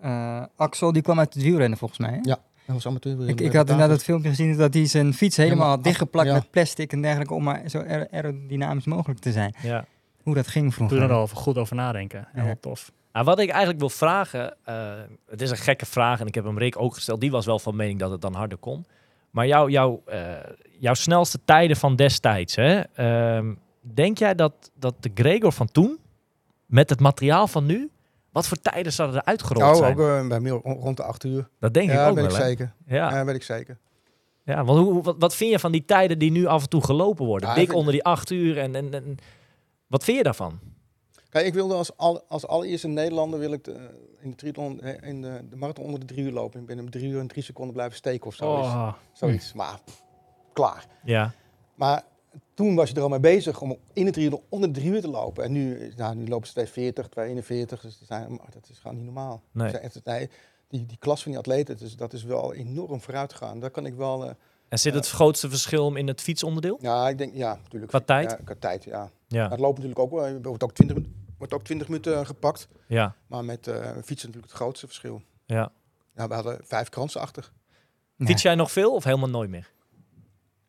[0.00, 2.10] eh, Axel, die kwam uit het wielrennen volgens mij.
[2.10, 2.18] hè?
[2.22, 3.28] Ja, dat was amateur.
[3.28, 6.34] Ik, ik had inderdaad het filmpje gezien dat hij zijn fiets helemaal had dichtgeplakt ja.
[6.34, 9.54] met plastic en dergelijke om maar zo aer- aerodynamisch mogelijk te zijn.
[9.62, 9.84] Ja.
[10.22, 11.02] Hoe dat ging Doe vroeger.
[11.02, 12.28] er al goed over nadenken.
[12.34, 12.42] Ja.
[12.42, 12.92] Heel tof.
[13.12, 14.92] Nou, wat ik eigenlijk wil vragen, eh,
[15.30, 17.20] het is een gekke vraag en ik heb hem Rick ook gesteld.
[17.20, 18.86] Die was wel van mening dat het dan harder kon.
[19.30, 20.32] Maar jouw jouw eh,
[20.78, 25.98] jouw snelste tijden van destijds, hè, ehm, denk jij dat, dat de Gregor van toen,
[26.66, 27.90] met het materiaal van nu,
[28.32, 29.92] wat voor tijden zouden er uitgerold Oh, zijn?
[29.98, 30.00] ook
[30.30, 31.48] eh, bij rond de acht uur.
[31.60, 32.46] dat denk ja, ik ook weet wel, ik hè?
[32.46, 32.72] zeker.
[32.86, 33.10] Ja.
[33.10, 33.78] Ja, weet ik zeker.
[34.44, 36.84] Ja, want hoe, wat, wat vind je van die tijden die nu af en toe
[36.84, 37.48] gelopen worden?
[37.48, 38.58] Ja, Dik onder die acht uur.
[38.58, 39.16] En, en, en,
[39.86, 40.58] wat vind je daarvan?
[41.28, 45.08] Kijk, ik wilde als, al, als allereerste Nederlander wil ik de, in de triathlon eh,
[45.08, 46.60] in de, de marathon onder de drie uur lopen.
[46.60, 48.50] Ik ben hem drie uur en drie seconden blijven steken of zo.
[48.52, 49.52] Oh, Zoiets.
[49.52, 50.04] Maar pff,
[50.52, 50.86] klaar.
[51.04, 51.32] Ja,
[51.74, 52.04] Maar
[52.54, 54.92] toen was je er al mee bezig om in de drie uur onder de drie
[54.92, 55.44] uur te lopen.
[55.44, 57.80] En nu, nou, nu lopen ze 240, 241.
[57.80, 59.42] Dus dat, zijn, maar dat is gewoon niet normaal.
[59.52, 60.28] Nee.
[60.68, 63.60] Die, die klas van die atleten, dus dat is wel enorm vooruit gegaan.
[63.60, 64.24] Daar kan ik wel...
[64.24, 64.30] eh,
[64.68, 66.78] en zit het grootste verschil in het fietsonderdeel?
[66.80, 67.90] ja, ik denk, ja, natuurlijk.
[67.90, 68.30] Qua tijd?
[68.30, 69.10] Ja, qua tijd, ja.
[69.28, 70.40] Ja, het lopen natuurlijk ook wel.
[70.42, 70.96] Wordt ook 20,
[71.38, 72.68] wordt ook 20 minuten gepakt.
[72.86, 75.22] ja, Maar met eh fietsen natuurlijk het grootste verschil.
[75.46, 75.72] ja.
[76.14, 77.52] Ja, we hadden vijf kransen achter.
[78.18, 79.70] Fiets jij nog veel of helemaal nooit meer?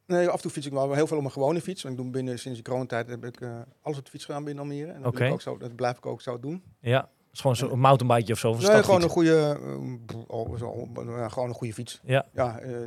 [0.05, 1.83] Nee, af en toe fiets ik wel heel veel op mijn gewone fiets.
[1.83, 4.43] Want ik doe binnen sinds de coronatijd heb ik eh, alles op de fiets gedaan
[4.43, 4.91] binnen Almere.
[4.91, 6.63] En dat, ook zo, dat blijf ik ook zo doen.
[6.79, 8.49] Ja, het is gewoon zo'n mountainbike of zo.
[8.49, 9.59] Of een Nee, gewoon een goede,
[10.07, 10.87] eh, oh, zo,
[11.27, 12.01] gewoon een goede fiets.
[12.03, 12.25] Ja.
[12.33, 12.59] Ja.
[12.59, 12.81] eh,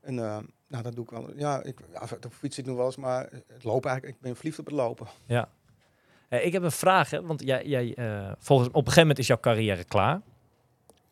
[0.00, 0.38] en eh,
[0.68, 1.30] nou, dat doe ik wel.
[1.36, 4.18] Ja, ik, ja, de fiets zit ik nog wel eens, maar het lopen eigenlijk.
[4.18, 5.06] Ik ben verliefd op het lopen.
[5.26, 5.48] Ja.
[6.28, 9.18] Eh, ik heb een vraag, hè, want jij, jij, eh, volgens, op een gegeven moment
[9.18, 10.20] is jouw carrière klaar.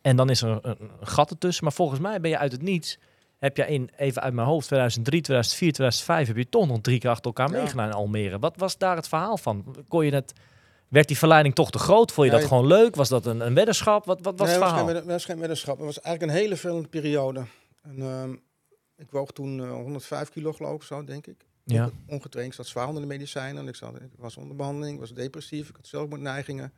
[0.00, 1.64] En dan is er een, gat ertussen.
[1.64, 2.98] Maar volgens mij ben je uit het niets,
[3.38, 6.98] heb je in, even uit mijn hoofd, 2003, 2004, 2005, heb je toch nog drie
[6.98, 7.58] keer achter elkaar Ja.
[7.58, 8.38] meegedaan in Almere.
[8.38, 9.76] Wat was daar het verhaal van?
[9.88, 10.32] Kon je het,
[10.88, 12.12] werd die verleiding toch te groot?
[12.12, 12.94] Vond je dat gewoon leuk?
[12.96, 14.04] Was dat een, een weddenschap?
[14.04, 14.86] Wat, wat was nee, het verhaal?
[14.86, 15.76] wedden- was geen weddenschap.
[15.76, 17.44] Het was eigenlijk een hele vervelende periode.
[17.82, 18.34] En, ehm,
[18.96, 21.46] ik woog toen eh, 105 kilo geloof ik zo, denk ik.
[21.64, 21.90] Ja.
[22.06, 23.62] Ongetraind, ik zat zwaar onder de medicijnen.
[23.62, 26.72] En ik, zat, ik was onder behandeling, ik was depressief, ik had zelfmoordneigingen.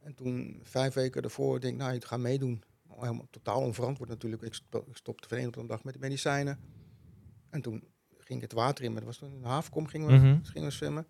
[0.00, 2.62] En toen, vijf weken daarvoor, denk ik, nou, ik ga meedoen.
[2.88, 4.42] Helemaal totaal onverantwoord natuurlijk.
[4.42, 6.58] Ik, sto- ik stopte van de ene op de dag met de medicijnen.
[7.50, 7.84] En toen
[8.18, 10.44] ging ik het water in, maar dat was toen in de havenkom gingen we, Mhm.
[10.44, 11.06] gingen we zwemmen.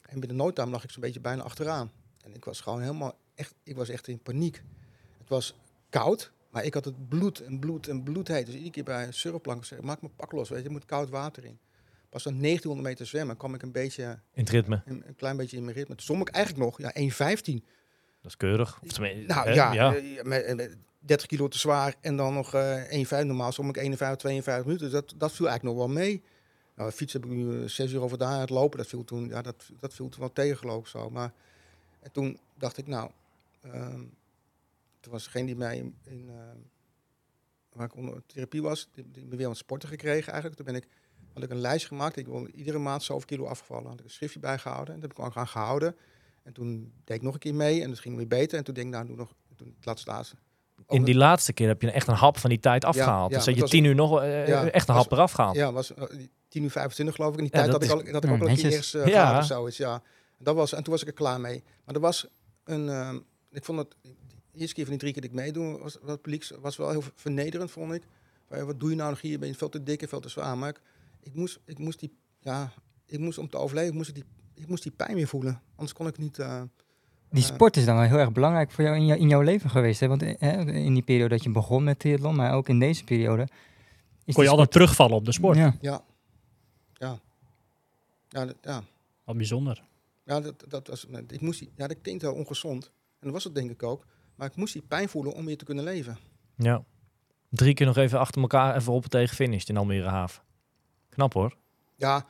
[0.00, 1.90] En binnen no time lag ik zo'n beetje bijna achteraan.
[2.24, 4.62] En ik was gewoon helemaal, echt, ik was echt in paniek.
[5.18, 5.54] Het was
[5.90, 8.46] koud, maar ik had het bloed en bloed en bloed heet.
[8.46, 10.84] Dus iedere keer bij een surfplank zei maak me pak los, weet je, er moet
[10.84, 11.58] koud water in.
[12.08, 14.02] Pas dan 1900 meter zwemmen, kwam ik een beetje,
[14.32, 14.82] In het ritme.
[14.84, 15.94] een, een klein beetje in mijn ritme.
[15.94, 16.92] Toen ik eigenlijk nog, ja,
[17.36, 17.64] 1,15.
[18.20, 18.80] Dat is keurig.
[18.82, 19.94] Of Nou hè, ja, ja.
[19.94, 23.26] eh, met, met 30 kilo te zwaar en dan nog eh 1,5.
[23.26, 24.90] Normaal zwom ik 51, 52 minuten.
[24.90, 26.22] Dus dat, dat viel eigenlijk nog wel mee.
[26.76, 28.78] Nou, fietsen heb ik nu eh, zes uur over daar het lopen.
[28.78, 31.10] Dat viel toen, ja, dat, dat viel toen wel tegen, geloof ik zo.
[31.10, 31.32] Maar
[32.00, 33.10] en toen dacht ik, nou,
[33.62, 34.00] ehm,
[35.04, 36.56] toen was degene die mij in, in, ehm,
[37.72, 40.56] waar ik onder therapie was, die, die me weer aan het sporten gekregen eigenlijk.
[40.56, 40.86] Toen ben ik,
[41.34, 42.16] had ik een lijst gemaakt.
[42.16, 43.86] Ik wil iedere maand zoveel kilo afgevallen.
[43.90, 44.94] Had ik een schriftje bijgehouden.
[44.94, 45.96] En dat heb ik ook aan gehouden.
[46.42, 48.58] En toen deed ik nog een keer mee en dat ging weer beter.
[48.58, 50.36] En toen denk ik, nou, doe nog toen het laatste laatste.
[50.88, 53.30] In die laatste keer heb je echt een hap van die tijd afgehaald.
[53.30, 55.32] ja, dus dat het je tien uur nog eh, Ja, echt een was- hap eraf
[55.32, 55.56] gehaald.
[55.56, 57.36] Ja, was eh, die 10 uur 25 geloof ik.
[57.38, 58.94] En die tijd dat dat, ik, is- al, dat ik ook al een keer eerst
[58.94, 59.38] uh, Ja.
[59.38, 59.76] of zoiets.
[59.76, 60.02] Ja.
[60.38, 61.62] Dat was, en toen was ik er klaar mee.
[61.84, 62.26] Maar er was
[62.64, 63.24] een...
[63.50, 63.96] ik vond het...
[64.56, 67.02] Eerste keer van die drie keer dat ik meedoen, was, was, publiek, was wel heel
[67.14, 68.02] vernederend, vond ik.
[68.48, 69.38] Van, wat doe je nou nog hier?
[69.38, 70.58] Ben je veel te dik en veel te zwaar?
[70.58, 70.80] Maar ik,
[71.20, 72.12] ik, moest, ik moest die...
[72.40, 72.72] Ja,
[73.06, 74.24] ik moest om te overleven, moest ik die,
[74.54, 75.60] ik moest die pijn weer voelen.
[75.74, 76.38] Anders kon ik niet...
[76.38, 76.62] eh,
[77.30, 77.48] Die Ja.
[77.54, 80.00] sport is dan wel heel erg belangrijk voor jou in, jou, in jouw leven geweest.
[80.00, 80.08] Hè?
[80.08, 83.04] Want eh, hè, in die periode dat je begon met triathlon, maar ook in deze
[83.04, 83.48] periode.
[84.24, 85.56] Is kon je altijd terugvallen op de sport.
[85.56, 85.76] Ja.
[85.80, 86.04] ja.
[86.94, 87.18] Ja.
[88.28, 88.82] Ja, dat- ja.
[89.24, 89.82] Wat bijzonder.
[90.24, 92.84] Ja, dat, dat was, ik moest die, ja, dat klinkt heel ongezond.
[92.84, 94.04] En dat was het denk ik ook.
[94.34, 96.18] Maar ik moest die pijn voelen om weer te kunnen leven.
[96.56, 96.84] Ja.
[97.48, 100.42] Drie keer nog even achter elkaar even op tegen finished in Almere Haven.
[101.08, 101.56] Knap hoor.
[101.96, 102.26] Ja,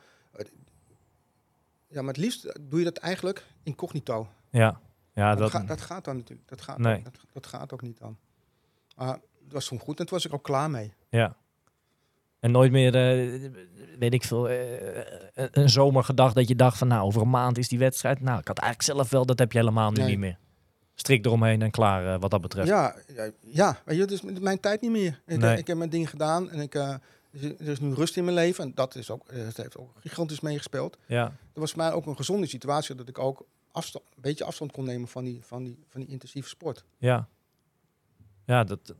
[1.87, 4.27] ja, maar het liefst doe je dat eigenlijk incognito.
[4.49, 4.79] Ja.
[5.13, 6.47] Ja, dat, dat, gaat, dat gaat dan natuurlijk.
[6.49, 7.01] Dat gaat, Nee.
[7.03, 8.17] dat, dat gaat ook niet dan.
[8.95, 10.93] Maar het was toen goed en toen was ik ook klaar mee.
[11.09, 11.35] ja.
[12.39, 13.51] En nooit meer, eh,
[13.99, 14.97] weet ik veel, eh,
[15.33, 18.21] een- een zomer gedacht dat je dacht van nou, over een maand is die wedstrijd.
[18.21, 20.09] Nou, ik had eigenlijk zelf wel, dat heb je helemaal nu Nee.
[20.09, 20.37] niet meer.
[20.95, 22.67] Strik eromheen en klaar eh, wat dat betreft.
[22.67, 25.21] Ja, ja, ja, weet je, het is met mijn tijd niet meer.
[25.25, 25.57] Ik, Nee.
[25.57, 26.89] ik heb mijn ding gedaan en ik, eh,
[27.41, 28.63] er is- nu rust in mijn leven.
[28.63, 30.97] En dat, is ook, eh, dat heeft ook gigantisch meegespeeld.
[31.05, 31.23] Ja.
[31.23, 34.71] Dat was voor mij ook een gezonde situatie dat ik ook afstand, een beetje afstand
[34.71, 36.83] kon nemen van die, van die, van die intensieve sport.
[36.97, 37.27] Ja,
[38.45, 38.95] ja dat, dat-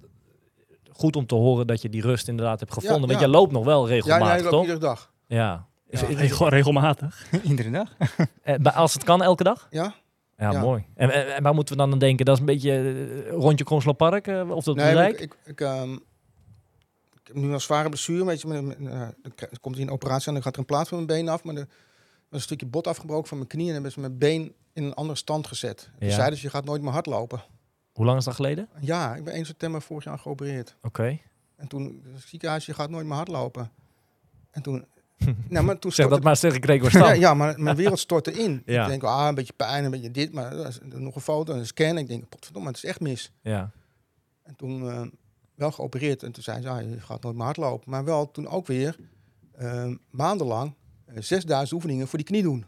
[0.91, 2.99] goed om te horen dat je die rust inderdaad hebt gevonden.
[3.01, 3.25] Ja, Want ja.
[3.25, 4.61] jij loopt nog wel Ja, nee, regelmatig, ik loop toch?
[4.61, 5.11] iedere dag.
[5.27, 5.65] Ja.
[5.89, 5.99] Ja.
[6.07, 7.25] Regel- regelmatig.
[7.43, 7.95] Iedere dag.
[8.43, 9.67] Eh, als het kan, elke dag?
[9.69, 9.95] Ja?
[10.37, 10.61] Ja, Ja.
[10.61, 10.85] mooi.
[10.95, 12.25] En, waar moeten we dan aan denken?
[12.25, 15.13] Dat is een beetje eh, rondje Kronslooppark eh, of dat Nee, bereik?
[15.13, 15.93] ik, ik, ik, ehm,
[17.13, 18.25] ik heb nu een zware blessure.
[18.25, 18.77] Weet je, met, met,
[19.21, 21.29] dan krijg- komt hier een operatie en dan gaat er een plaat van mijn been
[21.33, 21.43] af.
[21.43, 21.67] Maar er
[22.29, 24.93] was een stukje bot afgebroken van mijn knie en hebben ze mijn been in een
[24.93, 25.89] andere stand gezet.
[25.99, 26.09] Ja.
[26.09, 27.43] zeiden ze, je gaat nooit meer hardlopen.
[27.93, 28.69] Hoe lang is dat geleden?
[28.79, 30.75] Ja, ik ben 1 september vorig jaar geopereerd.
[30.81, 31.19] Oké.
[31.55, 33.71] En toen, het ziekenhuis, je gaat nooit meer hardlopen.
[34.51, 34.85] En toen,
[35.49, 37.01] nou, maar toen Zeg dat maar tegen Gregor Stam.
[37.01, 38.61] Ja, ja, maar mijn wereld stortte in.
[38.65, 38.83] Ja.
[38.83, 41.53] Ik denk, ah, een beetje pijn, een beetje dit, maar dat is nog een foto,
[41.53, 41.97] een scan.
[41.97, 43.31] Ik denk, potverdomme, het is echt mis.
[43.41, 43.71] Ja.
[44.43, 45.01] En toen eh,
[45.55, 47.89] wel geopereerd en toen zei ze, ah, je gaat nooit meer hardlopen.
[47.89, 48.97] Maar wel toen ook weer
[49.51, 50.73] eh, maandenlang
[51.05, 52.65] eh, 6000 oefeningen voor die knie doen.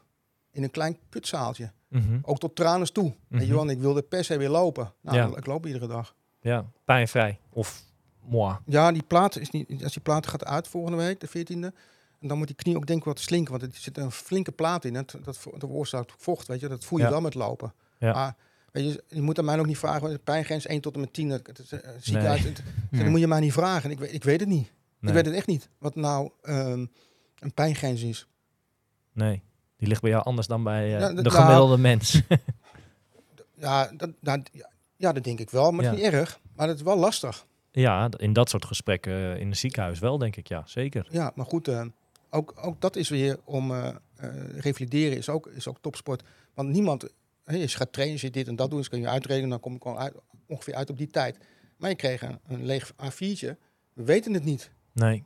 [0.51, 1.71] In een klein kutzaaltje.
[1.89, 2.19] Mhm.
[2.21, 3.13] Ook tot tranen toe.
[3.27, 3.57] Mhm.
[3.57, 4.93] en ik wilde per se weer lopen.
[5.01, 5.37] Nou, Ja.
[5.37, 6.15] ik loop iedere dag.
[6.41, 7.39] ja, pijnvrij.
[7.49, 7.83] Of
[8.21, 8.55] moi.
[8.65, 9.83] Ja, die plaat is niet.
[9.83, 11.73] Als die plaat gaat uit volgende week, de 14e.
[12.22, 14.51] En dan moet die knie ook denk ik wat slinken, want er zit een flinke
[14.51, 14.93] plaat in.
[14.93, 16.68] Dat, dat, dat veroorzaakt vocht, weet je.
[16.68, 17.09] Dat voel je Ja.
[17.11, 17.74] wel met lopen.
[17.99, 18.13] Ja.
[18.13, 18.36] Maar
[18.72, 20.24] weet je, je moet aan mij ook niet vragen.
[20.24, 21.30] pijngrens 1 tot en met 10.
[21.30, 22.24] Dat, dat, is, eh, Nee.
[22.28, 22.43] uit.
[22.43, 23.01] Het- Nee.
[23.01, 23.91] Dat moet je mij niet vragen.
[23.91, 24.72] Ik, weet- ik weet het niet.
[24.99, 25.09] Nee.
[25.09, 25.70] Ik weet het echt niet.
[25.78, 26.86] Wat nou ehm,
[27.39, 28.28] een pijngrens is.
[29.11, 29.41] nee.
[29.78, 32.22] Die ligt bij jou anders dan bij eh, Ja, de nou- gemiddelde mens.
[33.59, 35.72] Ja, dat, nou, ja, ja, dat denk ik wel.
[35.72, 36.39] Maar het is niet erg.
[36.55, 37.45] Maar het is wel lastig.
[37.72, 40.47] ja, in dat soort gesprekken eh, in het ziekenhuis wel, denk ik.
[40.47, 41.07] Ja, zeker.
[41.09, 41.86] Ja, maar goed, eh,
[42.30, 46.23] ook, ook dat is weer om eh, eh, revalideren is ook, is ook topsport.
[46.53, 47.03] Want niemand,
[47.45, 49.75] als je gaat trainen, je dit en dat doet, dan kun je uitrekenen, dan kom
[49.75, 50.13] ik gewoon uit,
[50.45, 51.38] ongeveer uit op die tijd.
[51.78, 53.55] Maar je kreeg een, een leeg A4'tje,
[53.93, 54.71] we weten het niet.
[54.91, 55.23] Nee.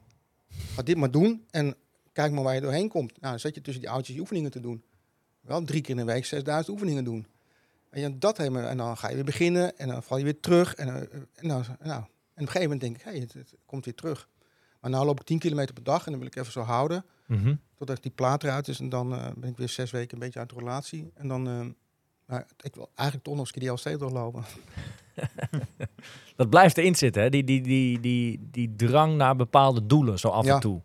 [0.73, 1.75] Ga dit maar doen en
[2.13, 3.11] kijk maar waar je doorheen komt.
[3.11, 4.83] Nou, dan zet je tussen die oudjes die oefeningen te doen.
[5.41, 7.27] Wel drie keer in de week 6000 oefeningen doen.
[7.89, 10.39] En, je, dat helemaal, en dan ga je weer beginnen en dan val je weer
[10.39, 10.75] terug.
[10.75, 13.55] En, eh, en, dan, nou, en op een gegeven moment denk ik, hey, het, het
[13.65, 14.29] komt weer terug.
[14.81, 17.05] Maar nu loop ik 10 kilometer per dag en dan wil ik even zo houden.
[17.27, 17.55] Mhm.
[17.77, 18.79] Totdat die plaat eruit is.
[18.79, 21.11] En dan eh, ben ik weer zes weken een beetje uit de relatie.
[21.15, 21.59] En dan, eh,
[22.27, 24.43] nou, ik wil eigenlijk toch nog eens die LC doorlopen.
[26.35, 27.29] Dat blijft erin zitten, hè?
[27.29, 30.53] Die, die, die, die, die drang naar bepaalde doelen, zo af Ja.
[30.53, 30.81] en toe.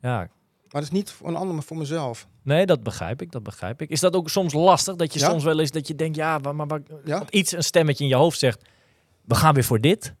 [0.00, 0.28] Ja, Maar
[0.68, 2.28] dat is niet voor een ander, maar voor mezelf.
[2.42, 3.90] nee, dat begrijp ik, dat begrijp ik.
[3.90, 5.28] Is dat ook soms lastig, dat je Ja.
[5.28, 7.22] soms wel eens dat je denkt, ja, maar, maar, maar Ja?
[7.30, 8.64] iets, een stemmetje in je hoofd zegt,
[9.24, 10.14] we gaan weer voor dit.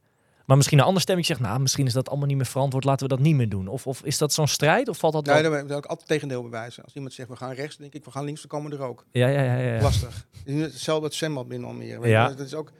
[0.50, 3.08] Maar misschien een ander stemmetje zegt, nou, misschien is dat allemaal niet meer verantwoord, laten
[3.08, 3.68] we dat niet meer doen.
[3.68, 5.50] Of, of is dat zo'n strijd, of valt dat Nee, wel...
[5.50, 6.84] dan wil ik altijd tegendeel bewijzen.
[6.84, 8.82] Als iemand zegt, we gaan rechts, denk ik, we gaan links, dan komen we er
[8.82, 9.04] ook.
[9.10, 9.82] Ja, ja, ja, ja, ja.
[9.82, 10.26] Lastig.
[10.44, 11.98] Hetzelfde het zwembad binnen Almere.
[11.98, 12.28] weet je Ja.
[12.28, 12.72] Dat is ook,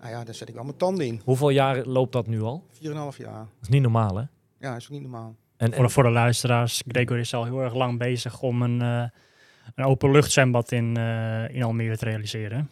[0.00, 1.20] nou ja, daar zet ik wel mijn tanden in.
[1.24, 2.64] Hoeveel jaar loopt dat nu al?
[2.72, 2.78] 4,5
[3.16, 3.38] jaar.
[3.38, 4.24] Dat is niet normaal, hè?
[4.58, 5.36] Ja, is ook niet normaal.
[5.56, 8.62] En, Voor de, en, voor de luisteraars, Gregor is al heel erg lang bezig om
[8.62, 9.02] een, eh
[9.74, 12.70] een openluchtzwembad in, eh, in Almere te realiseren.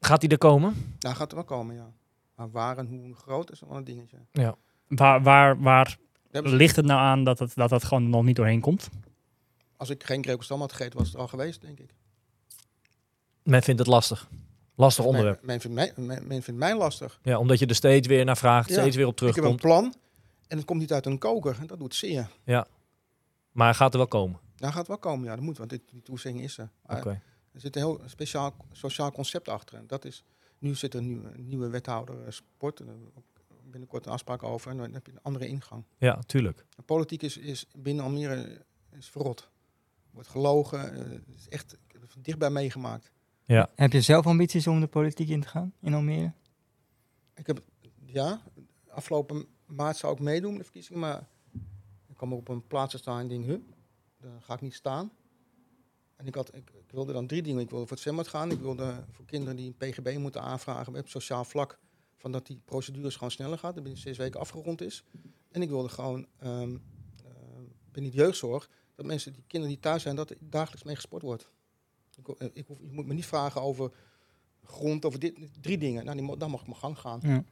[0.00, 0.94] gaat die er komen?
[0.98, 1.92] Nou, gaat er wel komen, ja.
[2.34, 4.16] Maar waar en hoe groot is wel een dingetje.
[4.32, 4.56] Ja.
[4.88, 5.98] Waar, waar, waar
[6.30, 8.88] ligt het nou aan dat het, dat dat gewoon nog niet doorheen komt?
[9.76, 11.94] Als ik geen Greco had gegeten, was het er al geweest, denk ik.
[13.42, 14.28] Men vindt het lastig.
[14.74, 15.36] Lastig onderwerp.
[15.42, 17.20] Men, men, vindt mij, men, men vindt mij lastig.
[17.22, 18.74] Ja, omdat je er steeds weer naar vraagt, Ja.
[18.80, 19.60] steeds weer op Ik heb een terugkomt.
[19.60, 19.94] plan
[20.48, 21.56] en het komt niet uit een koker.
[21.60, 22.30] En dat doet zeer.
[23.52, 24.38] Maar hij gaat er wel komen.
[24.56, 26.70] Daar gaat het wel komen, ja, dat moet, want dit, die toezegging is er.
[26.86, 27.22] Maar Oké.
[27.52, 29.78] Er zit een heel speciaal sociaal concept achter.
[29.78, 30.24] En dat is,
[30.64, 32.80] nu zit er een nieuwe, een nieuwe wethouder eh, sport.
[32.80, 32.86] Ik
[33.70, 34.70] binnenkort een afspraak over.
[34.70, 35.84] En dan heb je een andere ingang.
[35.98, 36.64] Ja, tuurlijk.
[36.76, 39.50] De politiek is, is binnen Almere is verrot.
[40.10, 40.92] Wordt gelogen.
[40.94, 43.10] eh, Het is echt ik heb het dichtbij meegemaakt.
[43.74, 46.32] Heb je zelf ambities om de politiek in te gaan in Almere?
[47.34, 47.62] Ik heb,
[48.04, 48.42] ja,
[48.88, 51.00] afgelopen maart zou ik meedoen de verkiezingen.
[51.00, 51.28] Maar
[52.08, 53.58] ik kwam op een plaats te staan en denk, huh,
[54.20, 55.10] daar ga ik niet staan.
[56.16, 57.60] En ik, had, ik, wilde dan drie dingen.
[57.60, 58.50] Ik wilde voor het zwembad gaan.
[58.50, 61.78] Ik wilde voor kinderen die een PGB moeten aanvragen op sociaal vlak.
[62.16, 63.74] Van dat die procedures gewoon sneller gaat.
[63.74, 65.04] Dat binnen zes weken afgerond is.
[65.50, 66.76] En ik wilde gewoon ehm,
[67.24, 67.30] eh,
[67.92, 68.70] binnen de jeugdzorg.
[68.94, 71.50] Dat mensen, die kinderen die thuis zijn, dat er dagelijks mee gesport wordt.
[72.16, 73.92] Ik, ik, moet me niet vragen over
[74.62, 75.34] grond, over dit.
[75.60, 76.04] Drie dingen.
[76.04, 77.20] Nou, die, dan mag ik mijn gang gaan.
[77.22, 77.44] Ja.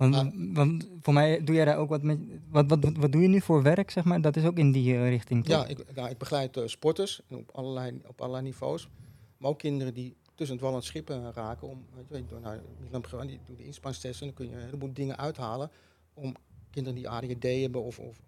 [0.00, 0.26] Want, Ah.
[0.54, 2.18] want voor mij doe jij daar ook wat met.
[2.48, 4.20] Wat, wat, wat, wat doe je nu voor werk, zeg maar?
[4.20, 5.44] Dat is ook in die eh, richting.
[5.44, 5.54] Toch?
[5.54, 8.88] Ja, ik, ja, ik begeleid eh, sporters op allerlei, op allerlei niveaus.
[9.36, 11.68] Maar ook kinderen die tussen het wal en het schip eh, raken.
[11.68, 12.58] Om, weet je, door, nou,
[12.90, 14.26] Milan die doet de inspanningstesten.
[14.26, 15.70] Dan kun je een heleboel dingen uithalen.
[16.14, 16.34] Om
[16.70, 18.20] kinderen die ADHD hebben of, of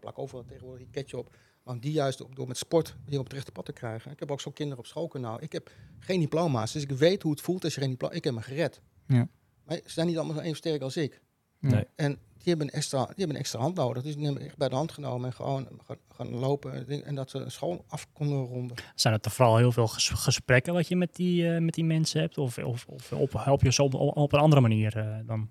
[0.00, 1.36] plak overal tegenwoordig ketchup.
[1.64, 4.10] Maar om die juist op, door met sport weer op het rechte pad te krijgen.
[4.12, 5.48] Ik heb ook zo'n kinderen op school kunnen houden.
[5.48, 8.14] Ik heb geen diploma's, dus ik weet hoe het voelt als je geen diploma...
[8.14, 8.80] Ik heb me gered.
[9.06, 9.28] Ja.
[9.68, 11.20] Maar ze zijn niet allemaal zo even sterk als ik.
[11.58, 11.84] Nee.
[11.94, 14.02] En die hebben, een extra, die hebben een extra hand nodig.
[14.02, 17.04] Dus die hebben echt bij de hand genomen en gewoon gaan, gaan lopen.
[17.04, 18.76] En dat ze een school af konden ronden.
[18.94, 21.84] Zijn het er vooral heel veel ges- gesprekken wat je met die, eh, met die
[21.84, 22.38] mensen hebt?
[22.38, 25.48] Of, of, of op, help je ze op, op, een andere manier eh, dan?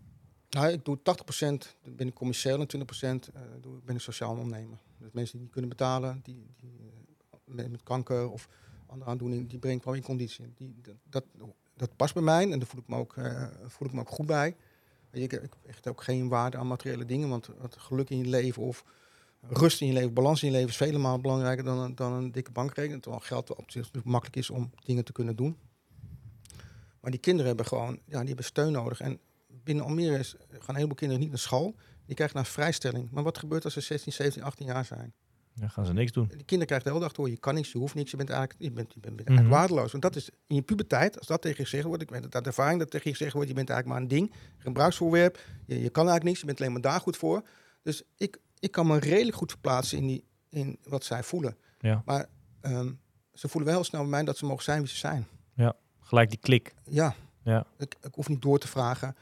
[0.49, 1.01] Nou, ik doe 80%
[1.95, 4.77] ben ik commercieel en 20% eh, doe, ben ik sociaal ondernemer.
[4.97, 6.79] Dus mensen die niet kunnen betalen, die, die
[7.45, 8.47] met, met kanker of
[8.85, 10.53] andere aandoeningen, die breng ik gewoon in conditie.
[10.55, 11.23] Die, dat, dat,
[11.77, 14.09] dat past bij mij en daar voel ik me ook, eh, voel ik me ook
[14.09, 14.55] goed bij.
[15.11, 18.61] Ik, ik hecht ook geen waarde aan materiële dingen, want het geluk in je leven
[18.63, 18.83] of
[19.41, 22.13] rust in je leven, balans in je leven is vele malen belangrijker dan, een- dan
[22.13, 23.01] een dikke bankrekening.
[23.01, 25.57] Terwijl geld op zich makkelijk is om dingen te kunnen doen.
[26.99, 28.99] Maar die kinderen hebben gewoon, ja, die hebben steun nodig.
[28.99, 29.19] En
[29.63, 31.75] binnen Almere gaan een heleboel kinderen niet naar school.
[32.05, 33.11] Die krijgt naar vrijstelling.
[33.11, 35.13] Maar wat gebeurt als ze 16, 17, 18 jaar zijn?
[35.59, 36.27] Dan gaan ze niks doen.
[36.27, 37.29] Die kinderen krijgen de hele dag door.
[37.29, 38.11] Je kan niks, je hoeft niks.
[38.11, 39.47] Je bent eigenlijk, je bent, je bent, bent Mhm.
[39.47, 39.91] waardeloos.
[39.91, 42.01] Want dat is in je puberteit, als dat tegen je gezegd wordt.
[42.01, 43.49] Ik weet uit ervaring dat tegen je gezegd wordt.
[43.49, 44.31] Je bent eigenlijk maar een ding.
[44.31, 45.35] Een gebruiksvoorwerp.
[45.65, 46.39] Je, je kan eigenlijk niks.
[46.39, 47.43] Je bent alleen maar daar goed voor.
[47.81, 51.57] Dus ik, ik kan me redelijk goed verplaatsen in, die, in wat zij voelen.
[51.79, 52.01] Ja.
[52.05, 52.25] Maar
[52.61, 52.91] ehm,
[53.33, 55.27] ze voelen wel heel snel bij mij dat ze mogen zijn wie ze zijn.
[55.99, 56.73] Gelijk die klik.
[56.89, 57.15] Ja.
[57.43, 57.65] Ja.
[57.77, 59.15] Ik, ik hoef niet door te vragen.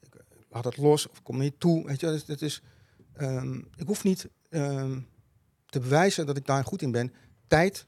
[0.00, 0.14] Ik
[0.50, 1.86] laat het los of ik kom niet toe.
[1.86, 2.62] Weet je, dus, het is,
[3.12, 5.00] ehm, ik hoef niet ehm,
[5.68, 7.12] te bewijzen dat ik daar goed in ben.
[7.46, 7.86] Tijd,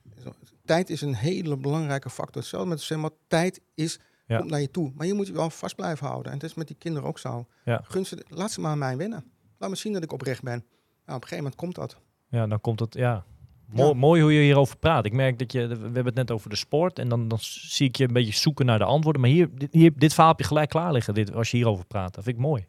[0.64, 2.40] tijd is een hele belangrijke factor.
[2.40, 4.38] Hetzelfde met zeg maar, tijd is, Ja.
[4.38, 4.92] komt naar je toe.
[4.94, 6.32] Maar je moet je wel vast blijven houden.
[6.32, 7.46] En dat is met die kinderen ook zo.
[7.64, 7.80] Ja.
[7.84, 9.24] Gun ze, laat ze maar aan mij wennen.
[9.58, 10.52] Laat me zien dat ik oprecht ben.
[10.58, 10.64] Nou,
[11.04, 11.96] op een gegeven moment komt dat.
[12.28, 13.24] Ja, dan komt het, ja.
[13.66, 13.94] Mooi, Ja.
[13.94, 15.04] mooi hoe je hierover praat.
[15.04, 17.88] Ik merk dat je, we hebben het net over de sport en dan, dan zie
[17.88, 19.20] ik je een beetje zoeken naar de antwoorden.
[19.22, 21.86] Maar hier, dit, hier, dit verhaal heb je gelijk klaar liggen, dit, als je hierover
[21.86, 22.14] praat.
[22.14, 22.66] Dat vind ik mooi.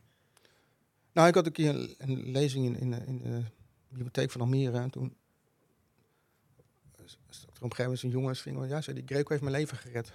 [1.14, 3.42] Nou, ik had een keer een, een lezing in, in, de- in de
[3.92, 4.78] bibliotheek van Almere.
[4.78, 5.16] En toen
[7.30, 8.68] stond er op een gegeven moment jongen.
[8.68, 10.12] Ja, zei die Greco heeft mijn leven gered.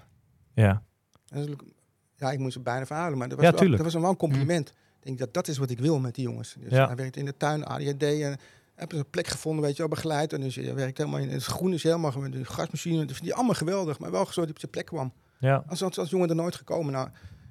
[0.55, 0.83] Ja,
[1.29, 1.57] En
[2.17, 4.17] ja, ik moest het bijna verhalen, maar dat was, Ja, wel, dat was wel een
[4.17, 4.69] compliment.
[4.69, 6.57] Ik denk dat dat is wat ik wil met die jongens.
[6.59, 6.87] Dus Ja.
[6.87, 8.39] Hij werkt in de tuin, ADHD en
[8.75, 10.33] hebben ze een plek gevonden, weet je wel, begeleid.
[10.33, 12.99] En dus je werkt helemaal in het groen, is helemaal met de gasmachine.
[12.99, 15.13] Dat vind die allemaal geweldig, maar wel hij op zijn plek kwam.
[15.39, 16.93] ja, Als, als, als jongen er nooit gekomen.
[16.93, 17.09] Nou,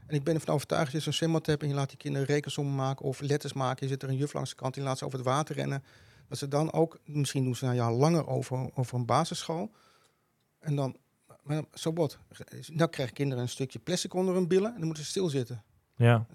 [0.07, 2.28] en ik ben ervan overtuigd, als je zo'n zwembad hebt en je laat die kinderen
[2.28, 3.86] rekensommen maken of letters maken.
[3.86, 5.84] Je zit er een juf langs de kant, die laat ze over het water rennen.
[6.28, 9.71] Dat ze dan ook, misschien doen ze een jaar langer over, over een basisschool.
[10.59, 10.97] En dan,
[11.43, 12.17] maar zo wat.
[12.73, 15.63] Dan krijgen kinderen een stukje plastic onder hun billen en dan moeten ze stilzitten.
[15.95, 16.26] ja.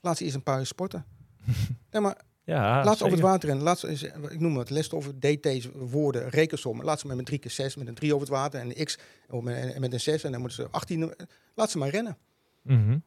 [0.00, 1.04] Laat ze eerst een paar uur sporten.
[1.90, 3.64] nee, maar ja laat ze over het water rennen.
[3.64, 6.84] Laat ze, ik noem het, les over DT's, woorden, rekensommen.
[6.84, 8.84] Laat ze maar met drie keer zes, met een drie over het water en een
[8.84, 10.24] x of met, en met een zes.
[10.24, 11.14] En dan moeten ze 18.
[11.54, 12.16] Laat ze maar rennen.
[12.62, 12.98] Mhm.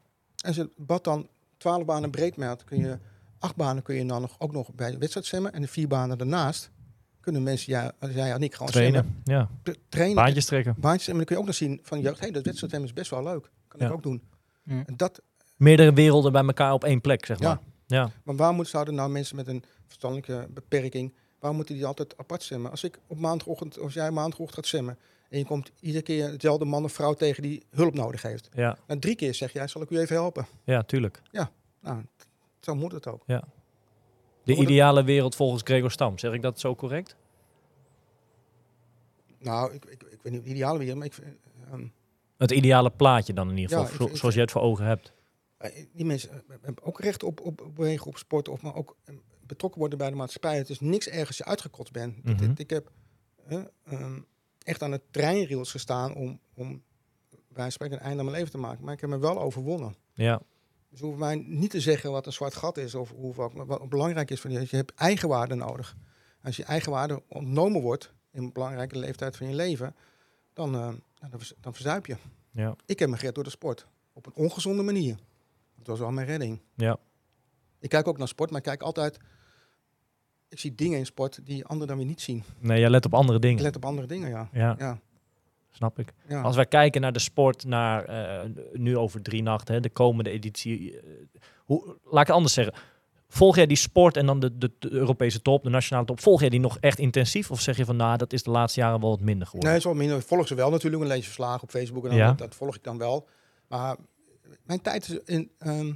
[0.44, 2.98] En ze bad dan 12 banen breed maakt, kun je
[3.40, 5.52] acht banen kun je dan nog, ook nog bij de wedstrijd zwemmen.
[5.52, 6.70] En de vier banen daarnaast
[7.20, 9.72] kunnen mensen, ja, als jij en ik gewoon zwemmen, Trainen, ja.
[9.72, 10.16] t- trainen.
[10.16, 10.74] Baantjes trekken.
[10.78, 12.94] Baantjes en dan kun je ook nog zien van jeugd, hey, dat wedstrijd zwemmen is
[12.96, 13.50] best wel leuk.
[13.68, 13.86] Kan Ja.
[13.86, 14.22] ik ook doen.
[14.62, 14.82] Ja.
[14.86, 15.20] En dat,
[15.56, 17.48] Meerdere werelden bij elkaar op één plek, zeg Ja.
[17.48, 17.58] maar.
[17.86, 22.16] Ja, maar waar moeten zouden nou mensen met een verstandelijke beperking, waar moeten die altijd
[22.16, 22.70] apart zwemmen?
[22.70, 26.64] Als ik op maandagochtend, of jij maandagochtend gaat zwemmen en je komt iedere keer dezelfde
[26.64, 28.48] man of vrouw tegen die hulp nodig heeft.
[28.54, 30.46] ja, Na drie keer zeg jij, zal ik u even helpen?
[30.64, 31.22] ja, tuurlijk.
[31.82, 32.02] Nou,
[32.60, 33.22] zo moet het ook.
[33.26, 33.34] De
[34.44, 36.18] Worden- ideale wereld volgens Gregor Stam.
[36.18, 37.16] Zeg ik dat zo correct?
[39.38, 41.36] Nou, ik, ik, ik weet niet het ideale weer, maar ik, vind,
[41.70, 41.86] ehm,
[42.36, 44.62] Het ideale plaatje dan in ieder geval, Ja, ik- zo- ik- zoals jij het voor
[44.62, 45.12] ogen hebt.
[45.56, 48.96] Eh, Die mensen eh, hebben ook recht op, op bewegen, op sport, of maar ook
[49.04, 49.14] eh,
[49.46, 50.56] betrokken worden bij de maatschappij.
[50.56, 52.24] Het is niks erg als je uitgekotst bent.
[52.26, 52.52] Dat- Mhm.
[52.56, 52.90] Ik heb
[53.46, 54.18] eh, ehm,
[54.62, 56.82] echt aan de treinrails gestaan om, om
[57.48, 58.84] bij een spreken een einde aan mijn leven te maken.
[58.84, 59.94] Maar ik heb me wel overwonnen.
[60.14, 60.40] Ja,
[60.90, 63.88] Dus je hoeft mij niet te zeggen wat een zwart gat is of hoe wat,
[63.88, 64.60] belangrijk is van je.
[64.60, 65.96] Je hebt eigenwaarde nodig.
[66.42, 69.94] Als je eigenwaarde ontnomen wordt in een belangrijke leeftijd van je leven,
[70.52, 70.92] dan, eh,
[71.60, 72.16] dan, verzuip je.
[72.50, 73.86] ja, Ik heb me gered door de sport.
[74.12, 75.16] Op een ongezonde manier.
[75.76, 76.60] Dat was wel mijn redding.
[76.74, 76.98] ja.
[77.78, 79.18] Ik kijk ook naar sport, maar ik kijk altijd...
[80.48, 82.44] Ik zie dingen in sport die anderen dan weer niet zien.
[82.58, 83.62] Nee, jij let op andere Ik dingen.
[83.62, 84.48] let op andere dingen, ja.
[84.52, 85.00] Ja, Ja,
[85.70, 86.12] snap ik.
[86.28, 86.40] ja.
[86.42, 90.30] Als wij kijken naar de sport, naar eh, nu over drie nachten, hè, de komende
[90.30, 91.00] editie.
[91.00, 91.02] eh,
[91.64, 92.74] hoe, laat ik het anders zeggen.
[93.28, 96.40] Volg jij die sport en dan de, de, de Europese top, de nationale top, volg
[96.40, 97.50] jij die nog echt intensief?
[97.50, 99.70] Of zeg je van, nou, dat is de laatste jaren wel wat minder Nee, geworden?
[99.70, 100.16] het is wel minder.
[100.18, 101.02] Ik volg ze wel natuurlijk.
[101.02, 102.02] Dan lees verslagen op Facebook.
[102.04, 102.26] En dan, Ja.
[102.28, 103.28] dat, dat volg ik dan wel.
[103.68, 103.96] Maar
[104.64, 105.92] mijn tijd is, in, ehm,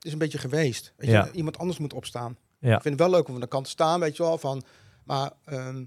[0.00, 0.92] is een beetje geweest.
[0.96, 1.24] Weet Ja.
[1.24, 2.36] je, iemand anders moet opstaan.
[2.58, 2.76] Ja.
[2.76, 4.38] Ik vind het wel leuk om aan de kant te staan, weet je wel.
[4.38, 4.62] Van,
[5.04, 5.84] maar, ehm,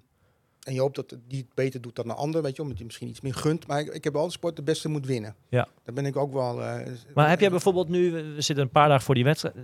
[0.70, 2.61] en je hoopt dat die het beter doet dan de ander, weet je.
[2.61, 3.67] Omdat je misschien iets meer gunt.
[3.67, 5.36] Maar ik, ik heb de sport de beste moet winnen.
[5.49, 5.67] Ja.
[5.84, 6.63] Daar ben ik ook wel...
[6.63, 9.55] eh, Maar heb jij bijvoorbeeld nu, we zitten een paar dagen voor die wedstrijd.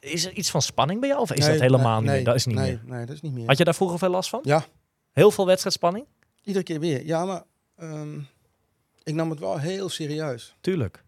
[0.00, 1.20] Is er iets van spanning bij jou?
[1.20, 2.24] Of is Nee, dat helemaal nee, niet nee, meer?
[2.24, 2.80] Dat is niet meer.
[2.96, 3.46] Nee, dat is niet meer.
[3.46, 4.40] Had je daar vroeger veel last van?
[4.42, 4.64] Ja.
[5.12, 6.06] Heel veel wedstrijdspanning?
[6.42, 7.06] Iedere keer weer.
[7.06, 7.42] Ja, maar
[7.76, 8.18] ehm,
[9.02, 10.54] ik nam het wel heel serieus.
[10.60, 11.04] Tuurlijk.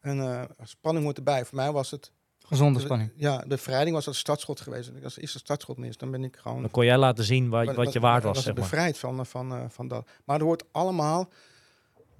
[0.00, 1.44] En eh, spanning hoort erbij.
[1.44, 2.12] Voor mij was het...
[2.46, 3.10] Gezonde spanning.
[3.16, 4.88] Ja, de bevrijding was dat startschot geweest.
[4.88, 6.60] En Als eerste startschot mis, dan ben ik gewoon...
[6.60, 8.58] Dan kon jij laten zien wat, wa- wat je wa- waard wa- was, zeg ik
[8.58, 8.68] maar.
[8.68, 10.08] bevrijd van, eh, van, eh, van dat.
[10.24, 11.28] Maar er hoort allemaal,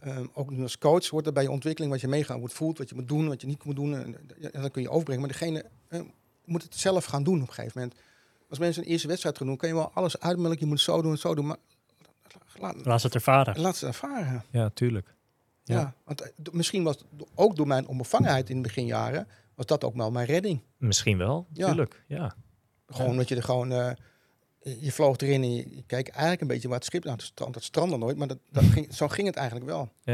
[0.00, 2.78] ehm, ook nu als coach, hoort er bij je ontwikkeling wat je meegaat, moet voelt,
[2.78, 3.94] wat je moet doen, wat je niet moet doen.
[3.94, 4.16] En,
[4.52, 5.20] en dat kun je overbrengen.
[5.22, 6.00] Maar degene eh,
[6.44, 7.98] moet het zelf gaan doen op een gegeven moment.
[8.48, 10.60] Als mensen een eerste wedstrijd gaan doen, kan je wel alles uitmelken.
[10.60, 11.46] Je moet zo doen en zo doen.
[11.46, 11.56] Maar
[12.58, 13.60] laat, Laat ze het ervaren.
[13.60, 14.44] laat ze ervaren.
[14.50, 15.14] Ja, tuurlijk.
[15.64, 15.78] Ja.
[15.78, 15.94] Ja.
[16.04, 19.94] want eh, misschien was het ook door mijn onbevangenheid in de beginjaren, was dat ook
[19.96, 20.60] wel mijn redding.
[20.76, 21.66] Misschien wel, Ja.
[21.66, 22.04] tuurlijk.
[22.08, 22.34] Ja.
[22.86, 23.90] Gewoon dat je er gewoon, eh,
[24.80, 27.24] je vloog erin en je, je keek eigenlijk een beetje waar het schip, nou het
[27.24, 29.88] strand, dat strandde nooit, maar dat, dat ging, zo ging het eigenlijk wel.
[30.02, 30.12] Ja.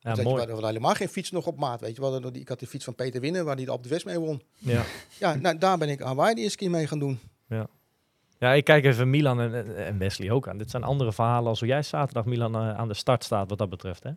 [0.00, 0.44] Ja, Ja, mooi.
[0.44, 1.80] we hadden helemaal geen fiets nog op maat.
[1.80, 3.70] Weet je, we hadden, die- ik had die fiets van Peter Winnen, waar hij de
[3.70, 4.42] Alpe d'Huez mee won.
[4.54, 4.82] Ja.
[5.18, 7.18] Ja, nou, daar ben ik Hawaii de eerste keer mee gaan doen.
[8.38, 10.58] ja, ik kijk even Milan en- en, en Wesley ook aan.
[10.58, 13.58] Dit zijn andere verhalen als hoe jij zaterdag Milan eh, aan de start staat wat
[13.58, 14.02] dat betreft.
[14.02, 14.10] Hè?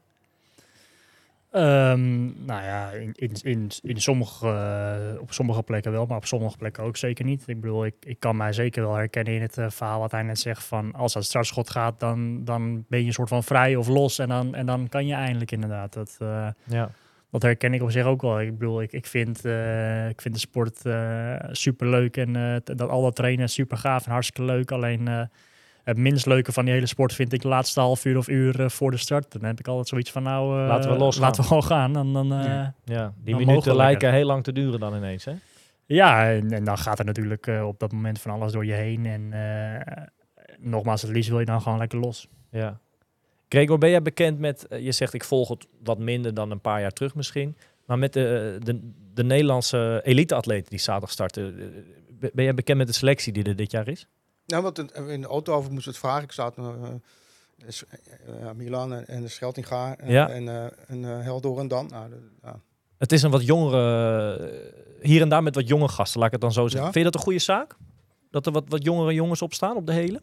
[1.51, 6.25] Ehm, nou ja, in, in, in, in sommige, eh, op sommige plekken wel, maar op
[6.25, 7.43] sommige plekken ook zeker niet.
[7.47, 10.23] Ik bedoel, ik, ik kan mij zeker wel herkennen in het eh, verhaal wat hij
[10.23, 13.75] net zegt van als het startschot gaat, dan, dan ben je een soort van vrij
[13.75, 15.93] of los en dan, en dan kan je eindelijk inderdaad.
[15.93, 16.91] Dat, eh, Ja.
[17.31, 18.41] dat herken ik op zich ook wel.
[18.41, 19.37] Ik bedoel, ik, ik, vind,
[20.09, 20.81] ik vind de sport
[21.57, 24.71] super leuk en dat al dat trainen super gaaf en hartstikke leuk.
[24.71, 25.29] Alleen
[25.83, 28.61] het minst leuke van die hele sport vind ik de laatste half uur of uur
[28.61, 29.31] eh, voor de start.
[29.31, 31.23] Dan heb ik altijd zoiets van nou, eh, Laten we losgaan.
[31.23, 31.97] Laten we gewoon gaan.
[31.97, 32.73] En dan, eh, Ja.
[32.83, 35.25] ja, die Dan minuten lijken heel lang te duren dan ineens.
[35.25, 35.33] Hè?
[35.85, 39.05] Ja, en, en dan gaat er natuurlijk op dat moment van alles door je heen.
[39.05, 39.33] En
[40.59, 42.27] nogmaals, het liefst wil je dan gewoon lekker los.
[42.51, 42.79] Ja.
[43.49, 46.81] Gregor, ben jij bekend met, je zegt ik volg het wat minder dan een paar
[46.81, 51.55] jaar terug misschien, maar met de, de, de Nederlandse elite-atleten die zaterdag starten,
[52.19, 54.07] ben ben jij bekend met de selectie die er dit jaar is?
[54.51, 56.23] Nou, want in de auto over moesten we het vragen.
[56.23, 60.29] Ik zat uh, Milan en, en de Scheltinga en, Ja.
[60.29, 61.87] en, eh, en eh, Heldoor en dan.
[61.87, 62.59] Nou, de- ja.
[62.97, 64.33] Het is een wat jongere,
[64.99, 66.79] eh, hier en daar met wat jonge gasten, laat ik het dan zo zeggen.
[66.79, 66.91] Ja.
[66.91, 67.75] Vind je dat een goede zaak?
[68.29, 70.21] Dat er wat, wat jongere jongens op staan op de hele?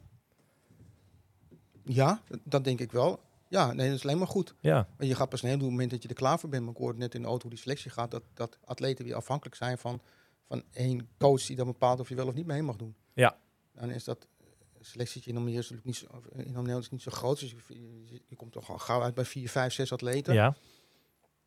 [1.84, 3.20] ja, dat- dat denk ik wel.
[3.48, 4.54] Ja, nee, dat is alleen maar goed.
[4.60, 6.62] Ja, je gaat pas een heleboel moment dat je er klaar voor bent.
[6.62, 9.14] Maar ik hoorde net in de auto hoe die selectie gaat, dat, dat atleten weer
[9.14, 10.00] afhankelijk zijn van,
[10.48, 12.94] van één coach die dan bepaalt of je wel of niet mee mag doen.
[13.14, 13.36] Ja.
[13.80, 14.46] Dan is dat eh,
[14.80, 17.40] selectietje in Almere is niet zo, of in is niet zo groot.
[17.40, 17.54] Dus
[18.28, 20.34] je, komt toch al gauw uit bij vier, vijf, zes atleten.
[20.34, 20.56] ja.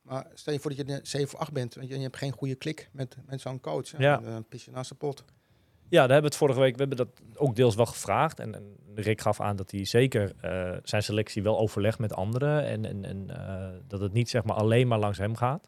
[0.02, 2.32] Maar stel je voor dat je net 7 of 8 bent weet je, hebt geen
[2.32, 3.98] goede klik met, met zo'n coach.
[3.98, 4.18] Ja.
[4.18, 5.24] Dan, eh, pis je naast de pot.
[5.90, 8.40] Ja, daar hebben we het vorige week, we hebben dat ook deels wel gevraagd.
[8.40, 12.66] En, en Rick gaf aan dat hij zeker eh, zijn selectie wel overlegt met anderen.
[12.66, 15.68] En, en, en eh, dat het niet zeg maar alleen maar langs hem gaat.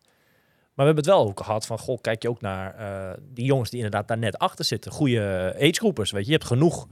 [0.75, 3.45] Maar we hebben het wel ook gehad van, goh, kijk je ook naar eh, die
[3.45, 4.91] jongens die inderdaad daar net achter zitten.
[4.91, 6.31] Goede agegroepers, weet je.
[6.31, 6.87] Je hebt genoeg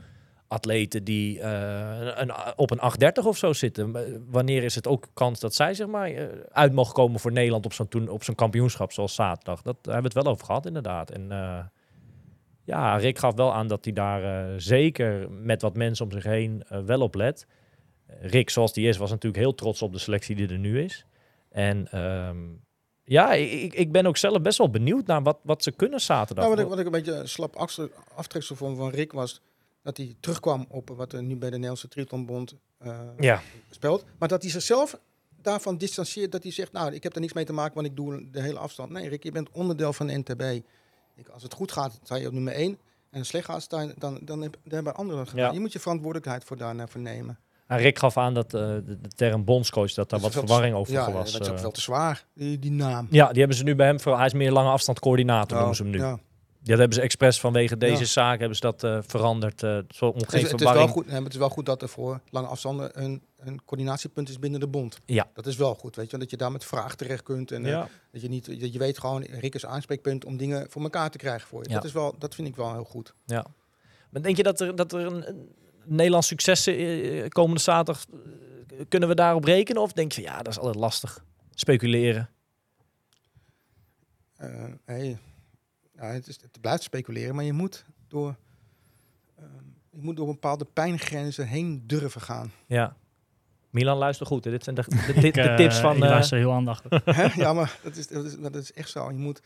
[0.47, 3.91] atleten die eh, op een 830 of zo zitten.
[3.91, 7.31] Maar Wanneer is het ook kans dat zij zeg maar eh, uit mogen komen voor
[7.31, 7.65] Nederland
[8.09, 9.61] op zo'n kampioenschap zoals zaterdag?
[9.61, 11.11] Dat hebben we het wel over gehad inderdaad.
[11.11, 11.59] En eh,
[12.63, 16.23] ja, Rick gaf wel aan dat hij daar eh, zeker met wat mensen om zich
[16.23, 17.47] heen eh, wel op let.
[18.21, 21.05] Rick, zoals die is, was natuurlijk heel trots op de selectie die er nu is.
[21.49, 22.37] En ehm,
[23.03, 26.45] ja, ik, ik ben ook zelf best wel benieuwd naar wat, wat ze kunnen zaterdag.
[26.45, 27.55] Nou, wat, ik, wat ik een beetje slap
[28.15, 29.41] aftreksel vond van Rick was
[29.83, 34.05] dat hij terugkwam op wat er nu bij de Nederlandse Triathlonbond eh ja, speelt.
[34.17, 34.99] Maar dat hij zichzelf
[35.41, 36.31] daarvan distancieert.
[36.31, 38.41] Dat hij zegt, nou, ik heb er niks mee te maken, want ik doe de
[38.41, 38.89] hele afstand.
[38.91, 40.41] Nee, Rick, je bent onderdeel van de NTB.
[41.15, 42.77] Ik, als het goed gaat, sta je op nummer 1.
[43.09, 45.45] En slecht gaat, sta je, dan, dan, dan hebben anderen gedaan.
[45.45, 45.51] Ja.
[45.51, 47.39] Je moet je verantwoordelijkheid voor daarna vernemen.
[47.71, 50.47] En Rick gaf aan dat eh, de, de term bondscoach, dat daar Dat wat te-
[50.47, 51.31] verwarring over ja, was.
[51.31, 51.61] dat is ook eh.
[51.61, 53.07] veel te zwaar, die, die naam.
[53.09, 55.75] ja, die hebben ze nu bij hem, voor, hij is meer lange afstand coördinator, noemen
[55.75, 55.97] ze hem nu.
[55.97, 56.19] Ja.
[56.63, 58.05] Ja, dat hebben ze expres vanwege deze Ja.
[58.07, 59.63] zaak hebben ze dat eh, veranderd.
[59.63, 60.85] eh zo Het, is, het, is verwarring.
[60.85, 64.39] wel goed, het is wel goed dat er voor lange afstanden een, een coördinatiepunt is
[64.39, 64.99] binnen de bond.
[65.05, 65.27] Ja.
[65.33, 66.17] Dat is wel goed, weet je.
[66.17, 67.51] Dat je daar met vragen terecht kunt.
[67.51, 67.87] En Ja.
[68.11, 71.17] dat, je niet, dat je weet gewoon, Rick is aanspreekpunt om dingen voor elkaar te
[71.17, 71.69] krijgen voor je.
[71.69, 71.75] Ja.
[71.75, 73.13] Dat, is wel, dat vind ik wel heel goed.
[73.25, 73.45] Ja.
[74.09, 75.49] Maar denk je dat er, dat er een, een
[75.85, 78.05] Nederlands succes eh, komende zaterdag...
[78.09, 79.81] eh, kunnen we daarop rekenen?
[79.81, 81.23] Of denk je ja, dat is altijd lastig.
[81.53, 82.29] Speculeren.
[84.35, 85.17] Eh, hey,
[85.95, 88.35] ja, het, is, het blijft speculeren, maar je moet door,
[89.35, 89.45] ehm,
[89.89, 92.51] je moet door bepaalde pijngrenzen heen durven gaan.
[92.65, 92.95] Ja.
[93.69, 94.43] Milan, luister goed.
[94.43, 94.51] Hè.
[94.51, 95.95] Dit zijn de, de, de, Ik, de tips van...
[95.95, 97.01] Ik eh, luister heel aandachtig.
[97.05, 97.23] Hè?
[97.43, 99.11] ja, maar dat is, dat, is, dat is echt zo.
[99.11, 99.41] Je moet,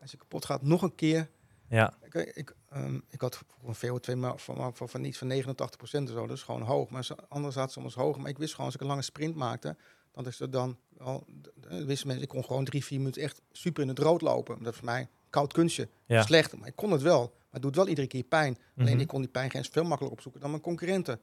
[0.00, 1.28] als je kapot gaat, nog een keer
[1.68, 5.42] ja, Ik, ik, ehm, ik had een VO2 maar van, van, van iets van 89%
[5.80, 6.88] of zo, dus gewoon hoog.
[6.90, 8.20] Maar anders had ze soms hoger.
[8.20, 9.76] Maar ik wist gewoon, als ik een lange sprint maakte,
[10.12, 13.40] dat ik ze dan al, d- wisten mensen, ik kon gewoon drie, vier minuten echt
[13.52, 14.58] super in het rood lopen.
[14.62, 15.88] Dat is voor mij een koud kunstje.
[16.06, 16.22] Ja.
[16.22, 17.20] Slecht, maar ik kon het wel.
[17.20, 18.58] Maar het doet wel iedere keer pijn.
[18.76, 19.00] Alleen Mhm.
[19.00, 21.20] ik kon die pijngrens veel makkelijker opzoeken dan mijn concurrenten.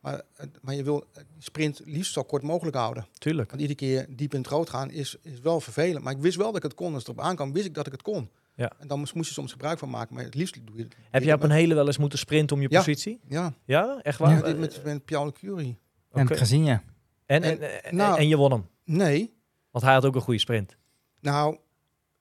[0.00, 3.06] Maar, eh, maar je wil eh, die sprint liefst zo kort mogelijk houden.
[3.18, 3.48] tuurlijk.
[3.50, 6.04] Want iedere keer diep in het rood gaan is, is wel vervelend.
[6.04, 6.94] Maar ik wist wel dat ik het kon.
[6.94, 8.30] Als het erop aankwam, wist ik dat ik het kon.
[8.54, 8.72] Ja.
[8.78, 10.14] En dan moest moest je soms gebruik van maken.
[10.14, 10.96] Maar het liefst doe je het.
[11.10, 12.78] Heb jij op een hele wel eens moeten sprinten om je Ja.
[12.78, 13.20] positie?
[13.28, 14.30] Ja, Ja, echt waar?
[14.30, 15.78] ja Eh, dit met, met Pierre Curie.
[16.10, 16.20] Oké.
[16.20, 16.82] het gezien, ja.
[17.26, 18.68] En, en, En- en, nou- en je won hem.
[18.84, 19.34] Nee,
[19.70, 20.76] Want hij had ook een goede sprint.
[21.20, 21.58] nou,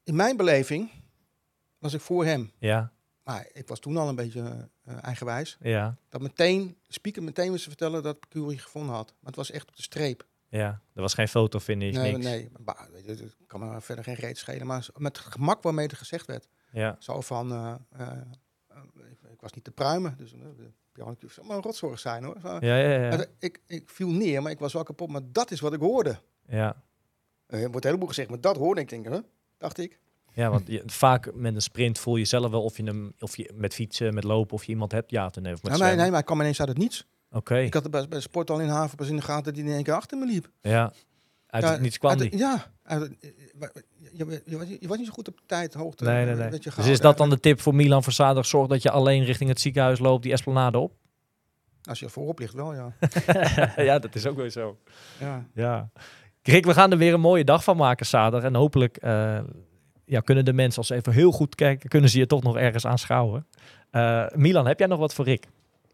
[0.03, 0.89] in mijn beleving
[1.79, 2.51] was ik voor hem.
[2.59, 2.91] Ja,
[3.23, 5.57] Maar ik was toen al een beetje eh, eigenwijs.
[5.61, 9.07] ja, Dat meteen, de speaker meteen wist te vertellen dat Curie gevonden had.
[9.07, 10.27] Maar het was echt op de streep.
[10.51, 10.81] Ja.
[10.93, 12.25] Er was geen fotofinish, nee, niks.
[12.25, 12.49] nee,
[12.91, 14.67] weet je, het kan me verder geen reet schelen.
[14.67, 16.47] Maar met het gemak waarmee het gezegd werd.
[16.71, 18.07] Ja, Zo van, eh, eh,
[18.67, 18.77] eh,
[19.11, 20.15] ik, ik was niet te pruimen.
[20.17, 20.35] Dus
[20.91, 22.37] Pierre Curie zou maar een rotzorg zijn hoor.
[22.43, 23.11] Ja, ja.
[23.11, 23.25] ja.
[23.39, 25.09] Ik, ik viel neer, maar ik was wel kapot.
[25.09, 26.19] Maar dat is wat ik hoorde.
[26.47, 26.83] ja.
[27.45, 29.19] Er wordt een heleboel gezegd, maar dat hoorde ik denken, hè?
[29.57, 29.99] dacht ik.
[30.33, 33.37] Ja, want je- vaak met een sprint voel je zelf wel of je, hem, of
[33.37, 35.11] je met fietsen, met lopen, of je iemand hebt.
[35.11, 35.53] Ja of nee.
[35.53, 37.07] Of met Nou, nee, nee, maar ik kwam ineens uit het niets.
[37.31, 39.53] Oké, Ik had het bij, bij de sport al in Haven pas in de gaten
[39.53, 40.49] hij in één keer achter me liep.
[40.61, 40.93] ja.
[41.47, 42.37] Uit Ja, het niets kwam uit die.
[42.37, 42.65] Ja.
[42.83, 43.15] uit
[44.11, 46.03] je, je, was, je was niet zo goed op tijd, hoogte.
[46.03, 46.51] Nee, nee, nee.
[46.59, 48.45] je Dus is dat dan de tip voor Milan voor zaterdag?
[48.45, 50.93] Zorg dat je alleen richting het ziekenhuis loopt, die esplanade op?
[51.83, 52.93] Als je voorop ligt wel, ja.
[53.89, 54.77] ja, dat is ook weer zo.
[55.19, 55.45] ja.
[55.53, 55.89] Ja.
[56.41, 58.43] Rick, we gaan er weer een mooie dag van maken zaterdag.
[58.43, 59.39] En hopelijk eh,
[60.05, 62.57] ja, kunnen de mensen, als ze even heel goed kijken, kunnen ze je toch nog
[62.57, 63.47] ergens aanschouwen.
[63.91, 65.47] Eh Milan, heb jij nog wat voor Rick?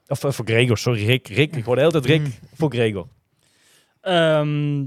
[0.08, 1.28] Of eh, voor Gregor, sorry Rick.
[1.28, 3.08] Rick, ik hoorde de tijd Rick voor Gregor.
[4.01, 4.86] Ehm,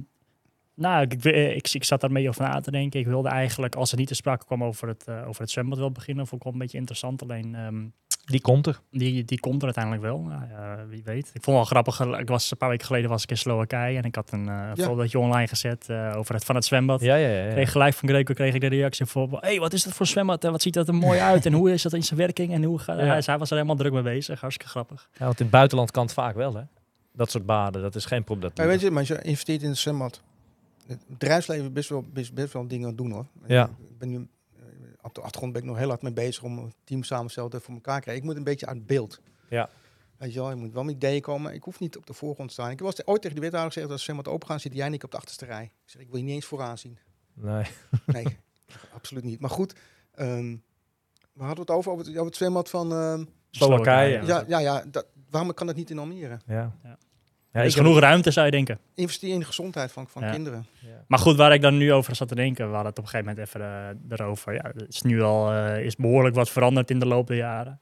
[0.81, 1.24] nou, ik, ik,
[1.57, 3.01] ik, ik zat daar mee over na te denken.
[3.01, 5.78] Ik wilde eigenlijk, als het niet te sprake kwam over het, eh, over het zwembad,
[5.78, 6.26] wel beginnen.
[6.26, 7.22] Vond ik wel een beetje interessant.
[7.22, 7.85] Alleen, ehm,
[8.24, 8.81] Die komt er.
[8.91, 10.18] die, die komt er uiteindelijk wel.
[10.20, 11.31] Nou, ja, wie weet.
[11.33, 12.18] Ik vond het wel grappig.
[12.20, 13.97] Ik was, een paar weken geleden was ik in Slowakije.
[13.97, 17.01] En ik had een eh fotootje online gezet eh, over het, van het zwembad.
[17.01, 17.45] Ja, ja, ja.
[17.45, 17.53] ja.
[17.53, 19.28] Kreeg gelijk van Greco kreeg ik de reactie voor.
[19.41, 20.45] hey, wat is dat voor zwembad?
[20.45, 21.47] en Wat ziet dat er mooi uit?
[21.47, 22.53] En hoe is dat in zijn werking?
[22.53, 23.05] En hoe ga, Ja.
[23.05, 24.41] hij, hij was er helemaal druk mee bezig.
[24.41, 25.09] Hartstikke grappig.
[25.18, 26.62] Ja, want in het buitenland kan het vaak wel, hè?
[27.12, 28.51] Dat soort baden, dat is geen probleem.
[28.55, 30.22] Maar weet je, maar je investeert in het zwembad,
[30.91, 33.26] het bedrijfsleven best wel, best, best wel dingen aan het doen hoor.
[33.47, 33.70] Ja.
[33.88, 34.62] Ik ben nu, eh,
[35.01, 37.74] op de achtergrond ben ik nog heel hard mee bezig om een team samenstellen voor
[37.74, 38.22] elkaar te krijgen.
[38.22, 39.20] Ik moet een beetje uit beeld.
[39.49, 39.70] Ja.
[40.16, 41.55] Weet je wel, je moet wel met ideeën komen.
[41.55, 42.70] Ik hoef niet op de voorgrond te staan.
[42.70, 44.86] Ik eens ooit tegen de wethouder gezegd dat als het zwembad open gaat, zit jij
[44.86, 45.64] en ik op de achterste rij.
[45.64, 46.99] Ik zeg, ik wil je niet eens vooraan zien.
[47.34, 47.64] Nee.
[48.07, 48.38] Nee,
[48.95, 49.41] absoluut niet.
[49.41, 49.74] Maar goed,
[50.14, 50.57] ehm
[51.32, 52.93] we hadden het over, over het, over het zwembad van...
[52.93, 54.22] ehm, Slowakije.
[54.26, 56.41] ja, ja, ja dat, waarom kan dat niet in Almere?
[56.47, 56.76] Ja.
[56.82, 56.99] Ja.
[57.53, 58.79] Ja, er ik is genoeg ruimte, zou je denken.
[58.95, 60.31] Investeer in de gezondheid van, van Ja.
[60.31, 60.67] kinderen.
[60.81, 61.05] Ja.
[61.07, 63.11] Maar goed, waar ik dan nu over zat te denken, we hadden het op een
[63.11, 63.61] gegeven moment even
[64.11, 64.55] eh, erover.
[64.55, 67.81] Ja, er is nu al eh, is behoorlijk wat veranderd in de loop der jaren.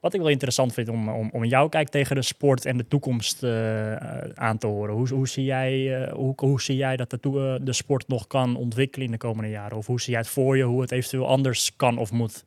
[0.00, 2.88] Wat ik wel interessant vind om, om, om jouw kijk tegen de sport en de
[2.88, 3.94] toekomst eh,
[4.34, 4.94] aan te horen.
[4.94, 8.26] Hoe, hoe, zie jij, eh, hoe, hoe zie jij dat de, toe- de sport nog
[8.26, 9.76] kan ontwikkelen in de komende jaren?
[9.76, 12.44] Of hoe zie jij het voor je, hoe het eventueel anders kan of moet?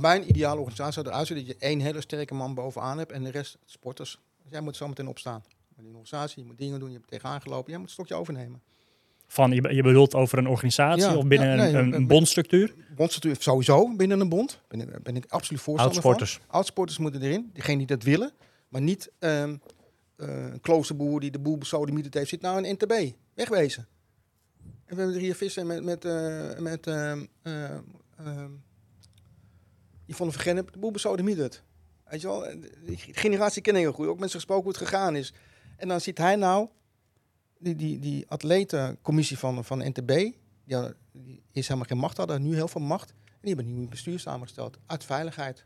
[0.00, 3.24] Mijn ideale organisatie zou eruit zien dat je één hele sterke man bovenaan hebt en
[3.24, 4.18] de rest sporters.
[4.42, 5.42] Dus jij moet zo meteen opstaan.
[5.78, 8.14] Met die organisatie, je moet dingen doen, je hebt tegenaan gelopen, jij moet het stokje
[8.14, 8.62] overnemen.
[9.26, 11.98] Van, je, je bedoelt over een organisatie Ja, of binnen ja, nee, een, een, met-
[11.98, 12.74] een bondstructuur?
[12.96, 14.60] Bondstructuur sowieso binnen een bond.
[14.68, 16.32] Ben ik, ben ik absoluut voorstander Oudsporters.
[16.36, 16.42] van.
[16.54, 17.50] Oudsporters moeten erin.
[17.52, 18.32] Diegenen die dat willen.
[18.68, 19.56] Maar niet ehm,
[20.16, 22.28] eh, een kloosterboer die de boel besodemieterd heeft.
[22.28, 23.14] Zit nou in NTB.
[23.34, 23.88] Wegwezen.
[24.84, 27.24] En we hebben hier vissen met, met, eh, met ehm,
[30.06, 30.32] Yvonne.
[30.54, 31.62] De boel besodemieterd.
[32.04, 32.46] Weet je wel,
[32.84, 34.06] die generatie ken ik heel goed.
[34.06, 35.32] Ook mensen gesproken hoe het gegaan is.
[35.78, 36.68] En dan ziet hij nou,
[37.58, 40.06] die, die, die atletencommissie van, van NTB,
[40.64, 43.10] die, hadden- die is helemaal geen macht, hadden nu heel veel macht.
[43.10, 45.64] En die hebben een nieuw bestuur samengesteld uit veiligheid.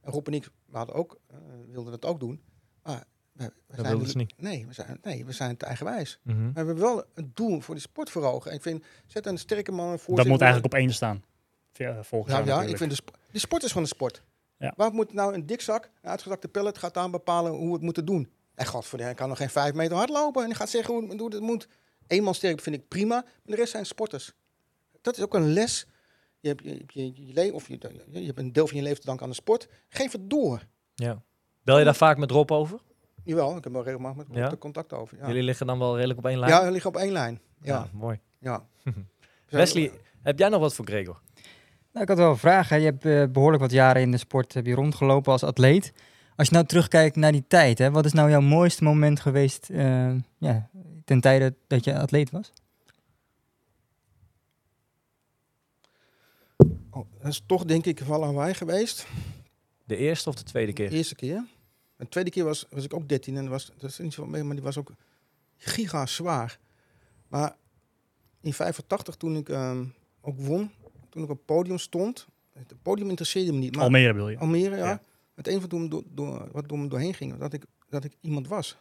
[0.00, 1.36] En Rob en ik we hadden ook, eh,
[1.70, 2.40] wilden dat ook doen.
[2.82, 4.32] Maar we, we Dat wilden ze niet.
[4.36, 6.18] Nee, we zijn, nee, we zijn te eigenwijs.
[6.22, 6.42] Mhm.
[6.42, 8.50] Maar we hebben wel een doel voor die sport voor ogen.
[8.50, 10.16] En ik vind, zet een sterke man voor.
[10.16, 11.24] Dat moet eigenlijk op één staan.
[11.72, 14.22] Ja, volgens Ja, jou ja ik vind de, sp- de sport is gewoon een sport.
[14.58, 14.72] Ja.
[14.76, 18.04] Waar moet nou een dikzak, een uitgezakte pellet, gaat aan bepalen hoe we het moeten
[18.04, 18.28] doen?
[18.54, 20.42] En godverdomme, hij kan nog geen vijf meter hardlopen.
[20.42, 21.68] En die gaat zeggen hoe, hoe het moet.
[22.06, 24.32] Eenmaal sterk vind ik prima, maar de rest zijn sporters.
[25.02, 25.86] Dat is ook een les.
[26.40, 27.78] Je hebt, je, hebt je, je, le- of je,
[28.10, 29.68] je hebt een deel van je leven te danken aan de sport.
[29.88, 30.62] Geef het door.
[30.94, 31.22] Ja.
[31.62, 32.78] Bel je daar vaak met Rob over?
[33.24, 34.56] Jawel, ik heb wel regelmatig met Rob Ja?
[34.56, 35.16] contact over.
[35.18, 36.52] Ja, Jullie liggen dan wel redelijk op één lijn?
[36.52, 37.40] ja we liggen op één lijn.
[37.60, 38.20] Ja, Ja, mooi.
[38.38, 38.66] ja.
[39.48, 39.92] Wesley,
[40.22, 41.20] heb jij nog wat voor Gregor?
[41.92, 42.68] Nou, ik had wel een vraag.
[42.68, 42.76] hè.
[42.76, 45.92] Je hebt eh, behoorlijk wat jaren in de sport heb je rondgelopen als atleet.
[46.36, 49.70] Als je nou terugkijkt naar die tijd, hè, wat is nou jouw mooiste moment geweest
[49.70, 50.68] eh, ja,
[51.04, 52.52] ten tijde dat je atleet was?
[56.90, 59.06] Oh, dat is toch denk ik wel Hawaii geweest.
[59.84, 60.92] De eerste of de tweede De keer?
[60.92, 61.44] eerste keer.
[61.96, 64.26] De tweede keer was, was ik ook 13 en dat was, dat is niet zo
[64.26, 64.92] mee, maar die was ook
[65.56, 66.58] giga zwaar.
[67.28, 67.56] Maar
[68.40, 69.84] in 85 toen ik ehm,
[70.20, 70.70] ook won,
[71.08, 73.74] toen ik op het podium stond, het podium interesseerde me niet.
[73.74, 74.38] Maar Almere bedoel je?
[74.38, 74.86] Almere, ja.
[74.86, 75.00] Ja.
[75.34, 78.16] Het enige wat door, door, door, wat door me doorheen ging, dat ik, dat ik
[78.20, 78.78] iemand was.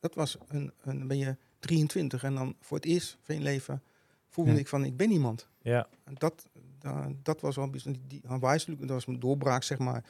[0.00, 3.82] Dat was een, een, ben je 23 en dan voor het eerst van je leven
[4.28, 5.48] voelde ik van, ik ben iemand.
[5.62, 5.88] Ja.
[6.04, 6.48] En dat,
[6.78, 8.00] da- dat was wel bijzonder.
[8.08, 8.30] Die, die
[8.78, 10.04] dat was mijn doorbraak, zeg maar,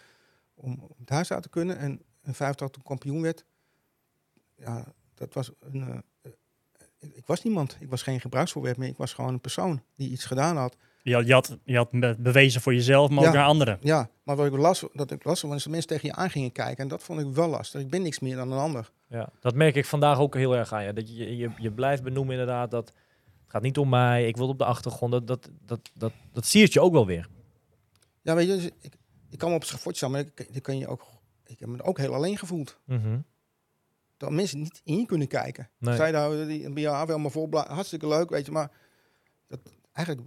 [0.54, 1.78] om, om het huis uit te kunnen.
[1.78, 1.90] En
[2.22, 3.44] in 85 toen kampioen werd,
[4.56, 5.82] ja, dat was een...
[5.82, 6.32] eh, eh,
[6.98, 7.76] ik, ik was niemand.
[7.80, 8.88] Ik was geen gebruiksvoorwerp meer.
[8.88, 10.76] Ik was gewoon een persoon die iets gedaan had.
[11.06, 13.32] Je had, je had, je had be- bewezen voor jezelf, maar ook Ja.
[13.32, 13.78] naar anderen.
[13.80, 16.52] Ja, maar wat ik las, dat ik las, was dat mensen tegen je aan gingen
[16.52, 16.76] kijken.
[16.82, 17.80] En dat vond ik wel lastig.
[17.80, 18.90] Ik ben niks meer dan een ander.
[19.08, 20.92] Ja, dat merk ik vandaag ook heel erg aan je.
[20.92, 22.96] Dat je, je, je blijft benoemen inderdaad dat het
[23.46, 25.12] gaat niet om mij, ik wil op de achtergrond.
[25.12, 27.28] Dat, dat, dat, dat, dat siert je ook wel weer.
[28.22, 28.94] Ja, weet je, dus ik,
[29.30, 31.06] ik kan me op een schafotje staan, maar ik, ik kan je ook...
[31.46, 32.78] Ik heb me ook heel alleen gevoeld.
[32.84, 33.18] Mhm.
[34.16, 35.68] Dat mensen niet in je kunnen kijken.
[35.78, 35.96] Nee.
[35.96, 38.70] Zij daar die een BA wel maar vol, hartstikke leuk, weet je, maar
[39.48, 39.60] dat,
[39.92, 40.26] eigenlijk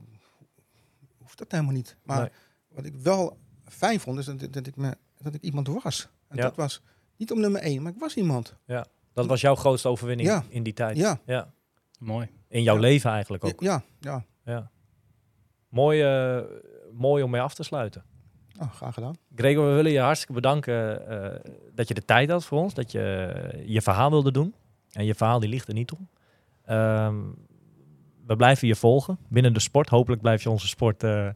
[1.27, 1.95] hoeft dat helemaal niet.
[2.03, 2.29] Maar Nee.
[2.69, 6.07] wat ik wel fijn vond, is dat, dat, ik, me, dat ik iemand was.
[6.27, 6.43] En Ja.
[6.43, 6.81] dat was
[7.17, 8.55] niet om nummer één, maar ik was iemand.
[9.13, 10.43] Dat was jouw grootste overwinning Ja.
[10.49, 10.97] in die tijd.
[10.97, 11.51] Ja, Ja.
[11.99, 12.29] Mooi.
[12.47, 12.81] In jouw Ja.
[12.81, 13.61] leven eigenlijk ook.
[13.61, 14.25] ja, ja.
[14.43, 14.71] Ja.
[15.69, 16.41] Mooi, eh,
[16.93, 18.03] mooi om mee af te sluiten.
[18.51, 19.15] Nou, graag gedaan.
[19.35, 22.73] Gregor, we willen je hartstikke bedanken eh, dat je de tijd had voor ons.
[22.73, 24.55] Dat je eh, je verhaal wilde doen.
[24.91, 26.07] En je verhaal die ligt er niet om.
[26.65, 27.21] Ehm,
[28.27, 29.89] we blijven je volgen binnen de sport.
[29.89, 31.03] Hopelijk blijf je onze sport...
[31.03, 31.27] eh,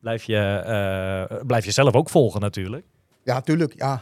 [0.00, 2.86] blijf, je, eh, blijf je zelf ook volgen natuurlijk.
[3.24, 3.72] Ja, tuurlijk.
[3.76, 3.92] Ja,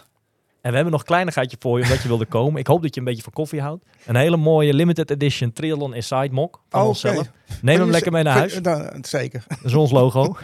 [0.61, 2.61] En we hebben nog een kleinigheidje voor je omdat je wilde komen.
[2.61, 3.85] Ik hoop dat je een beetje van koffie houdt.
[4.07, 7.31] Een hele mooie limited edition Triathlon Inside Mock van Oh, onszelf.
[7.63, 8.63] Neem hem je lekker mee naar huis.
[8.63, 9.45] Dan, zeker.
[9.49, 10.37] Dat is ons logo.